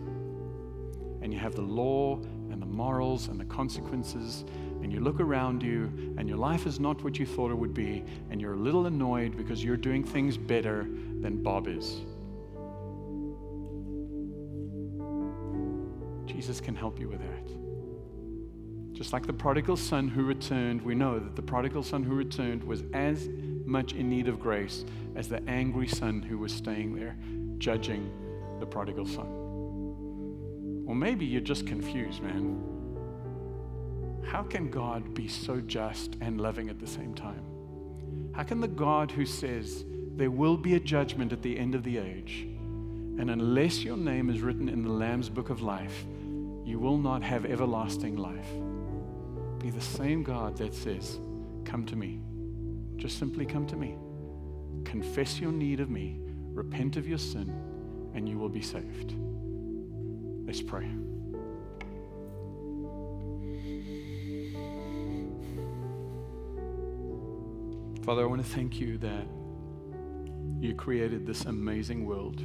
and 1.27 1.33
you 1.33 1.41
have 1.41 1.55
the 1.55 1.61
law 1.61 2.15
and 2.51 2.61
the 2.61 2.65
morals 2.65 3.27
and 3.27 3.37
the 3.37 3.43
consequences, 3.43 4.45
and 4.81 4.93
you 4.93 5.01
look 5.01 5.19
around 5.19 5.61
you 5.61 5.91
and 6.17 6.29
your 6.29 6.37
life 6.37 6.65
is 6.65 6.79
not 6.79 7.03
what 7.03 7.19
you 7.19 7.25
thought 7.25 7.51
it 7.51 7.53
would 7.53 7.73
be, 7.73 8.01
and 8.31 8.39
you're 8.39 8.53
a 8.53 8.57
little 8.57 8.85
annoyed 8.85 9.35
because 9.35 9.61
you're 9.61 9.75
doing 9.75 10.05
things 10.05 10.37
better 10.37 10.87
than 11.19 11.43
Bob 11.43 11.67
is. 11.67 11.99
Jesus 16.25 16.61
can 16.61 16.77
help 16.77 16.97
you 16.97 17.09
with 17.09 17.19
that. 17.19 18.93
Just 18.93 19.11
like 19.11 19.27
the 19.27 19.33
prodigal 19.33 19.75
son 19.75 20.07
who 20.07 20.23
returned, 20.23 20.81
we 20.81 20.95
know 20.95 21.19
that 21.19 21.35
the 21.35 21.41
prodigal 21.41 21.83
son 21.83 22.03
who 22.03 22.15
returned 22.15 22.63
was 22.63 22.83
as 22.93 23.27
much 23.65 23.91
in 23.91 24.09
need 24.09 24.29
of 24.29 24.39
grace 24.39 24.85
as 25.17 25.27
the 25.27 25.43
angry 25.49 25.89
son 25.89 26.21
who 26.21 26.37
was 26.37 26.53
staying 26.53 26.95
there, 26.95 27.17
judging 27.57 28.09
the 28.61 28.65
prodigal 28.65 29.05
son. 29.05 29.46
Or 30.87 30.95
maybe 30.95 31.25
you're 31.25 31.41
just 31.41 31.67
confused, 31.67 32.23
man. 32.23 32.63
How 34.25 34.41
can 34.41 34.71
God 34.71 35.13
be 35.13 35.27
so 35.27 35.61
just 35.61 36.15
and 36.21 36.41
loving 36.41 36.69
at 36.69 36.79
the 36.79 36.87
same 36.87 37.13
time? 37.13 37.43
How 38.33 38.43
can 38.43 38.61
the 38.61 38.67
God 38.67 39.11
who 39.11 39.25
says 39.25 39.85
there 40.15 40.31
will 40.31 40.57
be 40.57 40.75
a 40.75 40.79
judgment 40.79 41.33
at 41.33 41.41
the 41.41 41.57
end 41.57 41.75
of 41.75 41.83
the 41.83 41.97
age, 41.97 42.47
and 43.19 43.29
unless 43.29 43.83
your 43.83 43.97
name 43.97 44.29
is 44.29 44.41
written 44.41 44.69
in 44.69 44.83
the 44.83 44.91
Lamb's 44.91 45.29
book 45.29 45.49
of 45.49 45.61
life, 45.61 46.05
you 46.65 46.79
will 46.79 46.97
not 46.97 47.21
have 47.21 47.45
everlasting 47.45 48.17
life, 48.17 48.49
be 49.59 49.69
the 49.69 49.81
same 49.81 50.23
God 50.23 50.57
that 50.57 50.73
says, 50.73 51.19
Come 51.65 51.85
to 51.85 51.95
me. 51.95 52.19
Just 52.97 53.19
simply 53.19 53.45
come 53.45 53.67
to 53.67 53.75
me. 53.75 53.95
Confess 54.85 55.39
your 55.39 55.51
need 55.51 55.79
of 55.79 55.89
me, 55.89 56.19
repent 56.53 56.97
of 56.97 57.07
your 57.07 57.17
sin, 57.17 57.53
and 58.13 58.27
you 58.27 58.37
will 58.37 58.49
be 58.49 58.61
saved. 58.61 59.15
Let's 60.47 60.61
pray. 60.61 60.89
Father, 68.05 68.21
I 68.21 68.25
want 68.25 68.41
to 68.41 68.49
thank 68.49 68.79
you 68.79 68.97
that 68.99 69.27
you 70.61 70.73
created 70.73 71.27
this 71.27 71.43
amazing 71.43 72.05
world, 72.05 72.41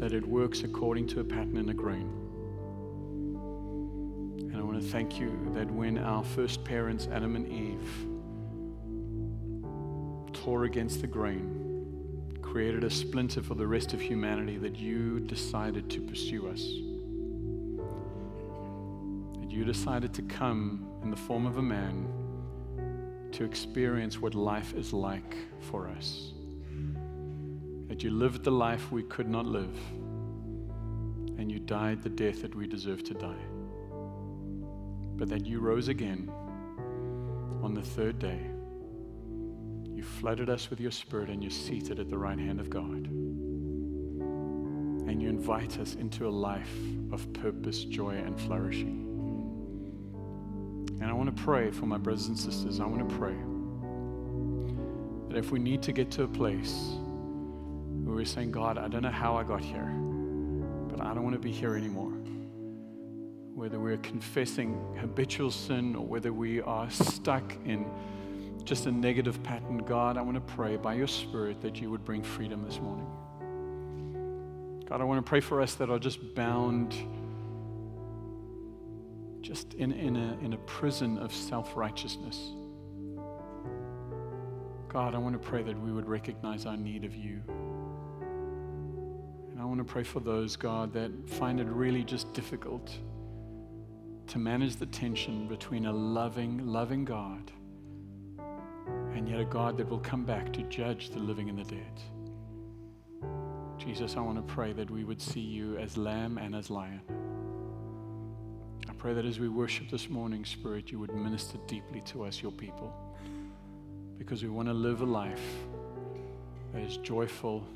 that 0.00 0.14
it 0.14 0.26
works 0.26 0.62
according 0.62 1.06
to 1.08 1.20
a 1.20 1.24
pattern 1.24 1.58
in 1.58 1.68
a 1.68 1.74
grain. 1.74 2.10
And 4.50 4.56
I 4.56 4.62
want 4.62 4.80
to 4.80 4.88
thank 4.88 5.20
you 5.20 5.38
that 5.52 5.70
when 5.70 5.98
our 5.98 6.24
first 6.24 6.64
parents, 6.64 7.08
Adam 7.12 7.36
and 7.36 7.46
Eve, 7.46 8.06
tore 10.32 10.64
against 10.64 11.02
the 11.02 11.06
grain, 11.06 11.65
created 12.46 12.84
a 12.84 12.90
splinter 12.90 13.42
for 13.42 13.54
the 13.54 13.66
rest 13.66 13.92
of 13.92 14.00
humanity, 14.00 14.56
that 14.56 14.76
you 14.76 15.18
decided 15.20 15.90
to 15.90 16.00
pursue 16.00 16.48
us. 16.48 16.62
That 19.40 19.50
you 19.50 19.64
decided 19.64 20.14
to 20.14 20.22
come 20.22 20.88
in 21.02 21.10
the 21.10 21.16
form 21.16 21.44
of 21.44 21.58
a 21.58 21.62
man 21.62 22.08
to 23.32 23.44
experience 23.44 24.20
what 24.20 24.34
life 24.34 24.74
is 24.74 24.92
like 24.92 25.36
for 25.60 25.88
us. 25.88 26.32
That 27.88 28.04
you 28.04 28.10
lived 28.10 28.44
the 28.44 28.52
life 28.52 28.92
we 28.92 29.02
could 29.02 29.28
not 29.28 29.44
live, 29.44 29.76
and 31.38 31.50
you 31.50 31.58
died 31.58 32.02
the 32.02 32.08
death 32.08 32.42
that 32.42 32.54
we 32.54 32.66
deserve 32.66 33.02
to 33.04 33.14
die. 33.14 33.44
But 35.16 35.28
that 35.30 35.44
you 35.46 35.58
rose 35.58 35.88
again 35.88 36.30
on 37.62 37.74
the 37.74 37.82
third 37.82 38.18
day. 38.20 38.55
Flooded 40.06 40.48
us 40.48 40.70
with 40.70 40.80
your 40.80 40.90
spirit, 40.90 41.28
and 41.28 41.42
you're 41.42 41.50
seated 41.50 41.98
at 41.98 42.08
the 42.08 42.16
right 42.16 42.38
hand 42.38 42.58
of 42.58 42.70
God. 42.70 43.10
And 45.08 45.20
you 45.20 45.28
invite 45.28 45.78
us 45.78 45.94
into 45.94 46.26
a 46.26 46.30
life 46.30 46.74
of 47.12 47.30
purpose, 47.34 47.84
joy, 47.84 48.14
and 48.14 48.40
flourishing. 48.40 49.02
And 51.00 51.10
I 51.10 51.12
want 51.12 51.36
to 51.36 51.42
pray 51.42 51.70
for 51.70 51.84
my 51.86 51.98
brothers 51.98 52.28
and 52.28 52.38
sisters. 52.38 52.80
I 52.80 52.86
want 52.86 53.08
to 53.08 53.14
pray 53.16 53.36
that 55.28 55.36
if 55.36 55.52
we 55.52 55.58
need 55.58 55.82
to 55.82 55.92
get 55.92 56.10
to 56.12 56.22
a 56.22 56.28
place 56.28 56.94
where 58.04 58.16
we're 58.16 58.24
saying, 58.24 58.52
God, 58.52 58.78
I 58.78 58.88
don't 58.88 59.02
know 59.02 59.10
how 59.10 59.36
I 59.36 59.42
got 59.42 59.60
here, 59.60 59.92
but 60.88 61.00
I 61.00 61.12
don't 61.12 61.24
want 61.24 61.34
to 61.34 61.40
be 61.40 61.52
here 61.52 61.76
anymore. 61.76 62.12
Whether 63.54 63.78
we're 63.78 63.98
confessing 63.98 64.80
habitual 64.98 65.50
sin 65.50 65.94
or 65.94 66.06
whether 66.06 66.32
we 66.32 66.62
are 66.62 66.88
stuck 66.90 67.54
in 67.66 67.84
just 68.66 68.86
a 68.86 68.92
negative 68.92 69.40
pattern, 69.44 69.78
God, 69.78 70.16
I 70.16 70.22
want 70.22 70.34
to 70.34 70.54
pray 70.54 70.76
by 70.76 70.94
your 70.94 71.06
Spirit 71.06 71.60
that 71.62 71.80
you 71.80 71.88
would 71.90 72.04
bring 72.04 72.20
freedom 72.22 72.64
this 72.64 72.80
morning. 72.80 73.06
God, 74.88 75.00
I 75.00 75.04
want 75.04 75.24
to 75.24 75.28
pray 75.28 75.40
for 75.40 75.60
us 75.60 75.74
that 75.76 75.88
are 75.88 76.00
just 76.00 76.34
bound 76.34 76.94
just 79.40 79.74
in, 79.74 79.92
in, 79.92 80.16
a, 80.16 80.36
in 80.44 80.52
a 80.52 80.56
prison 80.58 81.16
of 81.18 81.32
self 81.32 81.76
righteousness. 81.76 82.50
God, 84.88 85.14
I 85.14 85.18
want 85.18 85.40
to 85.40 85.48
pray 85.48 85.62
that 85.62 85.80
we 85.80 85.92
would 85.92 86.08
recognize 86.08 86.66
our 86.66 86.76
need 86.76 87.04
of 87.04 87.14
you. 87.14 87.40
And 89.50 89.60
I 89.60 89.64
want 89.64 89.78
to 89.78 89.84
pray 89.84 90.02
for 90.02 90.18
those, 90.18 90.56
God, 90.56 90.92
that 90.94 91.12
find 91.30 91.60
it 91.60 91.68
really 91.68 92.02
just 92.02 92.32
difficult 92.32 92.92
to 94.26 94.38
manage 94.38 94.74
the 94.76 94.86
tension 94.86 95.46
between 95.46 95.86
a 95.86 95.92
loving, 95.92 96.66
loving 96.66 97.04
God 97.04 97.52
and 99.16 99.26
yet 99.26 99.40
a 99.40 99.44
God 99.46 99.78
that 99.78 99.88
will 99.88 100.00
come 100.00 100.26
back 100.26 100.52
to 100.52 100.62
judge 100.64 101.08
the 101.08 101.18
living 101.18 101.48
and 101.48 101.58
the 101.58 101.64
dead. 101.64 102.00
Jesus, 103.78 104.14
I 104.14 104.20
want 104.20 104.36
to 104.36 104.54
pray 104.54 104.74
that 104.74 104.90
we 104.90 105.04
would 105.04 105.22
see 105.22 105.40
you 105.40 105.78
as 105.78 105.96
lamb 105.96 106.36
and 106.36 106.54
as 106.54 106.68
lion. 106.68 107.00
I 108.86 108.92
pray 108.92 109.14
that 109.14 109.24
as 109.24 109.40
we 109.40 109.48
worship 109.48 109.88
this 109.88 110.10
morning, 110.10 110.44
Spirit, 110.44 110.92
you 110.92 110.98
would 110.98 111.14
minister 111.14 111.56
deeply 111.66 112.02
to 112.02 112.24
us, 112.24 112.42
your 112.42 112.52
people, 112.52 112.94
because 114.18 114.42
we 114.42 114.50
want 114.50 114.68
to 114.68 114.74
live 114.74 115.00
a 115.00 115.06
life 115.06 115.40
that 116.74 116.82
is 116.82 116.98
joyful 116.98 117.66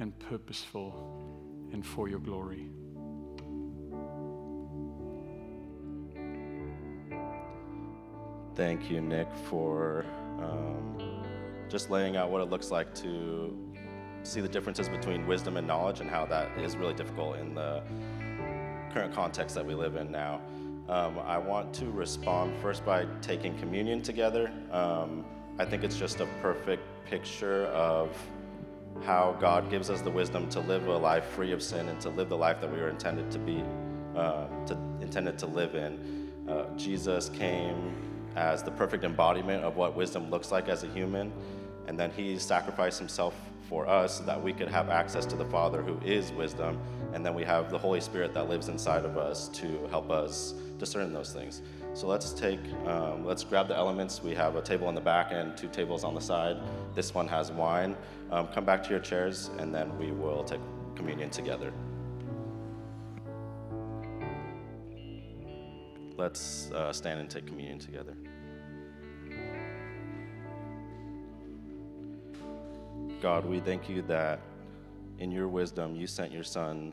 and 0.00 0.18
purposeful 0.18 1.68
and 1.74 1.84
for 1.84 2.08
your 2.08 2.20
glory. 2.20 2.70
Thank 8.54 8.88
you, 8.88 9.00
Nick, 9.00 9.26
for 9.48 10.06
um, 10.38 10.96
just 11.68 11.90
laying 11.90 12.16
out 12.16 12.30
what 12.30 12.40
it 12.40 12.50
looks 12.50 12.70
like 12.70 12.94
to 12.96 13.58
see 14.22 14.40
the 14.40 14.48
differences 14.48 14.88
between 14.88 15.26
wisdom 15.26 15.56
and 15.56 15.66
knowledge 15.66 16.00
and 16.00 16.08
how 16.08 16.24
that 16.26 16.56
is 16.58 16.76
really 16.76 16.94
difficult 16.94 17.36
in 17.38 17.54
the 17.54 17.82
current 18.92 19.12
context 19.12 19.56
that 19.56 19.66
we 19.66 19.74
live 19.74 19.96
in 19.96 20.12
now. 20.12 20.40
Um, 20.88 21.18
I 21.18 21.36
want 21.36 21.74
to 21.74 21.86
respond 21.90 22.56
first 22.62 22.84
by 22.84 23.06
taking 23.22 23.58
communion 23.58 24.02
together. 24.02 24.52
Um, 24.70 25.24
I 25.58 25.64
think 25.64 25.82
it's 25.82 25.96
just 25.96 26.20
a 26.20 26.26
perfect 26.40 26.82
picture 27.06 27.66
of 27.66 28.16
how 29.02 29.36
God 29.40 29.68
gives 29.68 29.90
us 29.90 30.00
the 30.00 30.10
wisdom 30.10 30.48
to 30.50 30.60
live 30.60 30.86
a 30.86 30.96
life 30.96 31.24
free 31.24 31.50
of 31.50 31.60
sin 31.60 31.88
and 31.88 32.00
to 32.02 32.08
live 32.08 32.28
the 32.28 32.36
life 32.36 32.60
that 32.60 32.70
we 32.70 32.78
were 32.78 32.88
intended 32.88 33.32
to 33.32 33.38
be, 33.40 33.64
uh, 34.14 34.46
to, 34.66 34.78
intended 35.00 35.40
to 35.40 35.46
live 35.46 35.74
in. 35.74 36.32
Uh, 36.48 36.66
Jesus 36.76 37.30
came 37.30 38.13
as 38.36 38.62
the 38.62 38.70
perfect 38.70 39.04
embodiment 39.04 39.64
of 39.64 39.76
what 39.76 39.94
wisdom 39.94 40.30
looks 40.30 40.50
like 40.50 40.68
as 40.68 40.82
a 40.84 40.88
human, 40.88 41.32
and 41.86 41.98
then 41.98 42.10
he 42.10 42.38
sacrificed 42.38 42.98
himself 42.98 43.34
for 43.68 43.88
us 43.88 44.18
so 44.18 44.24
that 44.24 44.42
we 44.42 44.52
could 44.52 44.68
have 44.68 44.90
access 44.90 45.24
to 45.26 45.36
the 45.36 45.44
Father 45.46 45.82
who 45.82 45.98
is 46.04 46.32
wisdom, 46.32 46.78
and 47.12 47.24
then 47.24 47.34
we 47.34 47.44
have 47.44 47.70
the 47.70 47.78
Holy 47.78 48.00
Spirit 48.00 48.34
that 48.34 48.48
lives 48.48 48.68
inside 48.68 49.04
of 49.04 49.16
us 49.16 49.48
to 49.48 49.86
help 49.90 50.10
us 50.10 50.54
discern 50.78 51.12
those 51.12 51.32
things. 51.32 51.62
So 51.94 52.06
let's 52.06 52.32
take, 52.32 52.60
um, 52.86 53.24
let's 53.24 53.44
grab 53.44 53.68
the 53.68 53.76
elements. 53.76 54.22
We 54.22 54.34
have 54.34 54.56
a 54.56 54.62
table 54.62 54.88
in 54.88 54.94
the 54.94 55.00
back 55.00 55.28
and 55.30 55.56
two 55.56 55.68
tables 55.68 56.04
on 56.04 56.14
the 56.14 56.20
side. 56.20 56.56
This 56.94 57.14
one 57.14 57.28
has 57.28 57.52
wine. 57.52 57.96
Um, 58.30 58.48
come 58.48 58.64
back 58.64 58.82
to 58.84 58.90
your 58.90 59.00
chairs, 59.00 59.50
and 59.58 59.74
then 59.74 59.96
we 59.98 60.10
will 60.10 60.42
take 60.44 60.60
communion 60.96 61.30
together. 61.30 61.72
Let's 66.16 66.70
uh, 66.72 66.92
stand 66.92 67.20
and 67.20 67.30
take 67.30 67.46
communion 67.46 67.78
together. 67.78 68.14
God, 73.24 73.46
we 73.46 73.58
thank 73.58 73.88
you 73.88 74.02
that 74.02 74.38
in 75.18 75.30
your 75.30 75.48
wisdom 75.48 75.96
you 75.96 76.06
sent 76.06 76.30
your 76.30 76.42
Son 76.42 76.92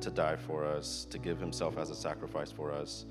to 0.00 0.08
die 0.08 0.34
for 0.36 0.64
us, 0.64 1.06
to 1.10 1.18
give 1.18 1.38
himself 1.38 1.76
as 1.76 1.90
a 1.90 1.94
sacrifice 1.94 2.50
for 2.50 2.72
us, 2.72 3.04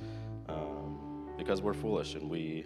um, 0.49 1.29
because 1.37 1.61
we're 1.61 1.75
foolish 1.75 2.15
and 2.15 2.27
we 2.27 2.65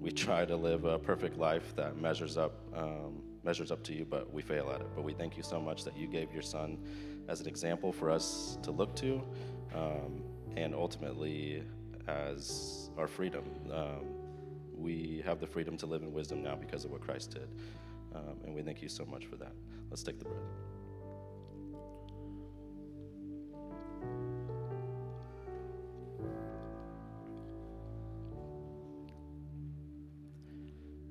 we 0.00 0.12
try 0.12 0.44
to 0.44 0.54
live 0.54 0.84
a 0.84 1.00
perfect 1.00 1.36
life 1.36 1.74
that 1.74 2.00
measures 2.00 2.38
up 2.38 2.60
um, 2.76 3.22
measures 3.42 3.72
up 3.72 3.82
to 3.82 3.92
you, 3.92 4.04
but 4.04 4.32
we 4.32 4.40
fail 4.40 4.70
at 4.72 4.80
it. 4.80 4.86
But 4.94 5.02
we 5.02 5.14
thank 5.14 5.36
you 5.36 5.42
so 5.42 5.60
much 5.60 5.82
that 5.82 5.96
you 5.96 6.06
gave 6.06 6.32
your 6.32 6.42
Son 6.42 6.78
as 7.26 7.40
an 7.40 7.48
example 7.48 7.90
for 7.90 8.08
us 8.08 8.56
to 8.62 8.70
look 8.70 8.94
to, 8.94 9.20
um, 9.74 10.22
and 10.56 10.76
ultimately 10.76 11.64
as 12.06 12.90
our 12.96 13.08
freedom. 13.08 13.46
Um, 13.68 14.04
we 14.76 15.22
have 15.26 15.40
the 15.40 15.46
freedom 15.48 15.76
to 15.78 15.86
live 15.86 16.02
in 16.02 16.12
wisdom 16.12 16.40
now 16.40 16.54
because 16.54 16.84
of 16.84 16.92
what 16.92 17.00
Christ 17.00 17.32
did. 17.32 17.48
Um, 18.16 18.38
and 18.44 18.54
we 18.54 18.62
thank 18.62 18.80
you 18.80 18.88
so 18.88 19.04
much 19.04 19.26
for 19.26 19.36
that. 19.36 19.52
Let's 19.90 20.02
take 20.02 20.18
the 20.18 20.24
bread. 20.24 20.40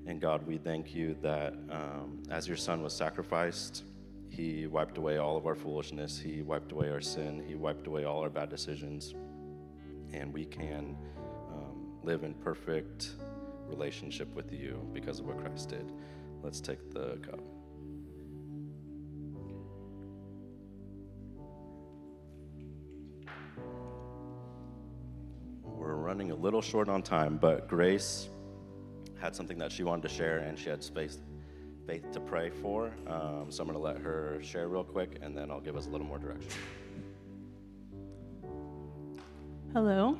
And 0.07 0.21
God, 0.21 0.45
we 0.45 0.57
thank 0.57 0.93
you 0.93 1.15
that 1.21 1.53
um, 1.69 2.23
as 2.29 2.47
your 2.47 2.57
son 2.57 2.81
was 2.83 2.93
sacrificed, 2.93 3.83
he 4.29 4.67
wiped 4.67 4.97
away 4.97 5.17
all 5.17 5.37
of 5.37 5.45
our 5.45 5.55
foolishness, 5.55 6.19
he 6.19 6.41
wiped 6.41 6.71
away 6.71 6.89
our 6.89 7.01
sin, 7.01 7.43
he 7.47 7.55
wiped 7.55 7.87
away 7.87 8.03
all 8.03 8.21
our 8.21 8.29
bad 8.29 8.49
decisions, 8.49 9.13
and 10.13 10.33
we 10.33 10.45
can 10.45 10.97
um, 11.51 11.97
live 12.03 12.23
in 12.23 12.33
perfect 12.33 13.11
relationship 13.67 14.33
with 14.35 14.51
you 14.51 14.87
because 14.93 15.19
of 15.19 15.25
what 15.25 15.39
Christ 15.39 15.69
did. 15.69 15.91
Let's 16.45 16.61
take 16.61 16.91
the 16.93 17.17
cup. 17.23 17.39
We're 25.63 25.95
running 25.95 26.29
a 26.29 26.35
little 26.35 26.61
short 26.61 26.87
on 26.87 27.01
time, 27.01 27.37
but 27.37 27.67
Grace 27.67 28.29
had 29.19 29.35
something 29.35 29.57
that 29.57 29.71
she 29.71 29.81
wanted 29.81 30.03
to 30.03 30.09
share, 30.09 30.37
and 30.37 30.57
she 30.57 30.69
had 30.69 30.83
space, 30.83 31.17
faith 31.87 32.11
to 32.11 32.19
pray 32.19 32.51
for. 32.51 32.91
Um, 33.07 33.47
so 33.49 33.63
I'm 33.63 33.67
going 33.67 33.79
to 33.79 33.79
let 33.79 33.97
her 33.97 34.37
share 34.43 34.67
real 34.67 34.83
quick, 34.83 35.17
and 35.23 35.35
then 35.35 35.49
I'll 35.49 35.59
give 35.59 35.75
us 35.75 35.87
a 35.87 35.89
little 35.89 36.05
more 36.05 36.19
direction. 36.19 36.51
Hello, 39.73 40.15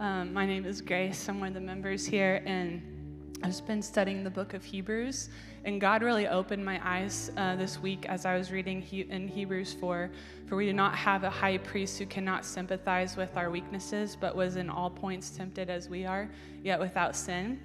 um, 0.00 0.32
my 0.34 0.44
name 0.44 0.64
is 0.64 0.80
Grace. 0.80 1.28
I'm 1.28 1.38
one 1.38 1.48
of 1.48 1.54
the 1.54 1.60
members 1.60 2.04
here, 2.04 2.42
and 2.44 2.99
I've 3.42 3.48
just 3.48 3.66
been 3.66 3.80
studying 3.80 4.22
the 4.22 4.30
book 4.30 4.52
of 4.52 4.62
Hebrews, 4.62 5.30
and 5.64 5.80
God 5.80 6.02
really 6.02 6.28
opened 6.28 6.62
my 6.62 6.78
eyes 6.86 7.32
uh, 7.38 7.56
this 7.56 7.80
week 7.80 8.04
as 8.06 8.26
I 8.26 8.36
was 8.36 8.52
reading 8.52 8.82
he- 8.82 9.08
in 9.08 9.28
Hebrews 9.28 9.72
4. 9.72 10.10
For 10.46 10.56
we 10.56 10.66
do 10.66 10.74
not 10.74 10.94
have 10.94 11.24
a 11.24 11.30
high 11.30 11.56
priest 11.56 11.98
who 11.98 12.04
cannot 12.04 12.44
sympathize 12.44 13.16
with 13.16 13.38
our 13.38 13.50
weaknesses, 13.50 14.14
but 14.14 14.36
was 14.36 14.56
in 14.56 14.68
all 14.68 14.90
points 14.90 15.30
tempted 15.30 15.70
as 15.70 15.88
we 15.88 16.04
are, 16.04 16.28
yet 16.62 16.78
without 16.78 17.16
sin. 17.16 17.58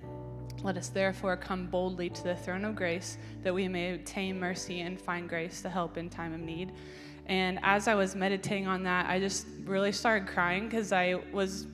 Let 0.63 0.77
us 0.77 0.87
therefore 0.87 1.35
come 1.35 1.67
boldly 1.67 2.09
to 2.09 2.23
the 2.23 2.35
throne 2.35 2.63
of 2.63 2.73
grace, 2.75 3.17
that 3.43 3.53
we 3.53 3.67
may 3.67 3.95
obtain 3.95 4.39
mercy 4.39 4.79
and 4.79 4.99
find 4.99 5.27
grace 5.27 5.61
to 5.63 5.69
help 5.69 5.97
in 5.97 6.09
time 6.09 6.33
of 6.33 6.39
need. 6.39 6.71
And 7.25 7.59
as 7.63 7.89
I 7.89 7.95
was 7.95 8.15
meditating 8.15 8.65
on 8.65 8.83
that, 8.83 9.09
I 9.09 9.19
just 9.19 9.45
really 9.65 9.91
started 9.91 10.25
crying 10.25 10.69
because 10.69 10.93
I 10.93 11.15
was 11.33 11.67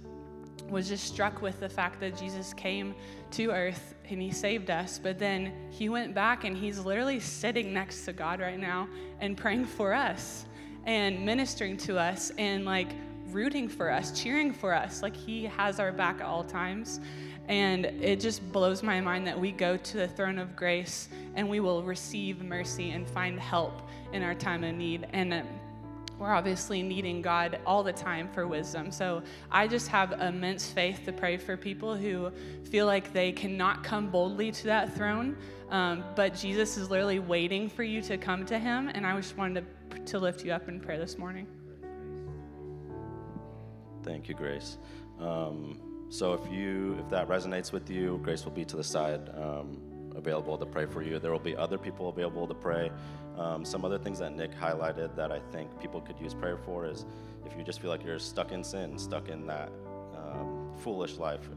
was 0.72 0.88
just 0.88 1.06
struck 1.06 1.42
with 1.42 1.60
the 1.60 1.70
fact 1.70 2.00
that 2.00 2.18
Jesus 2.18 2.54
came 2.54 2.96
to 3.32 3.52
earth 3.52 3.94
and 4.10 4.22
he 4.22 4.32
saved 4.32 4.72
us, 4.72 5.00
but 5.02 5.20
then 5.20 5.54
he 5.70 5.90
went 5.90 6.16
back 6.16 6.44
and 6.46 6.58
he's 6.58 6.80
literally 6.80 7.20
sitting 7.20 7.74
next 7.74 8.06
to 8.06 8.14
God 8.14 8.40
right 8.40 8.60
now 8.60 8.88
and 9.20 9.38
praying 9.38 9.66
for 9.66 9.94
us 9.94 10.46
and 10.86 11.24
ministering 11.24 11.78
to 11.78 12.00
us 12.00 12.32
and 12.38 12.66
like 12.66 12.90
rooting 13.28 13.68
for 13.68 13.92
us, 13.92 14.20
cheering 14.20 14.52
for 14.52 14.74
us. 14.74 15.02
Like 15.04 15.16
he 15.16 15.44
has 15.46 15.80
our 15.80 15.92
back 15.92 16.22
at 16.22 16.26
all 16.26 16.44
times. 16.44 17.00
And 17.48 17.86
it 17.86 18.20
just 18.20 18.50
blows 18.52 18.82
my 18.82 19.02
mind 19.02 19.28
that 19.28 19.40
we 19.40 19.52
go 19.52 19.76
to 19.76 19.98
the 19.98 20.08
throne 20.08 20.40
of 20.40 20.56
grace 20.56 21.10
and 21.36 21.50
we 21.50 21.60
will 21.60 21.84
receive 21.84 22.42
mercy 22.42 22.92
and 22.92 23.08
find 23.08 23.40
help 23.40 23.82
in 24.14 24.24
our 24.24 24.36
time 24.36 24.64
of 24.64 24.76
need. 24.76 25.08
And 25.12 25.34
um, 25.34 25.48
we're 26.22 26.32
obviously 26.32 26.84
needing 26.84 27.20
God 27.20 27.58
all 27.66 27.82
the 27.82 27.92
time 27.92 28.30
for 28.30 28.48
wisdom. 28.48 28.92
So 28.92 29.24
I 29.52 29.68
just 29.68 29.88
have 29.88 30.12
immense 30.22 30.70
faith 30.70 31.02
to 31.06 31.12
pray 31.12 31.36
for 31.36 31.58
people 31.58 31.96
who 31.96 32.32
feel 32.64 32.86
like 32.86 33.12
they 33.12 33.32
cannot 33.32 33.84
come 33.84 34.12
boldly 34.12 34.52
to 34.52 34.64
that 34.66 34.96
throne, 34.96 35.36
um, 35.72 36.04
but 36.16 36.36
Jesus 36.36 36.78
is 36.78 36.92
literally 36.92 37.18
waiting 37.18 37.68
for 37.68 37.82
you 37.82 38.04
to 38.04 38.20
come 38.20 38.46
to 38.46 38.60
Him. 38.60 38.88
And 38.90 39.06
I 39.06 39.16
just 39.16 39.36
wanted 39.36 39.66
to, 39.90 40.00
to 40.00 40.20
lift 40.20 40.46
you 40.46 40.52
up 40.52 40.70
in 40.70 40.80
prayer 40.80 41.00
this 41.00 41.18
morning. 41.18 41.48
Thank 44.04 44.30
you, 44.30 44.36
Grace. 44.36 44.78
Um, 45.20 45.80
so 46.10 46.34
if 46.34 46.52
you 46.52 46.98
if 47.00 47.10
that 47.10 47.30
resonates 47.30 47.72
with 47.72 47.90
you, 47.90 48.20
Grace 48.22 48.46
will 48.46 48.52
be 48.52 48.66
to 48.66 48.78
the 48.78 48.84
side, 48.84 49.30
um, 49.30 49.82
available 50.16 50.58
to 50.58 50.66
pray 50.66 50.86
for 50.86 51.02
you. 51.02 51.20
There 51.20 51.32
will 51.32 51.40
be 51.40 51.56
other 51.56 51.78
people 51.78 52.10
available 52.10 52.48
to 52.48 52.54
pray. 52.54 52.92
Um, 53.38 53.66
some 53.66 53.86
other 53.86 53.98
things 53.98 54.20
that 54.20 54.36
Nick 54.36 54.52
highlighted 54.54 55.16
that 55.16 55.32
I 55.32 55.40
think 55.52 55.80
people 55.80 56.02
could 56.02 56.20
use 56.20 56.34
prayer 56.34 56.58
for 56.58 56.86
is 56.86 57.06
if 57.46 57.58
you 57.58 57.64
just 57.64 57.82
feel 57.82 57.90
like 57.90 58.04
you're 58.04 58.20
stuck 58.20 58.52
in 58.52 58.64
sin, 58.64 58.98
stuck 58.98 59.30
in 59.30 59.48
that 59.48 59.72
um, 60.16 60.72
foolish 60.78 61.18
life, 61.18 61.50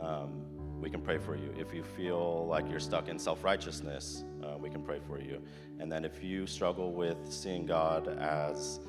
um, 0.00 0.44
we 0.80 0.90
can 0.90 1.00
pray 1.00 1.18
for 1.18 1.34
you. 1.34 1.54
If 1.56 1.72
you 1.72 1.82
feel 1.82 2.46
like 2.46 2.68
you're 2.70 2.80
stuck 2.80 3.08
in 3.08 3.18
self 3.18 3.42
righteousness, 3.42 4.24
uh, 4.42 4.56
we 4.58 4.68
can 4.68 4.82
pray 4.82 5.00
for 5.06 5.20
you. 5.20 5.40
And 5.80 5.90
then 5.90 6.04
if 6.04 6.22
you 6.22 6.46
struggle 6.46 6.92
with 6.92 7.16
seeing 7.30 7.64
God 7.64 8.08
as 8.18 8.80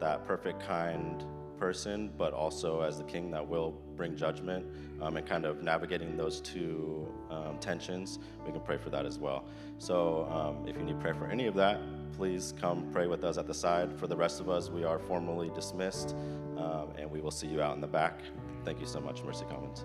that 0.00 0.26
perfect, 0.26 0.60
kind 0.60 1.24
person, 1.62 2.10
but 2.18 2.32
also 2.32 2.80
as 2.80 2.98
the 2.98 3.04
king 3.04 3.30
that 3.30 3.46
will 3.46 3.70
bring 3.94 4.16
judgment, 4.16 4.66
um, 5.00 5.16
and 5.16 5.24
kind 5.24 5.44
of 5.44 5.62
navigating 5.62 6.16
those 6.16 6.40
two 6.40 7.06
um, 7.30 7.56
tensions, 7.60 8.18
we 8.44 8.50
can 8.50 8.60
pray 8.62 8.76
for 8.76 8.90
that 8.90 9.06
as 9.06 9.16
well. 9.16 9.44
So 9.78 10.26
um, 10.36 10.66
if 10.66 10.76
you 10.76 10.82
need 10.82 10.98
prayer 10.98 11.14
for 11.14 11.28
any 11.28 11.46
of 11.46 11.54
that, 11.54 11.78
please 12.16 12.52
come 12.60 12.90
pray 12.90 13.06
with 13.06 13.22
us 13.22 13.38
at 13.38 13.46
the 13.46 13.54
side. 13.54 13.96
For 13.96 14.08
the 14.08 14.16
rest 14.16 14.40
of 14.40 14.48
us, 14.48 14.70
we 14.70 14.82
are 14.82 14.98
formally 14.98 15.50
dismissed, 15.54 16.16
um, 16.56 16.88
and 16.98 17.08
we 17.08 17.20
will 17.20 17.30
see 17.30 17.46
you 17.46 17.62
out 17.62 17.76
in 17.76 17.80
the 17.80 17.86
back. 17.86 18.22
Thank 18.64 18.80
you 18.80 18.86
so 18.86 19.00
much, 19.00 19.22
Mercy 19.22 19.44
Commons. 19.48 19.84